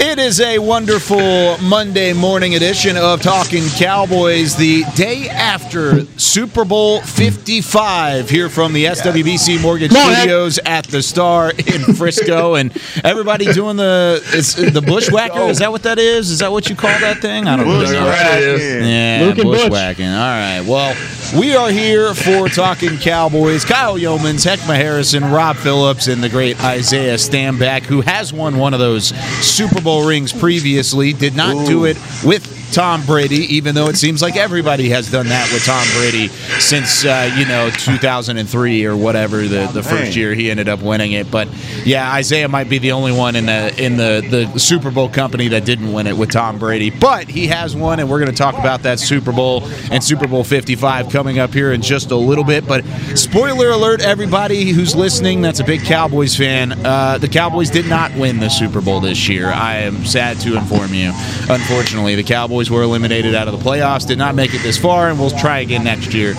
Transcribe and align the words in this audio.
It 0.00 0.20
is 0.20 0.40
a 0.40 0.60
wonderful 0.60 1.58
Monday 1.58 2.12
morning 2.12 2.54
edition 2.54 2.96
of 2.96 3.20
Talking 3.20 3.64
Cowboys, 3.76 4.54
the 4.54 4.84
day 4.94 5.28
after 5.28 6.04
Super 6.16 6.64
Bowl 6.64 7.00
55 7.00 8.30
here 8.30 8.48
from 8.48 8.72
the 8.74 8.84
SWBC 8.84 9.60
Mortgage 9.60 9.90
Studios 9.90 10.60
at 10.64 10.86
the 10.86 11.02
Star 11.02 11.50
in 11.50 11.94
Frisco. 11.96 12.54
And 12.54 12.72
everybody 13.02 13.52
doing 13.52 13.76
the 13.76 14.22
it's 14.26 14.54
the 14.54 14.80
bushwhacker. 14.80 15.40
Is 15.50 15.58
that 15.58 15.72
what 15.72 15.82
that 15.82 15.98
is? 15.98 16.30
Is 16.30 16.38
that 16.38 16.52
what 16.52 16.70
you 16.70 16.76
call 16.76 16.90
that 17.00 17.18
thing? 17.18 17.48
I 17.48 17.56
don't 17.56 17.66
know. 17.66 17.80
Yeah, 17.80 19.24
Luke 19.24 19.38
and 19.38 19.48
Butch. 19.48 19.62
bushwhacking. 19.62 20.06
All 20.06 20.12
right. 20.12 20.60
Well, 20.60 20.94
we 21.36 21.56
are 21.56 21.70
here 21.70 22.14
for 22.14 22.48
Talking 22.48 22.98
Cowboys. 22.98 23.64
Kyle 23.64 23.98
Youmans, 23.98 24.46
Heckma 24.46 24.76
Harrison, 24.76 25.24
Rob 25.24 25.56
Phillips, 25.56 26.06
and 26.06 26.22
the 26.22 26.28
great 26.28 26.62
Isaiah 26.62 27.14
Stanback, 27.14 27.82
who 27.82 28.00
has 28.02 28.32
won 28.32 28.58
one 28.58 28.74
of 28.74 28.80
those 28.80 29.08
Super 29.44 29.80
Bowl 29.80 29.87
rings 29.96 30.32
previously. 30.32 31.12
Did 31.12 31.34
not 31.34 31.66
do 31.66 31.84
it 31.84 31.96
with 32.24 32.57
Tom 32.72 33.04
Brady, 33.06 33.56
even 33.56 33.74
though 33.74 33.88
it 33.88 33.96
seems 33.96 34.22
like 34.22 34.36
everybody 34.36 34.88
has 34.90 35.10
done 35.10 35.26
that 35.28 35.50
with 35.52 35.64
Tom 35.64 35.86
Brady 35.96 36.28
since 36.60 37.04
uh, 37.04 37.34
you 37.36 37.46
know 37.46 37.70
2003 37.70 38.84
or 38.84 38.96
whatever 38.96 39.38
the, 39.48 39.66
the 39.72 39.82
first 39.82 40.14
year 40.16 40.34
he 40.34 40.50
ended 40.50 40.68
up 40.68 40.80
winning 40.82 41.12
it. 41.12 41.30
But 41.30 41.48
yeah, 41.84 42.12
Isaiah 42.12 42.48
might 42.48 42.68
be 42.68 42.78
the 42.78 42.92
only 42.92 43.12
one 43.12 43.36
in 43.36 43.46
the 43.46 43.74
in 43.82 43.96
the 43.96 44.48
the 44.52 44.58
Super 44.58 44.90
Bowl 44.90 45.08
company 45.08 45.48
that 45.48 45.64
didn't 45.64 45.92
win 45.92 46.06
it 46.06 46.16
with 46.16 46.30
Tom 46.30 46.58
Brady. 46.58 46.90
But 46.90 47.28
he 47.28 47.46
has 47.46 47.74
one, 47.74 48.00
and 48.00 48.08
we're 48.10 48.18
going 48.18 48.30
to 48.30 48.36
talk 48.36 48.54
about 48.58 48.82
that 48.82 48.98
Super 48.98 49.32
Bowl 49.32 49.64
and 49.90 50.02
Super 50.02 50.26
Bowl 50.26 50.44
55 50.44 51.10
coming 51.10 51.38
up 51.38 51.52
here 51.52 51.72
in 51.72 51.80
just 51.80 52.10
a 52.10 52.16
little 52.16 52.44
bit. 52.44 52.66
But 52.66 52.84
spoiler 53.14 53.70
alert, 53.70 54.00
everybody 54.02 54.70
who's 54.70 54.94
listening, 54.94 55.40
that's 55.40 55.60
a 55.60 55.64
big 55.64 55.82
Cowboys 55.84 56.36
fan. 56.36 56.72
Uh, 56.84 57.18
the 57.18 57.28
Cowboys 57.28 57.70
did 57.70 57.86
not 57.86 58.14
win 58.14 58.40
the 58.40 58.48
Super 58.48 58.80
Bowl 58.80 59.00
this 59.00 59.28
year. 59.28 59.46
I 59.46 59.76
am 59.76 60.04
sad 60.04 60.38
to 60.40 60.56
inform 60.56 60.92
you. 60.92 61.12
Unfortunately, 61.48 62.14
the 62.14 62.22
Cowboys 62.22 62.57
were 62.68 62.82
eliminated 62.82 63.34
out 63.34 63.46
of 63.46 63.56
the 63.56 63.64
playoffs, 63.64 64.06
did 64.06 64.18
not 64.18 64.34
make 64.34 64.52
it 64.54 64.62
this 64.62 64.76
far, 64.76 65.08
and 65.08 65.18
we'll 65.18 65.30
try 65.30 65.60
again 65.60 65.84
next 65.84 66.12
year. 66.12 66.34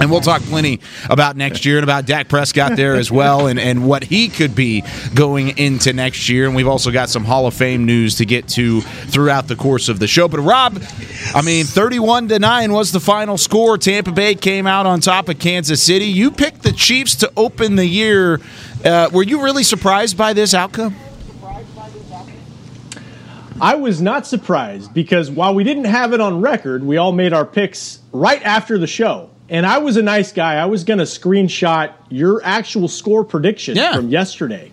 And 0.00 0.10
we'll 0.10 0.20
talk 0.20 0.42
plenty 0.42 0.80
about 1.08 1.36
next 1.36 1.64
year 1.64 1.76
and 1.76 1.84
about 1.84 2.06
Dak 2.06 2.28
Prescott 2.28 2.76
there 2.76 2.96
as 2.96 3.10
well, 3.10 3.46
and, 3.46 3.60
and 3.60 3.86
what 3.86 4.02
he 4.02 4.28
could 4.28 4.54
be 4.54 4.82
going 5.14 5.56
into 5.58 5.92
next 5.92 6.28
year. 6.28 6.46
And 6.46 6.56
we've 6.56 6.66
also 6.66 6.90
got 6.90 7.08
some 7.08 7.24
Hall 7.24 7.46
of 7.46 7.54
Fame 7.54 7.84
news 7.84 8.16
to 8.16 8.26
get 8.26 8.48
to 8.48 8.80
throughout 8.80 9.46
the 9.46 9.56
course 9.56 9.88
of 9.88 10.00
the 10.00 10.08
show. 10.08 10.26
But 10.26 10.40
Rob, 10.40 10.82
I 11.34 11.42
mean, 11.42 11.64
31 11.66 12.28
to 12.28 12.38
9 12.38 12.72
was 12.72 12.90
the 12.92 13.00
final 13.00 13.38
score. 13.38 13.78
Tampa 13.78 14.10
Bay 14.12 14.34
came 14.34 14.66
out 14.66 14.86
on 14.86 15.00
top 15.00 15.28
of 15.28 15.38
Kansas 15.38 15.82
City. 15.82 16.06
You 16.06 16.30
picked 16.30 16.62
the 16.62 16.72
Chiefs 16.72 17.14
to 17.16 17.32
open 17.36 17.76
the 17.76 17.86
year. 17.86 18.40
Uh, 18.84 19.10
were 19.12 19.22
you 19.22 19.42
really 19.42 19.62
surprised 19.62 20.16
by 20.16 20.32
this 20.32 20.54
outcome? 20.54 20.96
I 23.60 23.74
was 23.74 24.00
not 24.00 24.26
surprised 24.26 24.94
because 24.94 25.30
while 25.30 25.54
we 25.54 25.64
didn't 25.64 25.84
have 25.84 26.12
it 26.12 26.20
on 26.20 26.40
record, 26.40 26.82
we 26.84 26.96
all 26.96 27.12
made 27.12 27.32
our 27.32 27.44
picks 27.44 27.98
right 28.12 28.42
after 28.42 28.78
the 28.78 28.86
show. 28.86 29.30
And 29.48 29.66
I 29.66 29.78
was 29.78 29.96
a 29.96 30.02
nice 30.02 30.32
guy. 30.32 30.54
I 30.54 30.66
was 30.66 30.84
going 30.84 30.98
to 30.98 31.04
screenshot 31.04 31.92
your 32.08 32.40
actual 32.44 32.86
score 32.88 33.24
prediction 33.24 33.76
Yeah. 33.76 33.94
from 33.96 34.08
yesterday, 34.08 34.70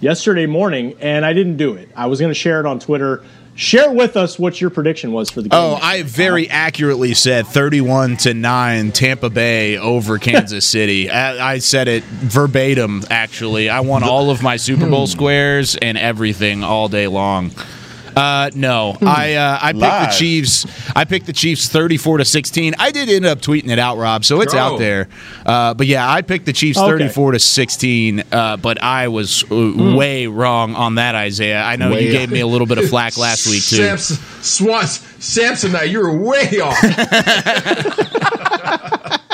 yesterday 0.00 0.46
morning, 0.46 0.96
and 1.00 1.24
I 1.26 1.32
didn't 1.34 1.58
do 1.58 1.74
it. 1.74 1.88
I 1.94 2.06
was 2.06 2.20
going 2.20 2.30
to 2.30 2.34
share 2.34 2.58
it 2.60 2.66
on 2.66 2.78
Twitter. 2.80 3.22
Share 3.56 3.92
with 3.92 4.16
us 4.16 4.36
what 4.36 4.60
your 4.60 4.70
prediction 4.70 5.12
was 5.12 5.30
for 5.30 5.40
the 5.40 5.48
game. 5.48 5.60
Oh, 5.60 5.78
I 5.80 6.02
very 6.02 6.50
accurately 6.50 7.14
said 7.14 7.46
31 7.46 8.16
to 8.16 8.34
9 8.34 8.90
Tampa 8.90 9.30
Bay 9.30 9.78
over 9.78 10.18
Kansas 10.18 10.64
City. 10.66 11.08
I, 11.08 11.52
I 11.52 11.58
said 11.58 11.86
it 11.86 12.02
verbatim 12.02 13.04
actually. 13.10 13.68
I 13.70 13.78
won 13.80 14.02
all 14.02 14.30
of 14.30 14.42
my 14.42 14.56
Super 14.56 14.88
Bowl 14.90 15.06
squares 15.06 15.76
and 15.76 15.96
everything 15.96 16.64
all 16.64 16.88
day 16.88 17.06
long. 17.06 17.52
Uh, 18.16 18.50
no, 18.54 18.96
I 19.02 19.34
uh, 19.34 19.58
I 19.60 19.72
picked 19.72 19.82
the 20.12 20.16
Chiefs. 20.18 20.90
I 20.96 21.04
picked 21.04 21.26
the 21.26 21.32
Chiefs 21.32 21.68
thirty-four 21.68 22.18
to 22.18 22.24
sixteen. 22.24 22.74
I 22.78 22.90
did 22.92 23.08
end 23.08 23.26
up 23.26 23.40
tweeting 23.40 23.70
it 23.70 23.78
out, 23.78 23.98
Rob, 23.98 24.24
so 24.24 24.40
it's 24.40 24.54
out 24.54 24.74
Oh. 24.74 24.78
there. 24.78 25.08
Uh, 25.44 25.74
but 25.74 25.86
yeah, 25.88 26.08
I 26.08 26.22
picked 26.22 26.46
the 26.46 26.52
Chiefs 26.52 26.78
Okay. 26.78 26.86
thirty-four 26.88 27.32
to 27.32 27.38
sixteen. 27.40 28.22
Uh, 28.30 28.56
but 28.56 28.80
I 28.82 29.08
was 29.08 29.42
uh, 29.50 29.72
way 29.96 30.26
wrong 30.28 30.74
on 30.76 30.94
that, 30.96 31.14
Isaiah. 31.14 31.62
I 31.62 31.76
know 31.76 31.88
you 31.88 31.94
Way 31.94 32.10
gave 32.12 32.30
me 32.30 32.40
a 32.40 32.46
little 32.46 32.66
bit 32.68 32.78
of 32.78 32.88
flack 32.88 33.16
last 33.16 33.46
week 33.48 33.64
too. 33.64 33.76
Samson, 33.76 34.16
Swans, 34.42 34.98
Samsonite, 35.18 35.88
you 35.90 35.98
were 36.00 36.16
way 36.16 36.60
off. 36.60 36.80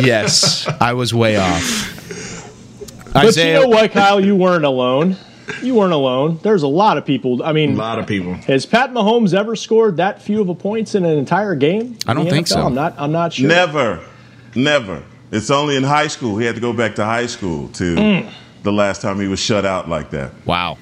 Yes, 0.00 0.68
I 0.80 0.92
was 0.92 1.12
way 1.12 1.36
off. 1.36 3.10
but 3.12 3.34
you 3.36 3.52
know 3.54 3.68
what, 3.68 3.90
Kyle? 3.90 4.24
You 4.24 4.36
weren't 4.36 4.64
alone. 4.64 5.16
You 5.62 5.74
weren't 5.74 5.92
alone. 5.92 6.38
There's 6.42 6.62
a 6.62 6.68
lot 6.68 6.98
of 6.98 7.04
people. 7.06 7.42
I 7.42 7.52
mean, 7.52 7.72
a 7.74 7.76
lot 7.76 7.98
of 7.98 8.06
people. 8.06 8.34
has 8.34 8.66
Pat 8.66 8.92
Mahomes 8.92 9.34
ever 9.34 9.56
scored 9.56 9.96
that 9.98 10.20
few 10.22 10.40
of 10.40 10.48
a 10.48 10.54
points 10.54 10.94
in 10.94 11.04
an 11.04 11.16
entire 11.18 11.54
game? 11.54 11.96
I 12.06 12.14
don't 12.14 12.28
think 12.28 12.46
NFL? 12.46 12.50
so. 12.50 12.66
I'm 12.66 12.74
not. 12.74 12.94
I'm 12.98 13.12
not 13.12 13.32
sure. 13.32 13.48
Never, 13.48 14.00
never. 14.54 15.02
It's 15.30 15.50
only 15.50 15.76
in 15.76 15.82
high 15.84 16.06
school. 16.08 16.38
He 16.38 16.46
had 16.46 16.54
to 16.54 16.60
go 16.60 16.72
back 16.72 16.94
to 16.96 17.04
high 17.04 17.26
school 17.26 17.68
to 17.74 17.96
Mm. 17.96 18.30
the 18.62 18.72
last 18.72 19.02
time 19.02 19.20
he 19.20 19.28
was 19.28 19.40
shut 19.40 19.64
out 19.66 19.88
like 19.88 20.10
that. 20.10 20.32
Wow, 20.46 20.78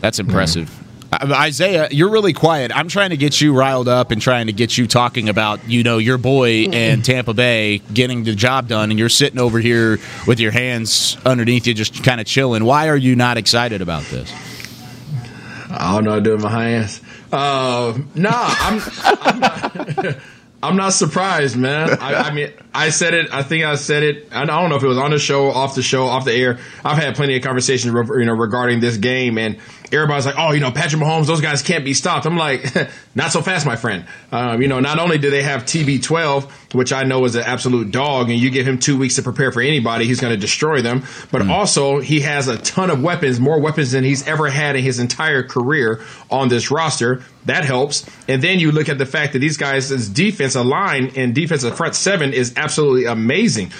that's 0.00 0.18
impressive. 0.18 0.68
Uh, 0.68 0.82
Isaiah, 1.12 1.88
you're 1.90 2.10
really 2.10 2.32
quiet. 2.32 2.72
I'm 2.74 2.88
trying 2.88 3.10
to 3.10 3.16
get 3.16 3.40
you 3.40 3.56
riled 3.56 3.88
up 3.88 4.10
and 4.10 4.20
trying 4.20 4.46
to 4.46 4.52
get 4.52 4.76
you 4.76 4.86
talking 4.86 5.28
about, 5.28 5.68
you 5.68 5.82
know, 5.82 5.98
your 5.98 6.18
boy 6.18 6.66
and 6.72 7.04
Tampa 7.04 7.32
Bay 7.32 7.78
getting 7.92 8.24
the 8.24 8.34
job 8.34 8.68
done, 8.68 8.90
and 8.90 8.98
you're 8.98 9.08
sitting 9.08 9.38
over 9.38 9.58
here 9.58 9.98
with 10.26 10.40
your 10.40 10.50
hands 10.50 11.16
underneath 11.24 11.66
you, 11.66 11.74
just 11.74 12.02
kind 12.02 12.20
of 12.20 12.26
chilling. 12.26 12.64
Why 12.64 12.88
are 12.88 12.96
you 12.96 13.14
not 13.14 13.36
excited 13.36 13.82
about 13.82 14.02
this? 14.04 14.32
I 15.70 15.94
don't 15.94 16.04
know 16.04 16.10
how 16.10 16.16
to 16.16 16.22
do 16.22 16.34
it 16.34 16.40
my 16.40 16.50
hands. 16.50 17.00
Uh, 17.32 17.98
nah, 18.14 18.30
I'm, 18.32 18.80
I'm, 19.04 19.40
not, 19.40 20.16
I'm 20.62 20.76
not 20.76 20.92
surprised, 20.92 21.56
man. 21.56 21.90
I, 22.00 22.14
I 22.14 22.34
mean, 22.34 22.52
I 22.74 22.90
said 22.90 23.14
it. 23.14 23.28
I 23.32 23.42
think 23.42 23.64
I 23.64 23.74
said 23.74 24.02
it. 24.02 24.28
I 24.32 24.44
don't 24.44 24.70
know 24.70 24.76
if 24.76 24.82
it 24.82 24.88
was 24.88 24.98
on 24.98 25.10
the 25.10 25.18
show, 25.18 25.50
off 25.50 25.74
the 25.74 25.82
show, 25.82 26.06
off 26.06 26.24
the 26.24 26.32
air. 26.32 26.58
I've 26.84 26.98
had 26.98 27.14
plenty 27.14 27.36
of 27.36 27.42
conversations, 27.42 27.92
you 27.94 28.24
know, 28.24 28.32
regarding 28.32 28.80
this 28.80 28.96
game, 28.96 29.38
and 29.38 29.58
everybody's 29.92 30.26
like, 30.26 30.36
"Oh, 30.38 30.52
you 30.52 30.60
know, 30.60 30.70
Patrick 30.70 31.02
Mahomes, 31.02 31.26
those 31.26 31.40
guys 31.40 31.62
can't 31.62 31.84
be 31.84 31.94
stopped." 31.94 32.26
I'm 32.26 32.36
like, 32.36 32.64
"Not 33.14 33.32
so 33.32 33.42
fast, 33.42 33.66
my 33.66 33.76
friend." 33.76 34.06
Um, 34.32 34.62
you 34.62 34.68
know, 34.68 34.80
not 34.80 34.98
only 34.98 35.18
do 35.18 35.30
they 35.30 35.42
have 35.42 35.64
TB12, 35.64 36.50
which 36.74 36.92
I 36.92 37.04
know 37.04 37.24
is 37.24 37.34
an 37.34 37.42
absolute 37.42 37.90
dog, 37.90 38.30
and 38.30 38.38
you 38.38 38.50
give 38.50 38.66
him 38.66 38.78
two 38.78 38.98
weeks 38.98 39.16
to 39.16 39.22
prepare 39.22 39.52
for 39.52 39.60
anybody, 39.60 40.06
he's 40.06 40.20
going 40.20 40.32
to 40.32 40.40
destroy 40.40 40.80
them. 40.80 41.04
But 41.30 41.48
also, 41.48 42.00
he 42.00 42.20
has 42.20 42.48
a 42.48 42.58
ton 42.58 42.90
of 42.90 43.02
weapons, 43.02 43.40
more 43.40 43.60
weapons 43.60 43.92
than 43.92 44.04
he's 44.04 44.26
ever 44.26 44.48
had 44.48 44.76
in 44.76 44.82
his 44.82 44.98
entire 44.98 45.42
career 45.42 46.02
on 46.30 46.48
this 46.48 46.70
roster. 46.70 47.22
That 47.44 47.64
helps. 47.64 48.04
And 48.26 48.42
then 48.42 48.58
you 48.58 48.72
look 48.72 48.88
at 48.88 48.98
the 48.98 49.06
fact 49.06 49.34
that 49.34 49.38
these 49.38 49.56
guys' 49.56 49.88
defense, 50.08 50.36
defensive 50.36 50.66
line 50.66 51.12
and 51.16 51.34
defensive 51.34 51.76
front 51.76 51.94
seven 51.94 52.32
is 52.32 52.52
absolutely 52.56 53.06
amazing. 53.06 53.72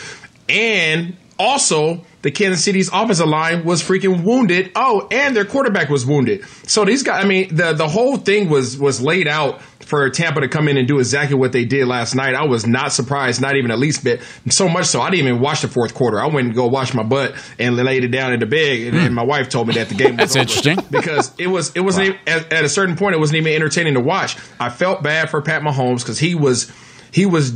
And 0.49 1.17
also, 1.39 2.05
the 2.27 2.33
Kansas 2.33 2.65
City's 2.65 2.89
offensive 2.93 3.29
line 3.29 3.65
was 3.65 3.85
freaking 3.85 4.25
wounded. 4.25 4.73
Oh, 4.75 5.07
and 5.13 5.37
their 5.37 5.45
quarterback 5.45 5.89
was 5.89 6.05
wounded. 6.05 6.45
So 6.69 6.85
these 6.85 7.05
guys, 7.05 7.25
I 7.25 7.29
mean, 7.29 7.55
the 7.55 7.73
the 7.73 7.87
whole 7.87 8.17
thing 8.17 8.49
was 8.49 8.77
was 8.77 9.01
laid 9.01 9.29
out 9.29 9.63
for 9.63 10.11
Tampa 10.11 10.41
to 10.41 10.49
come 10.49 10.67
in 10.67 10.77
and 10.77 10.89
do 10.89 10.99
exactly 10.99 11.37
what 11.37 11.53
they 11.53 11.65
did 11.65 11.87
last 11.87 12.17
night. 12.17 12.35
I 12.35 12.45
was 12.45 12.67
not 12.67 12.93
surprised, 12.93 13.41
not 13.41 13.55
even 13.55 13.71
the 13.71 13.77
least 13.77 14.03
bit. 14.03 14.23
So 14.49 14.69
much 14.69 14.87
so, 14.87 15.01
I 15.01 15.11
didn't 15.11 15.29
even 15.29 15.41
watch 15.41 15.63
the 15.63 15.69
fourth 15.69 15.95
quarter. 15.95 16.21
I 16.21 16.27
went 16.27 16.49
and 16.49 16.57
go 16.57 16.67
wash 16.67 16.95
my 16.95 17.05
butt 17.05 17.37
and 17.61 17.77
laid 17.77 18.03
it 18.03 18.09
down 18.09 18.33
in 18.33 18.41
the 18.41 18.47
bed. 18.47 18.89
And, 18.89 18.97
and 18.97 19.15
my 19.15 19.23
wife 19.23 19.49
told 19.49 19.69
me 19.69 19.75
that 19.75 19.89
the 19.89 19.95
game 19.95 20.17
was 20.17 20.33
That's 20.33 20.35
interesting. 20.35 20.81
because 20.91 21.33
it 21.39 21.47
was 21.47 21.77
it 21.77 21.81
wasn't 21.83 22.09
even, 22.09 22.21
at, 22.27 22.53
at 22.53 22.65
a 22.65 22.69
certain 22.69 22.97
point 22.97 23.15
it 23.15 23.19
wasn't 23.21 23.37
even 23.37 23.53
entertaining 23.53 23.95
to 23.95 24.01
watch. 24.01 24.37
I 24.59 24.69
felt 24.69 25.01
bad 25.01 25.31
for 25.31 25.43
Pat 25.43 25.63
Mahomes 25.63 26.01
because 26.01 26.19
he 26.19 26.35
was 26.35 26.73
he 27.13 27.25
was 27.25 27.53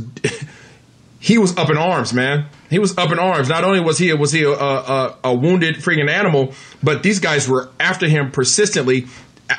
he 1.19 1.37
was 1.37 1.57
up 1.57 1.69
in 1.69 1.75
arms, 1.75 2.13
man. 2.13 2.45
He 2.71 2.79
was 2.79 2.97
up 2.97 3.11
in 3.11 3.19
arms. 3.19 3.49
Not 3.49 3.63
only 3.63 3.81
was 3.81 3.99
he 3.99 4.11
was 4.13 4.31
he 4.31 4.43
a, 4.43 4.49
a, 4.49 5.17
a 5.25 5.35
wounded 5.35 5.75
freaking 5.75 6.09
animal, 6.09 6.53
but 6.81 7.03
these 7.03 7.19
guys 7.19 7.47
were 7.47 7.69
after 7.79 8.07
him 8.07 8.31
persistently. 8.31 9.07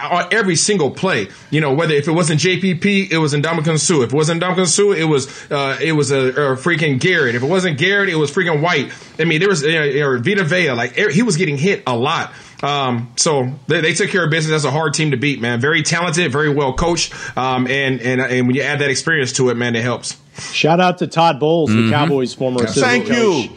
on 0.00 0.32
every 0.32 0.56
single 0.56 0.90
play. 0.90 1.28
You 1.50 1.60
know, 1.60 1.74
whether 1.74 1.92
if 1.92 2.08
it 2.08 2.12
wasn't 2.12 2.40
JPP, 2.40 3.10
it 3.10 3.18
was 3.18 3.34
Ndamukong 3.34 3.78
Suh. 3.78 4.00
If 4.00 4.14
it 4.14 4.16
wasn't 4.16 4.42
Ndamukong 4.42 4.66
Suh, 4.66 4.92
it 4.92 5.04
was 5.04 5.28
uh, 5.50 5.78
it 5.82 5.92
was 5.92 6.10
a, 6.10 6.28
a, 6.28 6.56
freaking 6.56 6.98
Barrett. 7.02 7.34
If 7.34 7.42
it 7.42 7.46
wasn't 7.46 7.78
Barrett, 7.78 8.08
it 8.08 8.14
was 8.14 8.30
freaking 8.30 8.62
White. 8.62 8.90
I 9.18 9.24
mean, 9.24 9.40
there 9.40 9.50
was 9.50 9.62
uh, 9.62 10.18
Vita 10.22 10.44
Vea. 10.44 10.72
Like 10.72 10.96
he 10.96 11.22
was 11.22 11.36
getting 11.36 11.58
hit 11.58 11.82
a 11.86 11.94
lot. 11.94 12.32
Um, 12.62 13.12
so 13.16 13.52
they, 13.66 13.80
they, 13.80 13.92
took 13.92 14.10
care 14.10 14.24
of 14.24 14.30
business. 14.30 14.62
That's 14.62 14.64
a 14.64 14.70
hard 14.70 14.94
team 14.94 15.10
to 15.10 15.16
beat, 15.16 15.40
man. 15.40 15.60
Very 15.60 15.82
talented, 15.82 16.30
very 16.30 16.48
well 16.48 16.74
coached, 16.74 17.12
um, 17.36 17.66
and 17.66 18.00
and 18.00 18.20
and 18.20 18.46
when 18.46 18.54
you 18.54 18.62
add 18.62 18.78
that 18.78 18.90
experience 18.90 19.32
to 19.34 19.50
it, 19.50 19.56
man, 19.56 19.74
it 19.74 19.82
helps. 19.82 20.16
Shout 20.52 20.78
out 20.80 20.98
to 20.98 21.08
Todd 21.08 21.40
Bowles, 21.40 21.70
mm-hmm. 21.70 21.86
the 21.86 21.92
Cowboys' 21.92 22.34
former 22.34 22.64
assistant 22.64 23.06
Thank 23.06 23.08
you. 23.08 23.56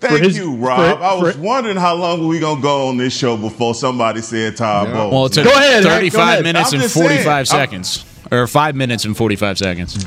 Thank 0.00 0.22
his, 0.22 0.36
you, 0.36 0.56
Rob. 0.56 0.98
For, 0.98 1.04
I 1.04 1.14
was 1.14 1.36
wondering 1.36 1.76
how 1.76 1.94
long 1.94 2.22
are 2.22 2.26
we 2.26 2.38
gonna 2.38 2.60
go 2.60 2.88
on 2.88 2.96
this 2.96 3.16
show 3.16 3.36
before 3.36 3.74
somebody 3.74 4.20
said 4.20 4.56
Todd 4.56 4.88
yeah. 4.88 4.94
Bowles. 4.94 5.12
Well, 5.12 5.26
it 5.26 5.32
took 5.32 5.44
go 5.44 5.50
ahead, 5.50 5.82
35 5.82 6.12
go 6.12 6.22
ahead. 6.22 6.44
minutes 6.44 6.72
and 6.72 6.82
45 6.82 7.24
saying, 7.24 7.46
seconds. 7.46 8.04
I'm, 8.30 8.38
or 8.38 8.46
five 8.46 8.74
minutes 8.74 9.04
and 9.04 9.16
45 9.16 9.58
seconds. 9.58 10.06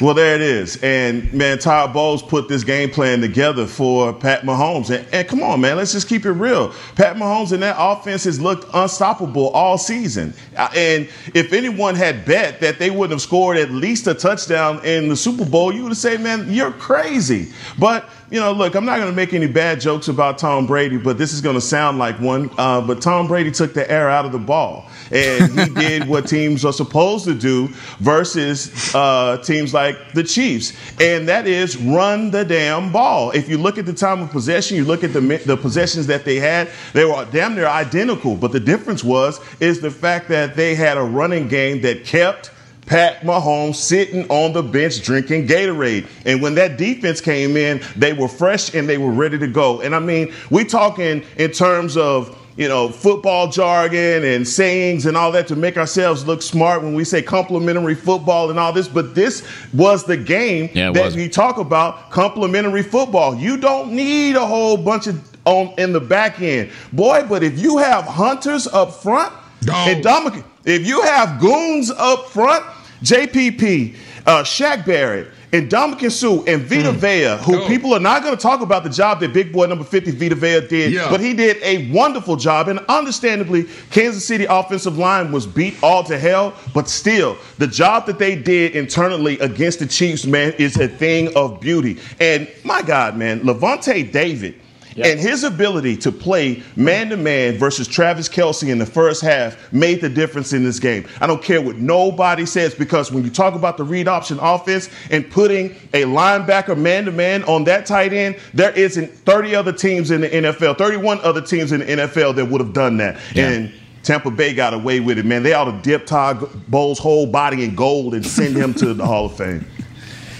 Well, 0.00 0.14
there 0.14 0.34
it 0.34 0.40
is. 0.40 0.78
And 0.82 1.30
man, 1.34 1.58
Todd 1.58 1.92
Bowles 1.92 2.22
put 2.22 2.48
this 2.48 2.64
game 2.64 2.90
plan 2.90 3.20
together 3.20 3.66
for 3.66 4.14
Pat 4.14 4.42
Mahomes. 4.42 4.88
And, 4.88 5.06
and, 5.12 5.28
come 5.28 5.42
on, 5.42 5.60
man, 5.60 5.76
let's 5.76 5.92
just 5.92 6.08
keep 6.08 6.24
it 6.24 6.32
real. 6.32 6.72
Pat 6.96 7.16
Mahomes 7.16 7.52
and 7.52 7.62
that 7.62 7.76
offense 7.78 8.24
has 8.24 8.40
looked 8.40 8.64
unstoppable 8.72 9.50
all 9.50 9.76
season. 9.76 10.32
Uh, 10.56 10.70
and 10.74 11.08
if 11.34 11.52
anyone 11.52 11.94
had 11.94 12.24
bet 12.24 12.60
that 12.60 12.78
they 12.78 12.90
wouldn't 12.90 13.12
have 13.12 13.20
scored 13.20 13.58
at 13.58 13.70
least 13.70 14.06
a 14.06 14.14
touchdown 14.14 14.82
in 14.84 15.08
the 15.08 15.16
Super 15.16 15.44
Bowl, 15.44 15.74
you 15.74 15.82
would 15.82 15.90
have 15.90 15.98
said, 15.98 16.22
man, 16.22 16.50
you're 16.50 16.72
crazy. 16.72 17.52
But 17.78 18.08
you 18.30 18.38
know, 18.38 18.52
look, 18.52 18.76
I'm 18.76 18.84
not 18.84 18.98
going 18.98 19.10
to 19.10 19.16
make 19.16 19.34
any 19.34 19.48
bad 19.48 19.80
jokes 19.80 20.06
about 20.06 20.38
Tom 20.38 20.66
Brady, 20.66 20.96
but 20.96 21.18
this 21.18 21.32
is 21.32 21.40
going 21.40 21.56
to 21.56 21.60
sound 21.60 21.98
like 21.98 22.20
one. 22.20 22.48
Uh, 22.56 22.80
but 22.80 23.02
Tom 23.02 23.26
Brady 23.26 23.50
took 23.50 23.74
the 23.74 23.90
air 23.90 24.08
out 24.08 24.24
of 24.24 24.30
the 24.30 24.38
ball, 24.38 24.88
and 25.10 25.58
he 25.58 25.68
did 25.74 26.08
what 26.08 26.28
teams 26.28 26.64
are 26.64 26.72
supposed 26.72 27.24
to 27.24 27.34
do 27.34 27.68
versus 27.98 28.94
uh, 28.94 29.38
teams 29.38 29.74
like 29.74 30.12
the 30.12 30.22
Chiefs, 30.22 30.72
and 31.00 31.28
that 31.28 31.48
is 31.48 31.76
run 31.76 32.30
the 32.30 32.44
damn 32.44 32.92
ball. 32.92 33.32
If 33.32 33.48
you 33.48 33.58
look 33.58 33.78
at 33.78 33.86
the 33.86 33.92
time 33.92 34.22
of 34.22 34.30
possession, 34.30 34.76
you 34.76 34.84
look 34.84 35.02
at 35.02 35.12
the 35.12 35.20
the 35.20 35.56
possessions 35.56 36.06
that 36.06 36.24
they 36.24 36.36
had, 36.36 36.70
they 36.92 37.04
were 37.04 37.26
damn 37.32 37.56
near 37.56 37.66
identical. 37.66 38.36
But 38.36 38.52
the 38.52 38.60
difference 38.60 39.02
was 39.02 39.40
is 39.58 39.80
the 39.80 39.90
fact 39.90 40.28
that 40.28 40.54
they 40.54 40.76
had 40.76 40.96
a 40.96 41.02
running 41.02 41.48
game 41.48 41.80
that 41.82 42.04
kept 42.04 42.52
Pat 42.90 43.20
Mahomes 43.20 43.76
sitting 43.76 44.28
on 44.30 44.52
the 44.52 44.64
bench 44.64 45.00
drinking 45.02 45.46
Gatorade. 45.46 46.08
And 46.26 46.42
when 46.42 46.56
that 46.56 46.76
defense 46.76 47.20
came 47.20 47.56
in, 47.56 47.80
they 47.94 48.12
were 48.12 48.26
fresh 48.26 48.74
and 48.74 48.88
they 48.88 48.98
were 48.98 49.12
ready 49.12 49.38
to 49.38 49.46
go. 49.46 49.80
And 49.80 49.94
I 49.94 50.00
mean, 50.00 50.34
we 50.50 50.64
talking 50.64 51.22
in 51.36 51.52
terms 51.52 51.96
of 51.96 52.36
you 52.56 52.66
know, 52.68 52.88
football 52.88 53.48
jargon 53.48 54.24
and 54.24 54.46
sayings 54.46 55.06
and 55.06 55.16
all 55.16 55.30
that 55.32 55.46
to 55.46 55.56
make 55.56 55.78
ourselves 55.78 56.26
look 56.26 56.42
smart 56.42 56.82
when 56.82 56.94
we 56.94 57.04
say 57.04 57.22
complimentary 57.22 57.94
football 57.94 58.50
and 58.50 58.58
all 58.58 58.72
this. 58.72 58.88
But 58.88 59.14
this 59.14 59.46
was 59.72 60.04
the 60.04 60.16
game 60.16 60.68
yeah, 60.74 60.90
that 60.90 61.04
was. 61.04 61.16
we 61.16 61.28
talk 61.28 61.58
about 61.58 62.10
complimentary 62.10 62.82
football. 62.82 63.36
You 63.36 63.56
don't 63.56 63.92
need 63.92 64.34
a 64.34 64.44
whole 64.44 64.76
bunch 64.76 65.06
of 65.06 65.24
on 65.44 65.72
in 65.78 65.92
the 65.92 66.00
back 66.00 66.40
end, 66.40 66.70
boy. 66.92 67.24
But 67.28 67.44
if 67.44 67.56
you 67.56 67.78
have 67.78 68.04
hunters 68.04 68.66
up 68.66 68.92
front, 68.92 69.32
no. 69.64 69.72
and 69.72 70.02
Dominic, 70.02 70.44
if 70.64 70.86
you 70.86 71.00
have 71.02 71.40
goons 71.40 71.90
up 71.92 72.26
front, 72.26 72.64
JPP, 73.02 73.96
uh, 74.26 74.42
Shaq 74.42 74.84
Barrett, 74.84 75.28
and 75.52 75.68
Ndamukong 75.68 76.12
Suh 76.12 76.44
and 76.46 76.62
Vita 76.62 76.92
mm. 76.92 76.96
Vea, 76.96 77.36
who 77.44 77.66
people 77.66 77.92
are 77.92 78.00
not 78.00 78.22
going 78.22 78.36
to 78.36 78.40
talk 78.40 78.60
about 78.60 78.84
the 78.84 78.90
job 78.90 79.20
that 79.20 79.32
big 79.32 79.52
boy 79.52 79.66
number 79.66 79.84
50 79.84 80.12
Vita 80.12 80.34
Vea 80.34 80.60
did, 80.66 80.92
yeah. 80.92 81.10
but 81.10 81.20
he 81.20 81.34
did 81.34 81.56
a 81.62 81.90
wonderful 81.90 82.36
job. 82.36 82.68
And 82.68 82.78
understandably, 82.88 83.64
Kansas 83.90 84.24
City 84.24 84.46
offensive 84.48 84.96
line 84.96 85.32
was 85.32 85.46
beat 85.46 85.74
all 85.82 86.04
to 86.04 86.18
hell, 86.18 86.54
but 86.72 86.88
still, 86.88 87.36
the 87.58 87.66
job 87.66 88.06
that 88.06 88.18
they 88.18 88.36
did 88.36 88.76
internally 88.76 89.38
against 89.40 89.80
the 89.80 89.86
Chiefs, 89.86 90.24
man, 90.24 90.52
is 90.52 90.76
a 90.76 90.86
thing 90.86 91.34
of 91.34 91.60
beauty. 91.60 91.98
And 92.20 92.48
my 92.64 92.82
God, 92.82 93.16
man, 93.16 93.40
Lavonte 93.40 94.12
David 94.12 94.54
Yep. 94.96 95.06
And 95.06 95.20
his 95.20 95.44
ability 95.44 95.96
to 95.98 96.12
play 96.12 96.62
man 96.76 97.10
to 97.10 97.16
man 97.16 97.58
versus 97.58 97.86
Travis 97.86 98.28
Kelce 98.28 98.68
in 98.68 98.78
the 98.78 98.86
first 98.86 99.22
half 99.22 99.72
made 99.72 100.00
the 100.00 100.08
difference 100.08 100.52
in 100.52 100.64
this 100.64 100.78
game. 100.78 101.06
I 101.20 101.26
don't 101.26 101.42
care 101.42 101.62
what 101.62 101.76
nobody 101.76 102.46
says 102.46 102.74
because 102.74 103.12
when 103.12 103.24
you 103.24 103.30
talk 103.30 103.54
about 103.54 103.76
the 103.76 103.84
read 103.84 104.08
option 104.08 104.38
offense 104.40 104.88
and 105.10 105.30
putting 105.30 105.70
a 105.92 106.02
linebacker 106.02 106.76
man 106.76 107.04
to 107.04 107.12
man 107.12 107.44
on 107.44 107.64
that 107.64 107.86
tight 107.86 108.12
end, 108.12 108.38
there 108.52 108.72
isn't 108.72 109.10
30 109.10 109.54
other 109.54 109.72
teams 109.72 110.10
in 110.10 110.22
the 110.22 110.28
NFL, 110.28 110.76
31 110.78 111.20
other 111.20 111.40
teams 111.40 111.72
in 111.72 111.80
the 111.80 111.86
NFL 111.86 112.34
that 112.36 112.46
would 112.46 112.60
have 112.60 112.72
done 112.72 112.96
that. 112.96 113.20
Yeah. 113.34 113.48
And 113.48 113.72
Tampa 114.02 114.30
Bay 114.30 114.54
got 114.54 114.74
away 114.74 115.00
with 115.00 115.18
it, 115.18 115.26
man. 115.26 115.42
They 115.42 115.52
ought 115.52 115.70
to 115.70 115.80
dip 115.82 116.06
Todd 116.06 116.48
Bowles' 116.68 116.98
whole 116.98 117.26
body 117.26 117.64
in 117.64 117.74
gold 117.74 118.14
and 118.14 118.24
send 118.26 118.56
him 118.56 118.72
to 118.74 118.94
the 118.94 119.06
Hall 119.06 119.26
of 119.26 119.36
Fame. 119.36 119.66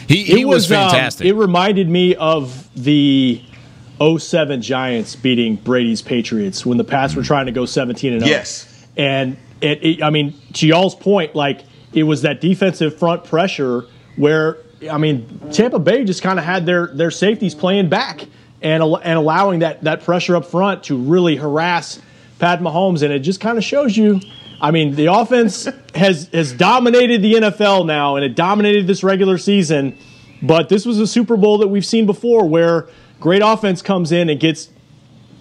He, 0.08 0.24
he 0.24 0.44
was, 0.44 0.68
was, 0.68 0.72
um, 0.72 0.90
fantastic. 0.90 1.24
Um, 1.24 1.28
it 1.28 1.40
reminded 1.40 1.88
me 1.88 2.16
of 2.16 2.68
the 2.74 3.40
07 4.00 4.62
Giants 4.62 5.16
beating 5.16 5.56
Brady's 5.56 6.02
Patriots 6.02 6.64
when 6.64 6.78
the 6.78 6.84
Pats 6.84 7.14
were 7.14 7.22
mm. 7.22 7.26
trying 7.26 7.46
to 7.46 7.52
go 7.52 7.66
17 7.66 8.12
and 8.12 8.22
0. 8.22 8.30
Yes. 8.30 8.86
And 8.96 9.36
it, 9.60 9.84
it, 9.84 10.02
I 10.02 10.10
mean, 10.10 10.34
to 10.54 10.66
y'all's 10.66 10.94
point, 10.94 11.34
like 11.34 11.60
it 11.92 12.04
was 12.04 12.22
that 12.22 12.40
defensive 12.40 12.98
front 12.98 13.24
pressure 13.24 13.86
where 14.16 14.58
I 14.90 14.98
mean, 14.98 15.40
Tampa 15.52 15.78
Bay 15.78 16.04
just 16.04 16.22
kind 16.22 16.38
of 16.38 16.44
had 16.44 16.64
their 16.64 16.86
their 16.88 17.10
safeties 17.10 17.54
playing 17.54 17.88
back 17.88 18.26
and 18.62 18.82
and 18.82 19.18
allowing 19.18 19.60
that 19.60 19.82
that 19.84 20.02
pressure 20.02 20.36
up 20.36 20.46
front 20.46 20.84
to 20.84 20.96
really 20.96 21.36
harass 21.36 22.00
Pat 22.38 22.60
Mahomes, 22.60 23.02
and 23.02 23.12
it 23.12 23.20
just 23.20 23.40
kind 23.40 23.58
of 23.58 23.64
shows 23.64 23.96
you. 23.96 24.20
I 24.60 24.70
mean, 24.70 24.94
the 24.94 25.06
offense 25.06 25.68
has 25.94 26.28
has 26.32 26.52
dominated 26.52 27.22
the 27.22 27.34
NFL 27.34 27.86
now, 27.86 28.16
and 28.16 28.24
it 28.24 28.34
dominated 28.34 28.86
this 28.86 29.02
regular 29.02 29.38
season. 29.38 29.96
But 30.42 30.70
this 30.70 30.86
was 30.86 30.98
a 30.98 31.06
Super 31.06 31.36
Bowl 31.36 31.58
that 31.58 31.68
we've 31.68 31.84
seen 31.84 32.06
before, 32.06 32.48
where 32.48 32.88
Great 33.20 33.42
offense 33.44 33.82
comes 33.82 34.12
in 34.12 34.28
and 34.28 34.40
gets 34.40 34.70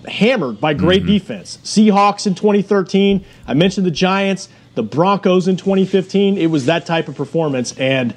hammered 0.07 0.61
by 0.61 0.73
great 0.73 1.03
mm-hmm. 1.03 1.13
defense. 1.13 1.57
Seahawks 1.63 2.27
in 2.27 2.35
2013. 2.35 3.25
I 3.47 3.53
mentioned 3.53 3.85
the 3.85 3.91
Giants, 3.91 4.49
the 4.75 4.83
Broncos 4.83 5.47
in 5.47 5.57
2015. 5.57 6.37
It 6.37 6.47
was 6.47 6.65
that 6.65 6.85
type 6.85 7.07
of 7.07 7.15
performance. 7.15 7.77
And 7.77 8.13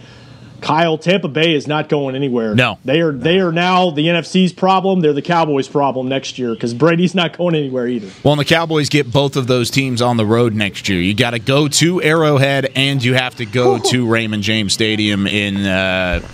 Kyle, 0.60 0.96
Tampa 0.96 1.28
Bay 1.28 1.54
is 1.54 1.66
not 1.66 1.88
going 1.88 2.14
anywhere. 2.14 2.54
No, 2.54 2.78
they 2.84 3.00
are. 3.00 3.10
They 3.10 3.40
are 3.40 3.50
now 3.50 3.90
the 3.90 4.06
NFC's 4.06 4.52
problem. 4.52 5.00
They're 5.00 5.12
the 5.12 5.20
Cowboys' 5.20 5.66
problem 5.66 6.08
next 6.08 6.38
year 6.38 6.54
because 6.54 6.72
Brady's 6.72 7.16
not 7.16 7.36
going 7.36 7.56
anywhere 7.56 7.88
either. 7.88 8.08
Well, 8.22 8.34
and 8.34 8.40
the 8.40 8.44
Cowboys 8.44 8.88
get 8.88 9.10
both 9.12 9.34
of 9.34 9.48
those 9.48 9.70
teams 9.70 10.00
on 10.00 10.16
the 10.16 10.26
road 10.26 10.54
next 10.54 10.88
year. 10.88 11.00
You 11.00 11.14
got 11.14 11.30
to 11.30 11.40
go 11.40 11.66
to 11.66 12.00
Arrowhead, 12.00 12.70
and 12.76 13.02
you 13.02 13.14
have 13.14 13.34
to 13.36 13.44
go 13.44 13.76
Ooh. 13.76 13.80
to 13.90 14.08
Raymond 14.08 14.44
James 14.44 14.72
Stadium 14.72 15.26
in. 15.26 15.66
Uh, 15.66 16.28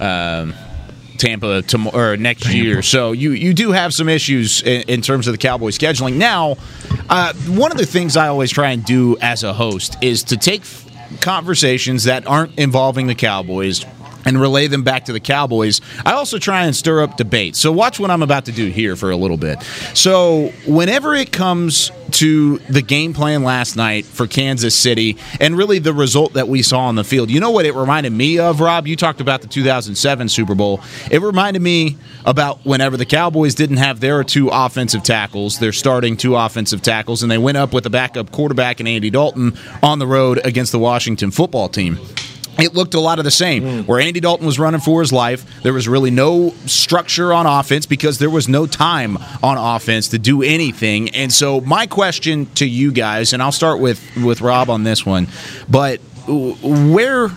um, 0.00 0.54
Tampa 1.18 1.62
tomorrow 1.62 2.12
or 2.12 2.16
next 2.16 2.44
Tampa. 2.44 2.56
year. 2.58 2.82
So 2.82 3.12
you 3.12 3.32
you 3.32 3.54
do 3.54 3.72
have 3.72 3.92
some 3.92 4.08
issues 4.08 4.62
in, 4.62 4.82
in 4.82 5.02
terms 5.02 5.26
of 5.26 5.34
the 5.34 5.38
Cowboys 5.38 5.78
scheduling. 5.78 6.14
Now, 6.14 6.56
uh, 7.08 7.32
one 7.48 7.72
of 7.72 7.78
the 7.78 7.86
things 7.86 8.16
I 8.16 8.28
always 8.28 8.50
try 8.50 8.70
and 8.70 8.84
do 8.84 9.16
as 9.20 9.42
a 9.42 9.52
host 9.52 9.96
is 10.02 10.24
to 10.24 10.36
take 10.36 10.62
conversations 11.20 12.04
that 12.04 12.26
aren't 12.26 12.58
involving 12.58 13.06
the 13.06 13.14
Cowboys 13.14 13.84
and 14.24 14.40
relay 14.40 14.66
them 14.66 14.82
back 14.82 15.06
to 15.06 15.12
the 15.12 15.20
Cowboys. 15.20 15.80
I 16.04 16.12
also 16.12 16.38
try 16.38 16.64
and 16.64 16.74
stir 16.74 17.02
up 17.02 17.16
debate. 17.16 17.56
So 17.56 17.72
watch 17.72 17.98
what 18.00 18.10
I'm 18.10 18.22
about 18.22 18.46
to 18.46 18.52
do 18.52 18.66
here 18.66 18.96
for 18.96 19.10
a 19.10 19.16
little 19.16 19.36
bit. 19.36 19.62
So 19.94 20.52
whenever 20.66 21.14
it 21.14 21.32
comes 21.32 21.90
to 22.10 22.58
the 22.70 22.82
game 22.82 23.12
plan 23.12 23.42
last 23.42 23.76
night 23.76 24.04
for 24.04 24.26
Kansas 24.26 24.74
City 24.74 25.16
and 25.40 25.56
really 25.56 25.78
the 25.78 25.92
result 25.92 26.34
that 26.34 26.48
we 26.48 26.62
saw 26.62 26.80
on 26.80 26.94
the 26.94 27.04
field, 27.04 27.30
you 27.30 27.40
know 27.40 27.50
what 27.50 27.66
it 27.66 27.74
reminded 27.74 28.12
me 28.12 28.38
of, 28.38 28.60
Rob? 28.60 28.86
You 28.86 28.96
talked 28.96 29.20
about 29.20 29.42
the 29.42 29.48
2007 29.48 30.28
Super 30.28 30.54
Bowl. 30.54 30.80
It 31.10 31.22
reminded 31.22 31.62
me 31.62 31.96
about 32.24 32.64
whenever 32.64 32.96
the 32.96 33.06
Cowboys 33.06 33.54
didn't 33.54 33.76
have 33.78 34.00
their 34.00 34.24
two 34.24 34.48
offensive 34.48 35.02
tackles, 35.02 35.58
their 35.58 35.72
starting 35.72 36.16
two 36.16 36.36
offensive 36.36 36.82
tackles, 36.82 37.22
and 37.22 37.30
they 37.30 37.38
went 37.38 37.56
up 37.56 37.72
with 37.72 37.86
a 37.86 37.90
backup 37.90 38.32
quarterback 38.32 38.80
and 38.80 38.88
Andy 38.88 39.10
Dalton 39.10 39.56
on 39.82 39.98
the 39.98 40.06
road 40.06 40.40
against 40.44 40.72
the 40.72 40.78
Washington 40.78 41.30
football 41.30 41.68
team 41.68 41.98
it 42.58 42.74
looked 42.74 42.94
a 42.94 43.00
lot 43.00 43.18
of 43.18 43.24
the 43.24 43.30
same. 43.30 43.62
Mm. 43.62 43.86
Where 43.86 44.00
Andy 44.00 44.20
Dalton 44.20 44.46
was 44.46 44.58
running 44.58 44.80
for 44.80 45.00
his 45.00 45.12
life, 45.12 45.62
there 45.62 45.72
was 45.72 45.88
really 45.88 46.10
no 46.10 46.50
structure 46.66 47.32
on 47.32 47.46
offense 47.46 47.86
because 47.86 48.18
there 48.18 48.30
was 48.30 48.48
no 48.48 48.66
time 48.66 49.16
on 49.42 49.56
offense 49.56 50.08
to 50.08 50.18
do 50.18 50.42
anything. 50.42 51.10
And 51.10 51.32
so, 51.32 51.60
my 51.60 51.86
question 51.86 52.46
to 52.54 52.66
you 52.66 52.92
guys, 52.92 53.32
and 53.32 53.42
I'll 53.42 53.52
start 53.52 53.80
with 53.80 54.02
with 54.16 54.40
Rob 54.40 54.70
on 54.70 54.82
this 54.84 55.06
one, 55.06 55.28
but 55.68 56.00
where 56.28 57.30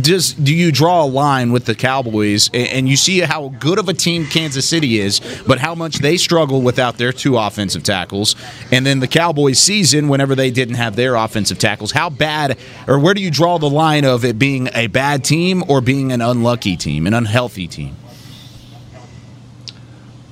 does 0.00 0.32
do 0.32 0.54
you 0.54 0.72
draw 0.72 1.04
a 1.04 1.06
line 1.06 1.52
with 1.52 1.66
the 1.66 1.74
Cowboys 1.74 2.50
and 2.54 2.88
you 2.88 2.96
see 2.96 3.20
how 3.20 3.48
good 3.48 3.78
of 3.78 3.88
a 3.88 3.94
team 3.94 4.26
Kansas 4.26 4.68
City 4.68 4.98
is, 4.98 5.20
but 5.46 5.58
how 5.58 5.74
much 5.74 5.98
they 5.98 6.16
struggle 6.16 6.62
without 6.62 6.98
their 6.98 7.12
two 7.12 7.36
offensive 7.36 7.82
tackles, 7.82 8.34
and 8.70 8.86
then 8.86 9.00
the 9.00 9.08
Cowboys 9.08 9.58
season 9.58 10.08
whenever 10.08 10.34
they 10.34 10.50
didn't 10.50 10.76
have 10.76 10.96
their 10.96 11.14
offensive 11.14 11.58
tackles, 11.58 11.92
how 11.92 12.08
bad 12.08 12.58
or 12.88 12.98
where 12.98 13.14
do 13.14 13.20
you 13.20 13.30
draw 13.30 13.58
the 13.58 13.70
line 13.70 14.04
of 14.04 14.24
it 14.24 14.38
being 14.38 14.68
a 14.74 14.86
bad 14.86 15.24
team 15.24 15.62
or 15.68 15.80
being 15.80 16.12
an 16.12 16.20
unlucky 16.20 16.76
team, 16.76 17.06
an 17.06 17.14
unhealthy 17.14 17.66
team? 17.66 17.96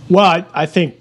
Well, 0.08 0.24
I, 0.24 0.44
I 0.52 0.66
think 0.66 0.96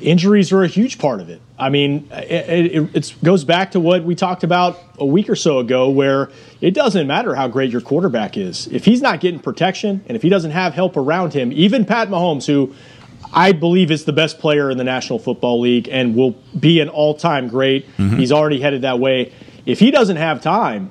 injuries 0.00 0.52
are 0.52 0.62
a 0.62 0.68
huge 0.68 0.98
part 0.98 1.20
of 1.20 1.28
it. 1.28 1.40
I 1.58 1.70
mean, 1.70 2.08
it, 2.12 2.94
it, 2.94 3.14
goes 3.24 3.44
back 3.44 3.70
to 3.70 3.80
what 3.80 4.04
we 4.04 4.14
talked 4.14 4.44
about 4.44 4.78
a 4.98 5.06
week 5.06 5.30
or 5.30 5.36
so 5.36 5.58
ago, 5.58 5.88
where 5.88 6.30
it 6.60 6.72
doesn't 6.72 7.06
matter 7.06 7.34
how 7.34 7.48
great 7.48 7.70
your 7.70 7.80
quarterback 7.80 8.36
is. 8.36 8.66
If 8.66 8.84
he's 8.84 9.00
not 9.00 9.20
getting 9.20 9.40
protection 9.40 10.04
and 10.06 10.16
if 10.16 10.22
he 10.22 10.28
doesn't 10.28 10.50
have 10.50 10.74
help 10.74 10.98
around 10.98 11.32
him, 11.32 11.52
even 11.52 11.86
Pat 11.86 12.08
Mahomes, 12.08 12.46
who 12.46 12.74
I 13.32 13.52
believe 13.52 13.90
is 13.90 14.04
the 14.04 14.12
best 14.12 14.38
player 14.38 14.70
in 14.70 14.76
the 14.76 14.84
National 14.84 15.18
Football 15.18 15.60
League 15.60 15.88
and 15.88 16.14
will 16.14 16.32
be 16.58 16.80
an 16.80 16.90
all 16.90 17.14
time 17.14 17.48
great, 17.48 17.86
mm-hmm. 17.96 18.16
he's 18.16 18.32
already 18.32 18.60
headed 18.60 18.82
that 18.82 18.98
way. 18.98 19.32
If 19.64 19.78
he 19.78 19.90
doesn't 19.90 20.16
have 20.16 20.42
time, 20.42 20.90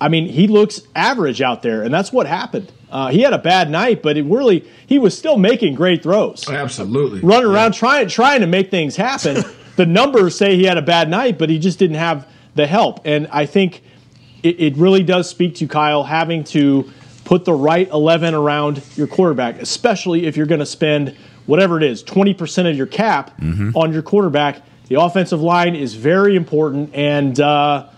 I 0.00 0.08
mean, 0.08 0.28
he 0.28 0.46
looks 0.46 0.82
average 0.94 1.42
out 1.42 1.62
there, 1.62 1.82
and 1.82 1.92
that's 1.92 2.12
what 2.12 2.26
happened. 2.26 2.70
Uh, 2.90 3.08
he 3.08 3.22
had 3.22 3.32
a 3.32 3.38
bad 3.38 3.70
night, 3.70 4.02
but 4.02 4.16
it 4.16 4.22
really 4.24 4.64
he 4.86 4.98
was 4.98 5.18
still 5.18 5.36
making 5.36 5.74
great 5.74 6.02
throws. 6.02 6.48
Absolutely, 6.48 7.20
running 7.20 7.50
around 7.50 7.72
yeah. 7.72 7.78
trying 7.78 8.08
trying 8.08 8.40
to 8.42 8.46
make 8.46 8.70
things 8.70 8.94
happen. 8.94 9.42
the 9.76 9.86
numbers 9.86 10.36
say 10.36 10.56
he 10.56 10.64
had 10.64 10.78
a 10.78 10.82
bad 10.82 11.08
night, 11.08 11.38
but 11.38 11.50
he 11.50 11.58
just 11.58 11.78
didn't 11.78 11.96
have 11.96 12.28
the 12.54 12.66
help. 12.66 13.00
And 13.04 13.28
I 13.30 13.46
think 13.46 13.82
it, 14.42 14.60
it 14.60 14.76
really 14.76 15.02
does 15.02 15.28
speak 15.28 15.56
to 15.56 15.68
Kyle 15.68 16.02
having 16.02 16.44
to 16.44 16.90
put 17.24 17.44
the 17.44 17.52
right 17.52 17.88
eleven 17.90 18.34
around 18.34 18.82
your 18.96 19.06
quarterback, 19.06 19.60
especially 19.60 20.26
if 20.26 20.36
you're 20.36 20.46
going 20.46 20.60
to 20.60 20.66
spend 20.66 21.16
whatever 21.46 21.76
it 21.76 21.82
is, 21.82 22.02
twenty 22.02 22.34
percent 22.34 22.68
of 22.68 22.76
your 22.76 22.86
cap 22.86 23.38
mm-hmm. 23.38 23.76
on 23.76 23.92
your 23.92 24.02
quarterback. 24.02 24.62
The 24.88 25.00
offensive 25.00 25.40
line 25.40 25.74
is 25.74 25.94
very 25.94 26.36
important, 26.36 26.94
and 26.94 27.38
uh, 27.40 27.88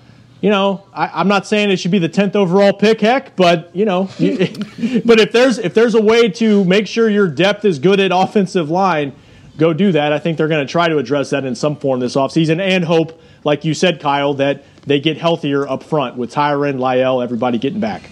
you 0.40 0.50
know, 0.50 0.84
I, 0.92 1.20
am 1.20 1.28
not 1.28 1.46
saying 1.46 1.70
it 1.70 1.78
should 1.78 1.90
be 1.90 1.98
the 1.98 2.08
10th 2.08 2.36
overall 2.36 2.72
pick, 2.72 3.00
heck, 3.00 3.34
but 3.34 3.74
you 3.74 3.84
know, 3.84 4.04
but 4.18 5.18
if 5.20 5.32
there's 5.32 5.58
if 5.58 5.74
there's 5.74 5.94
a 5.94 6.00
way 6.00 6.28
to 6.30 6.64
make 6.64 6.86
sure 6.86 7.10
your 7.10 7.28
depth 7.28 7.64
is 7.64 7.78
good 7.78 7.98
at 7.98 8.10
offensive 8.14 8.70
line, 8.70 9.12
go 9.58 9.72
do 9.72 9.92
that. 9.92 10.12
I 10.12 10.18
think 10.18 10.38
they're 10.38 10.48
going 10.48 10.66
to 10.66 10.70
try 10.70 10.88
to 10.88 10.98
address 10.98 11.30
that 11.30 11.44
in 11.44 11.54
some 11.54 11.76
form 11.76 12.00
this 12.00 12.14
offseason 12.16 12.60
and 12.60 12.84
hope, 12.84 13.20
like 13.44 13.64
you 13.64 13.74
said, 13.74 14.00
Kyle, 14.00 14.34
that 14.34 14.64
they 14.86 15.00
get 15.00 15.18
healthier 15.18 15.68
up 15.68 15.82
front 15.82 16.16
with 16.16 16.32
Tyron, 16.32 16.76
La'el, 16.76 17.22
everybody 17.22 17.58
getting 17.58 17.80
back. 17.80 18.10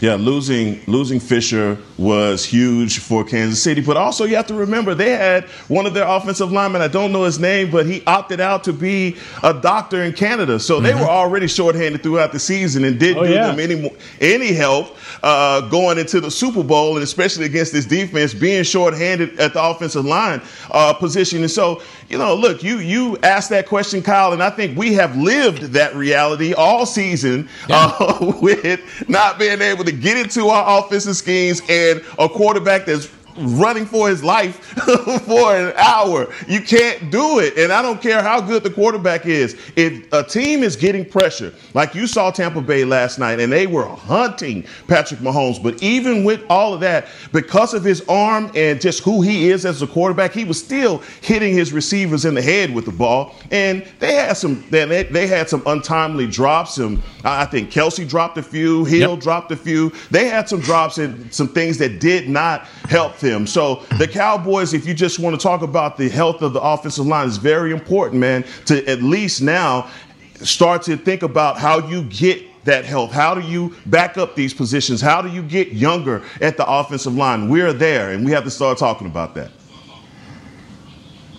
Yeah, 0.00 0.14
losing 0.14 0.80
losing 0.86 1.18
Fisher 1.18 1.76
was 1.96 2.44
huge 2.44 3.00
for 3.00 3.24
Kansas 3.24 3.60
City, 3.60 3.80
but 3.80 3.96
also 3.96 4.24
you 4.24 4.36
have 4.36 4.46
to 4.46 4.54
remember 4.54 4.94
they 4.94 5.10
had 5.10 5.44
one 5.66 5.86
of 5.86 5.94
their 5.94 6.06
offensive 6.06 6.52
linemen. 6.52 6.82
I 6.82 6.88
don't 6.88 7.10
know 7.10 7.24
his 7.24 7.40
name, 7.40 7.72
but 7.72 7.84
he 7.84 8.04
opted 8.06 8.40
out 8.40 8.62
to 8.64 8.72
be 8.72 9.16
a 9.42 9.52
doctor 9.52 10.04
in 10.04 10.12
Canada, 10.12 10.60
so 10.60 10.76
mm-hmm. 10.76 10.84
they 10.84 10.94
were 10.94 11.08
already 11.08 11.48
shorthanded 11.48 12.04
throughout 12.04 12.30
the 12.30 12.38
season 12.38 12.84
and 12.84 13.00
didn't 13.00 13.24
oh, 13.24 13.26
do 13.26 13.32
yeah. 13.32 13.50
them 13.50 13.58
any 13.58 13.92
any 14.20 14.52
help 14.52 14.96
uh, 15.24 15.62
going 15.62 15.98
into 15.98 16.20
the 16.20 16.30
Super 16.30 16.62
Bowl, 16.62 16.94
and 16.94 17.02
especially 17.02 17.46
against 17.46 17.72
this 17.72 17.84
defense 17.84 18.32
being 18.34 18.62
shorthanded 18.62 19.40
at 19.40 19.52
the 19.52 19.62
offensive 19.62 20.04
line 20.04 20.40
uh, 20.70 20.92
position. 20.92 21.40
And 21.40 21.50
so, 21.50 21.82
you 22.08 22.18
know, 22.18 22.36
look, 22.36 22.62
you 22.62 22.78
you 22.78 23.18
asked 23.24 23.50
that 23.50 23.66
question, 23.66 24.02
Kyle, 24.02 24.32
and 24.32 24.44
I 24.44 24.50
think 24.50 24.78
we 24.78 24.94
have 24.94 25.16
lived 25.16 25.62
that 25.72 25.96
reality 25.96 26.54
all 26.54 26.86
season 26.86 27.48
yeah. 27.68 27.92
uh, 27.98 28.32
with 28.40 29.08
not 29.08 29.40
being 29.40 29.60
able 29.60 29.84
to 29.84 29.87
get 29.92 30.16
into 30.16 30.48
our 30.48 30.80
offensive 30.80 31.16
schemes 31.16 31.62
and 31.68 32.02
a 32.18 32.28
quarterback 32.28 32.86
that's 32.86 33.06
running 33.38 33.86
for 33.86 34.08
his 34.08 34.22
life 34.22 34.56
for 35.26 35.56
an 35.56 35.72
hour. 35.76 36.32
You 36.46 36.60
can't 36.60 37.10
do 37.10 37.38
it. 37.38 37.56
And 37.58 37.72
I 37.72 37.82
don't 37.82 38.00
care 38.00 38.22
how 38.22 38.40
good 38.40 38.62
the 38.62 38.70
quarterback 38.70 39.26
is. 39.26 39.56
If 39.76 40.12
a 40.12 40.22
team 40.22 40.62
is 40.62 40.76
getting 40.76 41.04
pressure, 41.04 41.52
like 41.74 41.94
you 41.94 42.06
saw 42.06 42.30
Tampa 42.30 42.60
Bay 42.60 42.84
last 42.84 43.18
night, 43.18 43.40
and 43.40 43.52
they 43.52 43.66
were 43.66 43.86
hunting 43.86 44.64
Patrick 44.86 45.20
Mahomes, 45.20 45.62
but 45.62 45.82
even 45.82 46.24
with 46.24 46.44
all 46.48 46.74
of 46.74 46.80
that, 46.80 47.06
because 47.32 47.74
of 47.74 47.84
his 47.84 48.06
arm 48.08 48.50
and 48.54 48.80
just 48.80 49.02
who 49.02 49.22
he 49.22 49.50
is 49.50 49.64
as 49.64 49.82
a 49.82 49.86
quarterback, 49.86 50.32
he 50.32 50.44
was 50.44 50.62
still 50.62 50.98
hitting 51.20 51.54
his 51.54 51.72
receivers 51.72 52.24
in 52.24 52.34
the 52.34 52.42
head 52.42 52.74
with 52.74 52.84
the 52.84 52.92
ball. 52.92 53.34
And 53.50 53.86
they 53.98 54.14
had 54.14 54.36
some 54.36 54.64
they, 54.70 55.04
they 55.04 55.26
had 55.26 55.48
some 55.48 55.62
untimely 55.66 56.26
drops. 56.26 56.74
Some 56.74 57.02
I 57.24 57.44
think 57.44 57.70
Kelce 57.70 58.08
dropped 58.08 58.38
a 58.38 58.42
few, 58.42 58.84
Hill 58.84 59.14
yep. 59.14 59.20
dropped 59.20 59.52
a 59.52 59.56
few. 59.56 59.92
They 60.10 60.28
had 60.28 60.48
some 60.48 60.60
drops 60.60 60.98
and 60.98 61.32
some 61.32 61.48
things 61.48 61.78
that 61.78 62.00
did 62.00 62.28
not 62.28 62.66
help 62.88 63.16
them. 63.30 63.46
So 63.46 63.76
the 63.98 64.08
Cowboys, 64.08 64.74
if 64.74 64.86
you 64.86 64.94
just 64.94 65.18
want 65.18 65.38
to 65.38 65.42
talk 65.42 65.62
about 65.62 65.96
the 65.96 66.08
health 66.08 66.42
of 66.42 66.52
the 66.52 66.60
offensive 66.60 67.06
line, 67.06 67.28
is 67.28 67.36
very 67.36 67.72
important, 67.72 68.20
man, 68.20 68.44
to 68.66 68.86
at 68.88 69.02
least 69.02 69.42
now 69.42 69.90
start 70.34 70.82
to 70.82 70.96
think 70.96 71.22
about 71.22 71.58
how 71.58 71.86
you 71.88 72.02
get 72.04 72.42
that 72.64 72.84
health? 72.84 73.12
How 73.12 73.34
do 73.34 73.40
you 73.40 73.74
back 73.86 74.16
up 74.16 74.36
these 74.36 74.54
positions? 74.54 75.00
How 75.00 75.22
do 75.22 75.28
you 75.28 75.42
get 75.42 75.72
younger 75.72 76.22
at 76.40 76.56
the 76.56 76.68
offensive 76.68 77.14
line? 77.14 77.48
We're 77.48 77.72
there, 77.72 78.12
and 78.12 78.24
we 78.24 78.32
have 78.32 78.44
to 78.44 78.50
start 78.50 78.78
talking 78.78 79.06
about 79.06 79.34
that. 79.34 79.50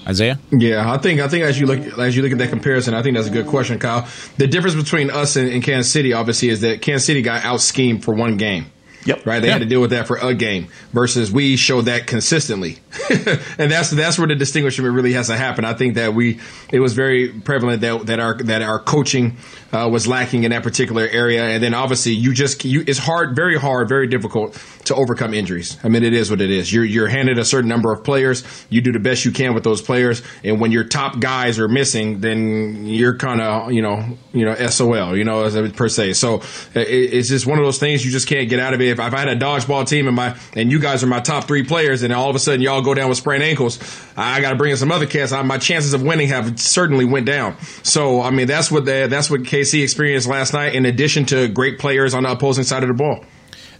Isaiah? 0.08 0.40
Yeah, 0.52 0.92
I 0.92 0.98
think 0.98 1.20
I 1.20 1.28
think 1.28 1.44
as 1.44 1.60
you 1.60 1.68
look 1.68 1.80
as 2.00 2.16
you 2.16 2.24
look 2.24 2.32
at 2.32 2.40
that 2.40 2.50
comparison, 2.50 2.96
I 2.96 3.04
think 3.04 3.16
that's 3.16 3.28
a 3.28 3.32
good 3.32 3.46
question, 3.46 3.78
Kyle. 3.78 4.08
The 4.38 4.48
difference 4.48 4.76
between 4.76 5.12
us 5.12 5.36
and, 5.36 5.50
and 5.50 5.64
Kansas 5.64 5.92
City, 5.92 6.14
obviously, 6.14 6.50
is 6.50 6.62
that 6.62 6.82
Kansas 6.82 7.06
City 7.06 7.22
got 7.22 7.46
out 7.46 7.62
schemed 7.62 8.04
for 8.04 8.14
one 8.14 8.38
game. 8.38 8.66
Yep. 9.06 9.26
Right. 9.26 9.40
They 9.40 9.48
yep. 9.48 9.54
had 9.54 9.60
to 9.60 9.66
deal 9.66 9.82
with 9.82 9.92
that 9.92 10.08
for 10.08 10.18
a 10.18 10.34
game 10.34 10.68
versus 10.92 11.32
we 11.32 11.56
showed 11.56 11.84
that 11.84 12.06
consistently. 12.06 12.80
and 13.58 13.72
that's, 13.72 13.90
that's 13.92 14.18
where 14.18 14.28
the 14.28 14.36
distinguishment 14.36 14.94
really 14.94 15.14
has 15.14 15.28
to 15.28 15.38
happen. 15.38 15.64
I 15.64 15.74
think 15.74 15.96
that 15.96 16.14
we, 16.14 16.40
it 16.72 16.80
was 16.80 16.94
very 16.94 17.30
prevalent 17.30 17.82
that, 17.82 18.06
that 18.08 18.20
our, 18.20 18.38
that 18.38 18.62
our 18.62 18.80
coaching, 18.80 19.38
uh, 19.72 19.88
was 19.90 20.08
lacking 20.08 20.44
in 20.44 20.52
that 20.52 20.64
particular 20.64 21.08
area. 21.08 21.44
And 21.44 21.64
then 21.64 21.74
obviously 21.74 22.14
you 22.14 22.34
just, 22.34 22.66
you, 22.66 22.84
it's 22.86 23.00
hard, 23.00 23.36
very 23.36 23.58
hard, 23.58 23.88
very 23.88 24.08
difficult 24.08 24.56
to 24.90 24.96
overcome 24.96 25.34
injuries. 25.34 25.78
I 25.84 25.88
mean, 25.88 26.04
it 26.04 26.14
is 26.14 26.30
what 26.30 26.42
it 26.42 26.52
is. 26.52 26.72
You're, 26.72 26.84
you're 26.84 27.08
handed 27.08 27.40
a 27.40 27.46
certain 27.46 27.70
number 27.70 27.92
of 27.92 28.04
players. 28.04 28.44
You 28.70 28.82
do 28.82 28.92
the 28.92 29.00
best 29.00 29.24
you 29.24 29.32
can 29.32 29.54
with 29.54 29.64
those 29.64 29.82
players. 29.82 30.22
And 30.44 30.60
when 30.60 30.72
your 30.72 30.84
top 30.84 31.20
guys 31.20 31.60
are 31.60 31.68
missing, 31.68 32.20
then 32.20 32.86
you're 32.86 33.18
kind 33.18 33.40
of, 33.40 33.72
you 33.72 33.82
know, 33.82 34.18
you 34.34 34.46
know, 34.46 34.56
SOL, 34.68 35.16
you 35.16 35.24
know, 35.24 35.70
per 35.72 35.88
se. 35.88 36.14
So 36.14 36.42
it, 36.74 36.88
it's 36.90 37.30
just 37.30 37.46
one 37.46 37.60
of 37.60 37.66
those 37.66 37.78
things 37.80 38.04
you 38.04 38.12
just 38.12 38.28
can't 38.28 38.50
get 38.50 38.60
out 38.60 38.74
of 38.74 38.82
it. 38.82 38.88
If, 38.88 39.00
if 39.00 39.14
I 39.14 39.20
had 39.20 39.30
a 39.30 39.36
dodgeball 39.36 39.88
team 39.88 40.08
and 40.08 40.16
my, 40.16 40.38
and 40.54 40.72
you 40.72 40.80
guys 40.80 41.04
are 41.04 41.08
my 41.08 41.20
top 41.20 41.46
three 41.46 41.64
players 41.64 42.04
and 42.04 42.12
all 42.12 42.30
of 42.30 42.36
a 42.36 42.40
sudden 42.40 42.62
y'all 42.62 42.82
go 42.82 42.94
down 42.94 43.10
with 43.10 43.18
sprained 43.18 43.44
ankles, 43.44 43.80
I 44.18 44.42
got 44.42 44.50
to 44.50 44.56
bring 44.56 44.72
in 44.72 44.78
some 44.78 44.92
other 44.92 45.06
cats. 45.06 45.32
I, 45.32 45.42
my 45.44 45.58
chances 45.58 45.94
of 45.94 46.02
winning 46.02 46.30
have 46.30 46.60
certainly 46.60 47.06
went 47.06 47.26
down. 47.26 47.58
So, 47.84 48.22
I 48.22 48.32
mean, 48.32 48.48
that's 48.48 48.72
what 48.72 48.86
the, 48.86 49.08
that's 49.10 49.30
what 49.30 49.42
KC 49.42 49.84
experienced 49.84 50.28
last 50.28 50.54
night 50.54 50.74
in 50.74 50.86
addition 50.86 51.26
to 51.26 51.48
great 51.48 51.78
players 51.80 52.14
on 52.14 52.24
the 52.24 52.32
opposing 52.32 52.64
side 52.64 52.84
of 52.84 52.90
the 52.90 52.96
ball. 52.96 53.24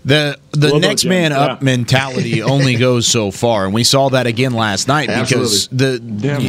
The 0.06 0.40
the 0.52 0.80
next 0.80 1.06
man 1.06 1.32
up 1.32 1.62
mentality 1.62 2.42
only 2.42 2.76
goes 2.76 3.06
so 3.06 3.32
far, 3.32 3.66
and 3.66 3.74
we 3.74 3.84
saw 3.84 4.10
that 4.10 4.28
again 4.28 4.54
last 4.54 4.88
night 4.88 5.08
because 5.08 5.68
the 5.68 6.00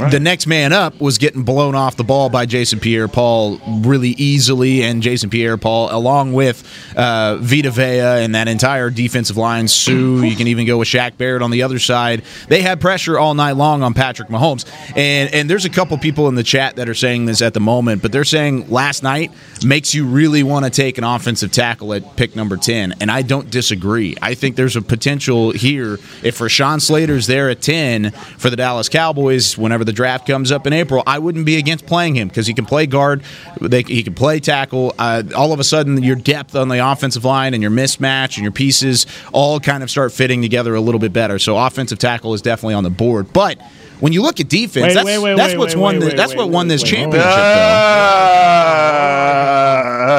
right. 0.00 0.10
the 0.10 0.20
next 0.20 0.46
man 0.46 0.72
up 0.72 1.00
was 1.00 1.18
getting 1.18 1.42
blown 1.42 1.74
off 1.74 1.96
the 1.96 2.04
ball 2.04 2.28
by 2.30 2.46
Jason 2.46 2.80
Pierre-Paul 2.80 3.60
really 3.82 4.10
easily, 4.10 4.82
and 4.82 5.02
Jason 5.02 5.30
Pierre-Paul 5.30 5.94
along 5.94 6.32
with 6.32 6.64
uh, 6.96 7.36
Vita 7.36 7.70
Vea 7.70 8.22
and 8.22 8.34
that 8.34 8.48
entire 8.48 8.88
defensive 8.88 9.36
line, 9.36 9.68
Suh. 9.68 9.92
You 9.92 10.36
can 10.36 10.46
even 10.46 10.66
go 10.66 10.78
with 10.78 10.88
Shaq 10.88 11.16
Barrett 11.16 11.42
on 11.42 11.50
the 11.50 11.62
other 11.62 11.78
side. 11.78 12.22
They 12.48 12.62
had 12.62 12.80
pressure 12.80 13.18
all 13.18 13.34
night 13.34 13.56
long 13.56 13.82
on 13.82 13.94
Patrick 13.94 14.28
Mahomes, 14.28 14.64
and 14.96 15.32
and 15.34 15.50
there's 15.50 15.64
a 15.64 15.70
couple 15.70 15.98
people 15.98 16.28
in 16.28 16.36
the 16.36 16.44
chat 16.44 16.76
that 16.76 16.88
are 16.88 16.94
saying 16.94 17.26
this 17.26 17.42
at 17.42 17.54
the 17.54 17.60
moment, 17.60 18.00
but 18.00 18.12
they're 18.12 18.24
saying 18.24 18.70
last 18.70 19.02
night 19.02 19.32
makes 19.64 19.94
you 19.94 20.06
really 20.06 20.42
want 20.42 20.64
to 20.64 20.70
take 20.70 20.98
an 20.98 21.04
offensive 21.04 21.52
tackle 21.52 21.92
at 21.92 22.16
pick 22.16 22.34
number 22.34 22.56
ten, 22.56 22.94
and 23.00 23.10
I 23.10 23.22
don't 23.22 23.39
don't 23.40 23.50
disagree. 23.50 24.16
I 24.20 24.34
think 24.34 24.56
there's 24.56 24.76
a 24.76 24.82
potential 24.82 25.52
here 25.52 25.94
if 26.22 26.38
Rashawn 26.38 26.80
Slater's 26.80 27.26
there 27.26 27.48
at 27.48 27.62
10 27.62 28.10
for 28.10 28.50
the 28.50 28.56
Dallas 28.56 28.88
Cowboys 28.90 29.56
whenever 29.56 29.82
the 29.82 29.92
draft 29.92 30.26
comes 30.26 30.52
up 30.52 30.66
in 30.66 30.74
April, 30.74 31.02
I 31.06 31.18
wouldn't 31.18 31.46
be 31.46 31.56
against 31.56 31.86
playing 31.86 32.16
him 32.16 32.28
because 32.28 32.46
he 32.46 32.52
can 32.52 32.66
play 32.66 32.86
guard, 32.86 33.22
they, 33.60 33.82
he 33.82 34.02
can 34.02 34.14
play 34.14 34.40
tackle. 34.40 34.94
Uh, 34.98 35.22
all 35.34 35.54
of 35.54 35.60
a 35.60 35.64
sudden, 35.64 36.02
your 36.02 36.16
depth 36.16 36.54
on 36.54 36.68
the 36.68 36.86
offensive 36.86 37.24
line 37.24 37.54
and 37.54 37.62
your 37.62 37.72
mismatch 37.72 38.36
and 38.36 38.42
your 38.42 38.52
pieces 38.52 39.06
all 39.32 39.58
kind 39.58 39.82
of 39.82 39.90
start 39.90 40.12
fitting 40.12 40.42
together 40.42 40.74
a 40.74 40.80
little 40.80 41.00
bit 41.00 41.12
better. 41.12 41.38
So 41.38 41.56
offensive 41.56 41.98
tackle 41.98 42.34
is 42.34 42.42
definitely 42.42 42.74
on 42.74 42.84
the 42.84 42.90
board. 42.90 43.32
But 43.32 43.58
when 44.00 44.12
you 44.12 44.22
look 44.22 44.40
at 44.40 44.48
defense, 44.48 44.88
wait, 44.88 44.94
that's, 44.94 45.06
wait, 45.06 45.18
wait, 45.18 45.36
that's 45.36 45.56
what's 45.56 45.76
won. 45.76 45.98
The, 45.98 46.10
that's 46.10 46.34
what 46.34 46.50
won 46.50 46.68
this 46.68 46.82
championship. 46.82 47.22
Though. 47.22 47.30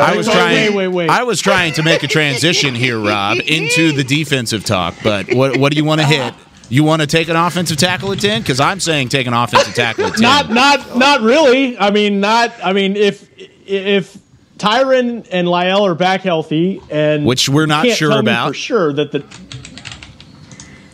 I 0.01 0.15
was 0.15 0.27
trying. 0.27 1.09
I 1.09 1.23
was 1.23 1.41
trying 1.41 1.73
to 1.73 1.83
make 1.83 2.03
a 2.03 2.07
transition 2.07 2.75
here, 2.75 2.99
Rob, 2.99 3.37
into 3.45 3.91
the 3.91 4.03
defensive 4.03 4.63
talk. 4.63 4.95
But 5.03 5.33
what 5.33 5.57
what 5.57 5.71
do 5.71 5.77
you 5.77 5.85
want 5.85 6.01
to 6.01 6.07
hit? 6.07 6.33
You 6.69 6.83
want 6.85 7.01
to 7.01 7.07
take 7.07 7.27
an 7.27 7.35
offensive 7.35 7.77
tackle 7.77 8.11
at 8.13 8.19
ten? 8.19 8.41
Because 8.41 8.59
I'm 8.59 8.79
saying 8.79 9.09
take 9.09 9.27
an 9.27 9.33
offensive 9.33 9.73
tackle 9.73 10.05
at 10.05 10.13
ten. 10.15 10.21
not 10.21 10.49
not 10.49 10.97
not 10.97 11.21
really. 11.21 11.77
I 11.77 11.91
mean, 11.91 12.19
not. 12.19 12.53
I 12.63 12.73
mean, 12.73 12.95
if 12.95 13.27
if 13.67 14.17
Tyron 14.57 15.27
and 15.31 15.47
La'el 15.47 15.81
are 15.81 15.95
back 15.95 16.21
healthy, 16.21 16.81
and 16.89 17.25
which 17.25 17.49
we're 17.49 17.65
not 17.65 17.87
sure 17.87 18.19
about 18.19 18.49
for 18.49 18.53
sure 18.53 18.93
that 18.93 19.11
the 19.11 19.25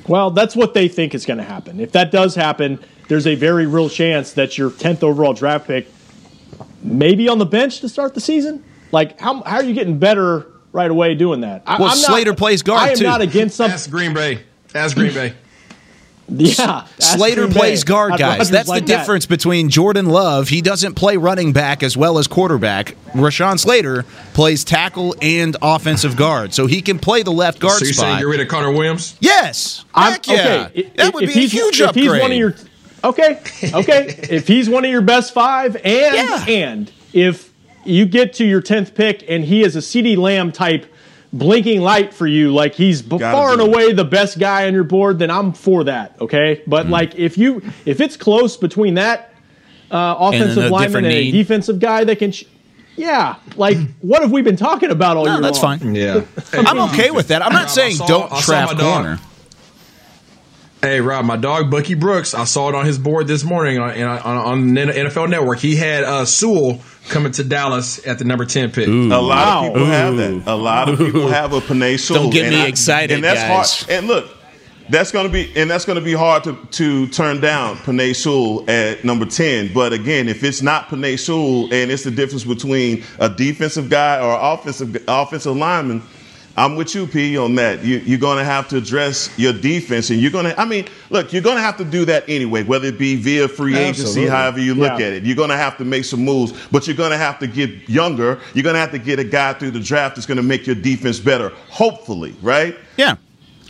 well, 0.07 0.31
that's 0.31 0.55
what 0.55 0.73
they 0.73 0.87
think 0.87 1.13
is 1.13 1.25
going 1.25 1.37
to 1.37 1.43
happen. 1.43 1.79
If 1.79 1.91
that 1.93 2.11
does 2.11 2.35
happen, 2.35 2.79
there's 3.07 3.27
a 3.27 3.35
very 3.35 3.65
real 3.65 3.89
chance 3.89 4.33
that 4.33 4.57
your 4.57 4.69
10th 4.69 5.03
overall 5.03 5.33
draft 5.33 5.67
pick 5.67 5.87
maybe 6.81 7.27
on 7.29 7.37
the 7.37 7.45
bench 7.45 7.79
to 7.81 7.89
start 7.89 8.13
the 8.13 8.21
season. 8.21 8.63
Like, 8.91 9.19
how, 9.19 9.41
how 9.43 9.57
are 9.57 9.63
you 9.63 9.73
getting 9.73 9.99
better 9.99 10.47
right 10.71 10.89
away 10.89 11.15
doing 11.15 11.41
that? 11.41 11.63
I, 11.65 11.79
well, 11.79 11.89
I'm 11.89 11.97
Slater 11.97 12.31
not, 12.31 12.37
plays 12.37 12.61
guard, 12.61 12.81
I 12.81 12.91
am 12.91 12.97
too. 12.97 13.03
not 13.03 13.21
against 13.21 13.57
something. 13.57 13.73
Ask 13.73 13.89
Green 13.89 14.13
Bay. 14.13 14.39
Ask 14.73 14.95
Green 14.95 15.13
Bay. 15.13 15.33
Yeah, 16.29 16.85
Slater 16.99 17.47
plays 17.47 17.83
Bay. 17.83 17.87
guard, 17.87 18.17
guys. 18.17 18.49
That's 18.49 18.67
like 18.67 18.85
the 18.85 18.91
that. 18.91 18.99
difference 18.99 19.25
between 19.25 19.69
Jordan 19.69 20.07
Love. 20.07 20.49
He 20.49 20.61
doesn't 20.61 20.95
play 20.95 21.15
running 21.15 21.53
back 21.53 21.83
as 21.83 21.95
well 21.95 22.17
as 22.17 22.27
quarterback. 22.27 22.95
Rashawn 23.13 23.57
Slater 23.57 24.03
plays 24.33 24.65
tackle 24.65 25.15
and 25.21 25.55
offensive 25.61 26.17
guard, 26.17 26.53
so 26.53 26.67
he 26.67 26.81
can 26.81 26.99
play 26.99 27.23
the 27.23 27.31
left 27.31 27.59
guard 27.59 27.79
So 27.79 27.85
you're 27.85 27.93
saying 27.93 28.09
spot. 28.11 28.19
get 28.19 28.27
rid 28.27 28.41
of 28.41 28.47
Connor 28.49 28.71
Williams? 28.73 29.15
Yes, 29.21 29.85
I'm- 29.95 30.11
heck 30.13 30.27
yeah, 30.27 30.67
Okay, 30.69 30.91
that 30.97 31.07
if- 31.07 31.13
would 31.13 31.23
if 31.23 31.29
be 31.29 31.33
a 31.33 31.39
he's- 31.39 31.51
huge 31.53 31.79
if 31.79 31.87
upgrade. 31.89 32.03
He's 32.11 32.21
one 32.21 32.31
of 32.33 32.37
your, 32.37 32.55
okay, 33.05 33.39
okay. 33.73 34.19
if 34.29 34.47
he's 34.49 34.69
one 34.69 34.83
of 34.83 34.91
your 34.91 35.01
best 35.01 35.33
five, 35.33 35.75
and 35.77 35.83
Yeah. 36.15 36.45
and 36.47 36.91
if 37.13 37.51
you 37.85 38.05
get 38.05 38.33
to 38.33 38.45
your 38.45 38.59
tenth 38.59 38.93
pick 38.95 39.23
and 39.29 39.45
he 39.45 39.63
is 39.63 39.77
a 39.77 39.79
CeeDee 39.79 40.17
Lamb 40.17 40.51
type 40.51 40.93
blinking 41.37 41.81
light 41.81 42.13
for 42.13 42.25
you, 42.27 42.53
like 42.53 42.73
he's 42.75 43.01
b- 43.01 43.17
Gotta 43.17 43.35
far 43.37 43.51
and 43.53 43.61
away 43.61 43.93
the 43.93 44.05
best 44.05 44.39
guy 44.39 44.67
on 44.67 44.73
your 44.73 44.83
board, 44.83 45.19
then 45.19 45.29
I'm 45.31 45.53
for 45.53 45.83
that. 45.85 46.19
Okay, 46.21 46.61
but 46.67 46.83
Mm-hmm. 46.83 46.91
like 46.93 47.15
if 47.15 47.37
you 47.37 47.61
if 47.85 48.01
it's 48.01 48.17
close 48.17 48.57
between 48.57 48.95
that 48.95 49.33
uh, 49.91 50.15
offensive 50.19 50.65
a 50.65 50.69
lineman 50.69 50.81
different 51.03 51.07
and 51.07 51.15
a 51.15 51.19
need. 51.23 51.31
defensive 51.31 51.79
guy 51.79 52.03
that 52.03 52.17
can. 52.19 52.31
Sh- 52.31 52.43
yeah, 52.97 53.35
like 53.55 53.77
what 54.01 54.23
have 54.23 54.31
we 54.31 54.41
been 54.41 54.57
talking 54.57 54.89
about 54.89 55.17
all 55.17 55.25
no, 55.25 55.33
year 55.33 55.41
that's 55.41 55.61
long? 55.61 55.77
fine. 55.79 55.93
Yeah. 55.95 56.21
I'm 56.53 56.79
okay 56.89 57.11
with 57.11 57.27
that. 57.27 57.45
I'm 57.45 57.53
not 57.53 57.65
I 57.65 57.67
saying 57.67 57.95
saw- 57.95 58.07
don't 58.07 58.29
trap 58.41 58.69
my 58.69 58.73
dog. 58.73 58.93
corner. 58.95 59.19
Hey 60.81 61.01
Rob, 61.01 61.25
my 61.25 61.37
dog 61.37 61.71
Bucky 61.71 61.95
Brooks. 61.95 62.33
I 62.35 62.43
saw 62.43 62.69
it 62.69 62.75
on 62.75 62.85
his 62.85 62.99
board 62.99 63.27
this 63.27 63.43
morning 63.43 63.79
on 63.79 63.91
on, 64.01 64.37
on 64.37 64.63
NFL 64.69 65.29
Network. 65.29 65.59
He 65.59 65.75
had 65.75 66.03
uh, 66.03 66.25
Sewell 66.25 66.79
coming 67.09 67.31
to 67.33 67.43
Dallas 67.43 68.05
at 68.07 68.19
the 68.19 68.25
number 68.25 68.45
ten 68.45 68.71
pick. 68.71 68.87
A 68.87 68.91
lot 68.91 69.21
Wow. 69.21 69.67
of 69.67 69.73
people 69.73 69.85
have 69.87 70.17
that. 70.17 70.43
A 70.47 70.55
lot 70.55 70.89
of 70.89 70.97
people 70.99 71.27
have 71.27 71.53
a 71.53 71.59
Penei 71.61 71.99
Sewell. 72.05 72.23
Don't 72.23 72.29
get 72.31 72.45
and 72.45 72.55
me 72.55 72.67
excited, 72.67 73.13
and 73.15 73.23
that's 73.23 73.41
guys. 73.41 73.81
hard. 73.81 73.91
And 73.91 74.07
look, 74.07 74.29
that's 74.89 75.11
gonna 75.11 75.29
be 75.29 75.51
and 75.55 75.69
that's 75.69 75.83
gonna 75.85 76.01
be 76.01 76.13
hard 76.13 76.43
to, 76.45 76.55
to 76.71 77.07
turn 77.07 77.41
down 77.41 77.75
Penei 77.77 78.15
Sewell 78.15 78.69
at 78.69 79.03
number 79.03 79.25
ten. 79.25 79.71
But 79.73 79.93
again, 79.93 80.27
if 80.29 80.43
it's 80.43 80.61
not 80.61 80.87
Penei 80.87 81.19
Sewell 81.19 81.65
and 81.73 81.91
it's 81.91 82.03
the 82.03 82.11
difference 82.11 82.43
between 82.43 83.03
a 83.19 83.29
defensive 83.29 83.89
guy 83.89 84.19
or 84.21 84.37
offensive 84.53 84.95
offensive 85.07 85.55
lineman. 85.55 86.01
I'm 86.57 86.75
with 86.75 86.95
you, 86.95 87.05
P, 87.05 87.37
on 87.37 87.53
that. 87.55 87.83
You, 87.83 87.97
you're 87.99 88.17
going 88.17 88.39
to 88.39 88.43
have 88.43 88.67
to 88.69 88.77
address 88.77 89.29
your 89.37 89.53
defense, 89.53 90.09
and 90.09 90.19
you're 90.19 90.31
going 90.31 90.45
to. 90.45 90.59
I 90.59 90.65
mean, 90.65 90.87
look, 91.11 91.31
you're 91.31 91.43
going 91.43 91.57
to 91.57 91.61
have 91.61 91.77
to 91.77 91.85
do 91.85 92.03
that 92.05 92.27
anyway, 92.27 92.63
whether 92.63 92.87
it 92.87 92.97
be 92.97 93.15
via 93.15 93.47
free 93.47 93.77
agency, 93.77 94.01
Absolutely. 94.01 94.29
however 94.29 94.59
you 94.59 94.73
look 94.73 94.99
Yeah. 94.99 95.05
at 95.05 95.13
it. 95.13 95.23
You're 95.23 95.35
going 95.35 95.51
to 95.51 95.55
have 95.57 95.77
to 95.77 95.85
make 95.85 96.03
some 96.03 96.25
moves, 96.25 96.53
but 96.71 96.87
you're 96.87 96.95
going 96.97 97.11
to 97.11 97.17
have 97.17 97.37
to 97.39 97.47
get 97.47 97.87
younger. 97.87 98.39
You're 98.55 98.63
going 98.63 98.73
to 98.73 98.79
have 98.79 98.91
to 98.91 98.97
get 98.97 99.19
a 99.19 99.23
guy 99.23 99.53
through 99.53 99.71
the 99.71 99.79
draft 99.79 100.15
that's 100.15 100.25
going 100.25 100.37
to 100.37 100.43
make 100.43 100.65
your 100.65 100.75
defense 100.75 101.19
better, 101.19 101.49
hopefully, 101.69 102.35
right? 102.41 102.75
Yeah, 102.97 103.17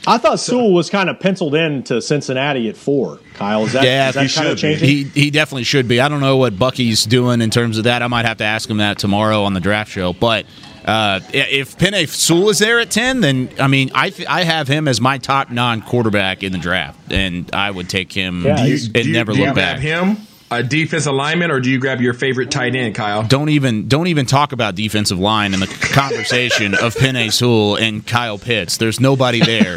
I 0.06 0.18
thought 0.18 0.40
Sewell 0.40 0.72
was 0.72 0.90
kind 0.90 1.10
of 1.10 1.20
penciled 1.20 1.56
in 1.56 1.84
to 1.84 2.02
Cincinnati 2.02 2.70
at 2.70 2.78
four. 2.78 3.20
Kyle, 3.34 3.66
is 3.66 3.74
that, 3.74 3.84
Yeah, 3.84 4.08
is 4.10 4.16
that 4.16 4.28
he 4.28 4.34
kind 4.34 4.48
of 4.48 4.58
should 4.60 4.80
be. 4.80 4.80
changing? 4.80 5.12
he 5.14 5.22
he 5.26 5.30
definitely 5.32 5.66
should 5.66 5.90
be. 5.90 6.00
I 6.00 6.08
don't 6.08 6.22
know 6.22 6.38
what 6.38 6.58
Bucky's 6.58 7.04
doing 7.04 7.42
in 7.42 7.50
terms 7.50 7.78
of 7.78 7.84
that. 7.84 8.02
I 8.02 8.08
might 8.08 8.26
have 8.26 8.38
to 8.38 8.46
ask 8.46 8.70
him 8.70 8.78
that 8.78 8.98
tomorrow 8.98 9.44
on 9.44 9.54
the 9.54 9.60
draft 9.60 9.92
show. 9.92 10.14
But 10.14 10.46
uh, 10.88 11.20
if 11.34 11.78
Penei 11.78 12.08
Sewell 12.08 12.50
is 12.50 12.60
there 12.60 12.80
at 12.80 12.90
ten, 12.90 13.22
then 13.22 13.50
I 13.60 13.68
mean, 13.68 13.92
I 13.94 14.10
th- 14.10 14.28
I 14.28 14.44
have 14.44 14.68
him 14.68 14.88
as 14.88 15.02
my 15.02 15.18
top 15.18 15.50
non 15.52 15.82
quarterback 15.82 16.44
in 16.44 16.52
the 16.54 16.58
draft, 16.58 17.12
and 17.12 17.54
I 17.54 17.70
would 17.70 17.90
take 17.90 18.12
him 18.12 18.46
Yeah, 18.46 18.58
and 18.58 18.68
he's- 18.68 18.88
Do 18.88 19.02
you, 19.02 19.14
never 19.14 19.34
do 19.34 19.40
you 19.40 19.46
look 19.46 19.56
grab 19.56 19.76
back. 19.78 19.80
him, 19.82 20.18
a 20.50 20.64
defensive 20.64 21.14
lineman, 21.14 21.52
or 21.52 21.60
do 21.60 21.70
you 21.70 21.78
grab 21.78 22.00
your 22.00 22.14
favorite 22.14 22.50
tight 22.52 22.74
end, 22.74 22.96
Kyle? 22.96 23.24
Don't 23.24 23.50
even 23.50 23.90
don't 23.90 24.08
even 24.08 24.26
talk 24.26 24.54
about 24.54 24.76
defensive 24.76 25.20
line 25.20 25.54
in 25.54 25.60
the 25.60 25.68
conversation 25.68 26.74
of 26.74 26.96
Penei 26.96 27.34
Sewell 27.34 27.76
and 27.76 28.06
Kyle 28.08 28.38
Pitts. 28.38 28.78
There's 28.78 29.00
nobody 29.02 29.42
there. 29.42 29.76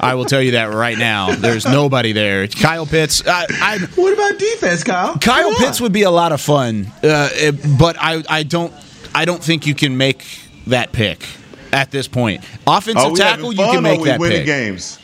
I 0.00 0.14
will 0.16 0.24
tell 0.24 0.42
you 0.42 0.52
that 0.52 0.72
right 0.74 0.98
now. 0.98 1.34
There's 1.36 1.64
nobody 1.66 2.12
there. 2.12 2.48
Kyle 2.48 2.84
Pitts. 2.86 3.22
I, 3.26 3.46
I 3.50 3.78
What 3.94 4.12
about 4.12 4.38
defense, 4.40 4.82
Kyle? 4.82 5.16
Kyle 5.18 5.54
Pitts 5.56 5.80
would 5.80 5.92
be 5.92 6.02
a 6.02 6.10
lot 6.10 6.32
of 6.32 6.40
fun, 6.40 6.90
uh, 7.04 7.28
but 7.78 7.96
I, 8.00 8.24
I 8.28 8.42
don't 8.42 8.72
I 9.14 9.24
don't 9.24 9.42
think 9.42 9.66
you 9.66 9.74
can 9.76 9.96
make 9.96 10.24
that 10.70 10.92
pick 10.92 11.26
at 11.72 11.90
this 11.90 12.08
point. 12.08 12.42
Offensive 12.66 12.96
Are 13.04 13.10
we 13.12 13.16
tackle, 13.18 13.50
having 13.50 13.58
you 13.66 13.72
can 13.72 13.82
make 13.82 13.98
or 13.98 14.02
we 14.02 14.08
that 14.08 14.20
winning 14.20 14.38
pick. 14.38 14.46
games? 14.46 14.98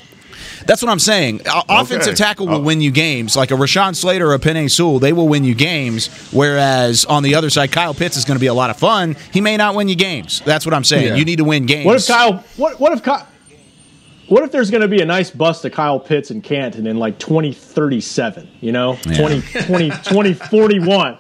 That's 0.66 0.80
what 0.80 0.90
I'm 0.90 0.98
saying. 0.98 1.42
O- 1.46 1.62
Offensive 1.68 2.16
tackle 2.16 2.46
will 2.46 2.54
Oh. 2.56 2.60
win 2.60 2.80
you 2.80 2.90
games, 2.90 3.36
like 3.36 3.50
a 3.50 3.54
Rashawn 3.54 3.94
Slater 3.94 4.30
or 4.30 4.34
a 4.34 4.38
Penei 4.38 4.70
Sewell. 4.70 4.98
They 4.98 5.12
will 5.12 5.28
win 5.28 5.44
you 5.44 5.54
games. 5.54 6.06
Whereas 6.32 7.04
on 7.04 7.22
the 7.22 7.34
other 7.34 7.50
side, 7.50 7.70
Kyle 7.70 7.92
Pitts 7.92 8.16
is 8.16 8.24
going 8.24 8.36
to 8.36 8.40
be 8.40 8.46
a 8.46 8.54
lot 8.54 8.70
of 8.70 8.78
fun. 8.78 9.14
He 9.30 9.42
may 9.42 9.58
not 9.58 9.74
win 9.74 9.88
you 9.88 9.94
games. 9.96 10.40
That's 10.46 10.64
what 10.64 10.72
I'm 10.74 10.84
saying. 10.84 11.08
Yeah. 11.08 11.14
You 11.16 11.24
need 11.26 11.36
to 11.36 11.44
win 11.44 11.66
games. 11.66 11.84
What 11.84 11.96
if 11.96 12.06
Kyle? 12.06 12.42
What 12.56 12.80
what 12.80 12.92
if 12.92 13.02
Kyle? 13.02 13.26
What 14.28 14.42
if 14.42 14.52
there's 14.52 14.70
going 14.70 14.80
to 14.80 14.88
be 14.88 15.02
a 15.02 15.04
nice 15.04 15.30
bust 15.30 15.66
of 15.66 15.72
Kyle 15.72 16.00
Pitts 16.00 16.30
and 16.30 16.42
Canton 16.42 16.86
in 16.86 16.96
like 16.96 17.18
2037? 17.18 18.48
You 18.62 18.72
know, 18.72 18.98
Yeah. 19.06 19.18
20, 19.18 19.40
20, 19.66 19.90
2041. 19.90 21.18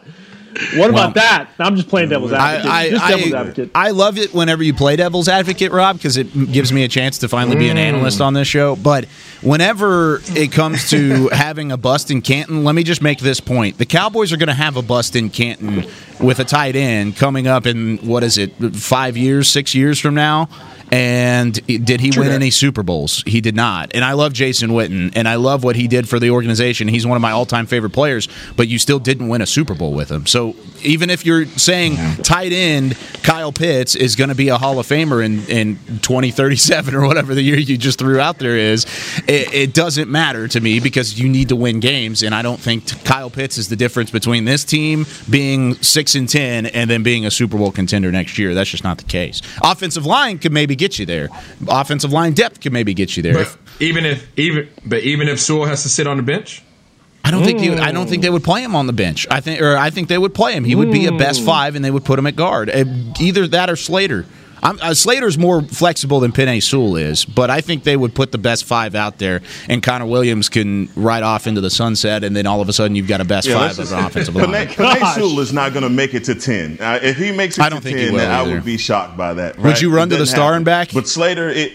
What 0.76 0.90
about 0.90 1.14
that? 1.14 1.50
I'm 1.58 1.76
just 1.76 1.88
playing 1.88 2.10
devil's 2.10 2.32
advocate. 2.32 2.70
I, 2.70 2.90
just 2.90 3.08
devil's 3.08 3.32
I, 3.32 3.40
advocate. 3.40 3.70
I 3.74 3.90
love 3.90 4.18
it 4.18 4.32
whenever 4.32 4.62
you 4.62 4.74
play 4.74 4.96
devil's 4.96 5.28
advocate, 5.28 5.72
Rob, 5.72 5.96
because 5.96 6.16
it 6.16 6.32
gives 6.52 6.72
me 6.72 6.84
a 6.84 6.88
chance 6.88 7.18
to 7.18 7.28
finally 7.28 7.56
be 7.56 7.68
an 7.68 7.76
mm. 7.76 7.80
analyst 7.80 8.20
on 8.20 8.34
this 8.34 8.46
show. 8.46 8.76
But 8.76 9.06
whenever 9.42 10.20
it 10.28 10.52
comes 10.52 10.90
to 10.90 11.28
having 11.32 11.72
a 11.72 11.76
bust 11.76 12.10
in 12.10 12.22
Canton, 12.22 12.64
let 12.64 12.74
me 12.74 12.84
just 12.84 13.02
make 13.02 13.18
this 13.18 13.40
point: 13.40 13.78
the 13.78 13.86
Cowboys 13.86 14.32
are 14.32 14.36
going 14.36 14.48
to 14.48 14.54
have 14.54 14.76
a 14.76 14.82
bust 14.82 15.16
in 15.16 15.30
Canton 15.30 15.86
with 16.20 16.38
a 16.38 16.44
tight 16.44 16.76
end 16.76 17.16
coming 17.16 17.46
up 17.46 17.66
in 17.66 17.98
what 17.98 18.22
is 18.22 18.38
it, 18.38 18.54
five 18.76 19.16
years, 19.16 19.48
six 19.48 19.74
years 19.74 19.98
from 19.98 20.14
now. 20.14 20.48
And 20.90 21.54
did 21.66 22.00
he 22.00 22.10
win 22.16 22.28
that. 22.28 22.34
any 22.34 22.50
Super 22.50 22.82
Bowls? 22.82 23.22
He 23.26 23.40
did 23.40 23.56
not. 23.56 23.92
And 23.94 24.04
I 24.04 24.12
love 24.12 24.32
Jason 24.32 24.70
Witten, 24.70 25.12
and 25.16 25.28
I 25.28 25.36
love 25.36 25.64
what 25.64 25.76
he 25.76 25.88
did 25.88 26.08
for 26.08 26.18
the 26.18 26.30
organization. 26.30 26.88
He's 26.88 27.06
one 27.06 27.16
of 27.16 27.22
my 27.22 27.32
all-time 27.32 27.66
favorite 27.66 27.90
players, 27.90 28.28
but 28.56 28.68
you 28.68 28.78
still 28.78 28.98
didn't 28.98 29.28
win 29.28 29.42
a 29.42 29.46
Super 29.46 29.74
Bowl 29.74 29.92
with 29.92 30.10
him. 30.10 30.26
So 30.26 30.54
even 30.82 31.10
if 31.10 31.24
you're 31.26 31.46
saying 31.46 31.96
tight 32.22 32.52
end 32.52 32.96
Kyle 33.22 33.52
Pitts 33.52 33.94
is 33.94 34.16
going 34.16 34.28
to 34.28 34.34
be 34.34 34.48
a 34.48 34.58
Hall 34.58 34.78
of 34.78 34.86
Famer 34.86 35.24
in, 35.24 35.44
in 35.46 35.76
2037 36.02 36.94
or 36.94 37.06
whatever 37.06 37.34
the 37.34 37.42
year 37.42 37.56
you 37.56 37.78
just 37.78 37.98
threw 37.98 38.20
out 38.20 38.38
there 38.38 38.56
is, 38.56 38.84
it, 39.26 39.52
it 39.52 39.74
doesn't 39.74 40.10
matter 40.10 40.46
to 40.48 40.60
me 40.60 40.80
because 40.80 41.18
you 41.18 41.28
need 41.28 41.48
to 41.48 41.56
win 41.56 41.80
games, 41.80 42.22
and 42.22 42.34
I 42.34 42.42
don't 42.42 42.60
think 42.60 43.04
Kyle 43.04 43.30
Pitts 43.30 43.58
is 43.58 43.68
the 43.68 43.76
difference 43.76 44.10
between 44.10 44.44
this 44.44 44.64
team 44.64 45.06
being 45.28 45.74
six 45.76 46.14
and 46.14 46.28
ten 46.28 46.66
and 46.66 46.88
then 46.90 47.02
being 47.02 47.26
a 47.26 47.30
Super 47.30 47.56
Bowl 47.56 47.72
contender 47.72 48.12
next 48.12 48.38
year. 48.38 48.54
That's 48.54 48.70
just 48.70 48.84
not 48.84 48.98
the 48.98 49.04
case. 49.04 49.42
Offensive 49.62 50.06
line 50.06 50.38
could 50.38 50.52
maybe 50.52 50.73
get 50.76 50.98
you 50.98 51.06
there. 51.06 51.28
Offensive 51.68 52.12
line 52.12 52.32
depth 52.32 52.60
could 52.60 52.72
maybe 52.72 52.94
get 52.94 53.16
you 53.16 53.22
there. 53.22 53.34
But 53.34 53.56
even 53.80 54.04
if 54.04 54.26
even 54.38 54.68
but 54.84 55.02
even 55.02 55.28
if 55.28 55.40
Sewell 55.40 55.66
has 55.66 55.82
to 55.82 55.88
sit 55.88 56.06
on 56.06 56.16
the 56.16 56.22
bench, 56.22 56.62
I 57.24 57.30
don't 57.30 57.42
think 57.42 57.58
they, 57.58 57.70
I 57.78 57.90
don't 57.90 58.06
think 58.06 58.22
they 58.22 58.30
would 58.30 58.44
play 58.44 58.62
him 58.62 58.76
on 58.76 58.86
the 58.86 58.92
bench. 58.92 59.26
I 59.30 59.40
think, 59.40 59.62
or 59.62 59.76
I 59.76 59.88
think 59.90 60.08
they 60.08 60.18
would 60.18 60.34
play 60.34 60.52
him. 60.52 60.64
He 60.64 60.74
would 60.74 60.92
be 60.92 61.06
a 61.06 61.12
best 61.12 61.42
five, 61.42 61.74
and 61.74 61.84
they 61.84 61.90
would 61.90 62.04
put 62.04 62.18
him 62.18 62.26
at 62.26 62.36
guard. 62.36 62.68
Uh, 62.68 62.84
Either 63.18 63.46
that 63.48 63.70
or 63.70 63.76
Slater. 63.76 64.26
I'm, 64.64 64.78
uh, 64.80 64.94
Slater's 64.94 65.36
more 65.36 65.60
flexible 65.62 66.20
than 66.20 66.32
Penei 66.32 66.62
Sewell 66.62 66.96
is, 66.96 67.24
but 67.26 67.50
I 67.50 67.60
think 67.60 67.84
they 67.84 67.96
would 67.96 68.14
put 68.14 68.32
the 68.32 68.38
best 68.38 68.64
five 68.64 68.94
out 68.94 69.18
there, 69.18 69.42
and 69.68 69.82
Connor 69.82 70.06
Williams 70.06 70.48
can 70.48 70.88
ride 70.96 71.22
off 71.22 71.46
into 71.46 71.60
the 71.60 71.68
sunset, 71.70 72.24
and 72.24 72.34
then 72.34 72.46
all 72.46 72.62
of 72.62 72.68
a 72.68 72.72
sudden 72.72 72.96
you've 72.96 73.06
got 73.06 73.20
a 73.20 73.24
best 73.26 73.46
Yeah, 73.46 73.54
five 73.54 73.62
let's 73.76 73.78
as 73.78 73.92
an 73.92 73.98
offensive 74.04 74.34
line. 74.34 74.46
Penei 74.46 74.76
Gosh. 74.76 75.16
Sewell 75.16 75.38
is 75.40 75.52
not 75.52 75.72
going 75.74 75.82
to 75.82 75.90
make 75.90 76.14
it 76.14 76.24
to 76.24 76.34
10. 76.34 76.78
Uh, 76.80 76.98
if 77.02 77.18
he 77.18 77.30
makes 77.30 77.58
it 77.58 77.62
I 77.62 77.68
don't 77.68 77.82
to 77.82 77.84
think 77.88 77.98
he 77.98 78.10
will 78.10 78.16
then 78.16 78.30
I 78.30 78.42
would 78.42 78.64
be 78.64 78.78
shocked 78.78 79.16
by 79.18 79.34
that. 79.34 79.58
Would 79.58 79.80
you 79.82 79.94
run 79.94 80.08
It 80.08 80.12
to 80.12 80.14
the 80.16 80.20
doesn't 80.20 80.34
star 80.34 80.44
happen. 80.52 80.56
and 80.56 80.64
back? 80.64 80.92
But 80.94 81.08
Slater, 81.08 81.50
it. 81.50 81.72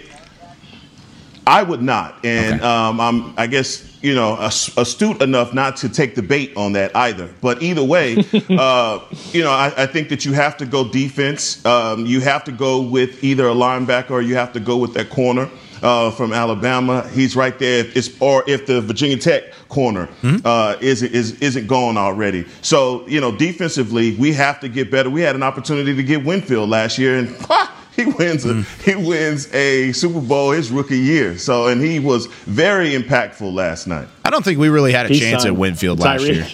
I 1.48 1.64
would 1.64 1.82
not, 1.82 2.24
and 2.24 2.56
Okay. 2.56 2.64
um, 2.64 3.00
I'm, 3.00 3.34
I 3.38 3.48
guess, 3.48 3.84
you 4.02 4.14
know, 4.16 4.38
astute 4.40 5.22
enough 5.22 5.54
not 5.54 5.78
to 5.78 5.90
take 5.90 6.16
the 6.16 6.22
bait 6.22 6.54
on 6.56 6.74
that 6.74 6.96
either. 6.96 7.30
But 7.42 7.62
either 7.64 7.84
way, 7.84 8.18
uh, 8.50 9.00
you 9.32 9.44
know, 9.44 9.52
I, 9.52 9.74
I 9.76 9.86
think 9.88 10.10
that 10.10 10.26
you 10.26 10.34
have 10.34 10.58
to 10.58 10.66
go 10.66 10.88
defense. 10.88 11.64
Um, 11.66 12.06
you 12.06 12.22
have 12.22 12.44
to 12.46 12.52
go 12.52 12.82
with 12.82 13.24
either 13.24 13.48
a 13.48 13.54
linebacker 13.54 14.12
or 14.12 14.22
you 14.22 14.36
have 14.36 14.54
to 14.54 14.60
go 14.60 14.78
with 14.78 14.94
that 14.94 15.10
corner. 15.10 15.50
Uh, 15.82 16.12
from 16.12 16.34
Alabama, 16.34 17.08
he's 17.14 17.38
right 17.38 17.58
there. 17.58 17.80
If 17.80 17.96
it's, 17.96 18.22
or 18.22 18.44
if 18.48 18.66
the 18.66 18.82
Virginia 18.82 19.16
Tech 19.18 19.44
corner 19.70 20.10
uh, 20.44 20.76
is, 20.82 21.02
is 21.02 21.40
isn't 21.40 21.68
gone 21.68 21.98
already. 21.98 22.46
So 22.62 23.08
you 23.08 23.22
know, 23.22 23.32
defensively, 23.32 24.14
we 24.18 24.34
have 24.34 24.60
to 24.60 24.68
get 24.68 24.92
better. 24.92 25.10
We 25.10 25.22
had 25.22 25.36
an 25.38 25.44
opportunity 25.44 25.96
to 25.96 26.04
get 26.04 26.26
Winfield 26.26 26.68
last 26.70 26.98
year, 26.98 27.18
and 27.18 27.30
he 28.00 28.12
wins 28.12 28.46
a 28.46 28.54
mm-hmm. 28.54 28.90
he 28.90 28.96
wins 29.08 29.54
a 29.54 29.92
Super 29.92 30.22
Bowl 30.22 30.52
his 30.52 30.72
rookie 30.72 30.98
year. 30.98 31.38
So 31.38 31.68
and 31.68 31.82
he 31.82 32.00
was 32.00 32.28
very 32.46 32.92
impactful 32.92 33.54
last 33.54 33.88
night. 33.88 34.08
I 34.24 34.30
don't 34.30 34.44
think 34.44 34.60
we 34.60 34.70
really 34.70 34.92
had 34.92 35.06
a 35.06 35.10
He 35.10 35.20
chance 35.20 35.46
at 35.46 35.56
Winfield 35.56 36.00
last 36.00 36.22
Tyreek. 36.22 36.36
year. 36.36 36.48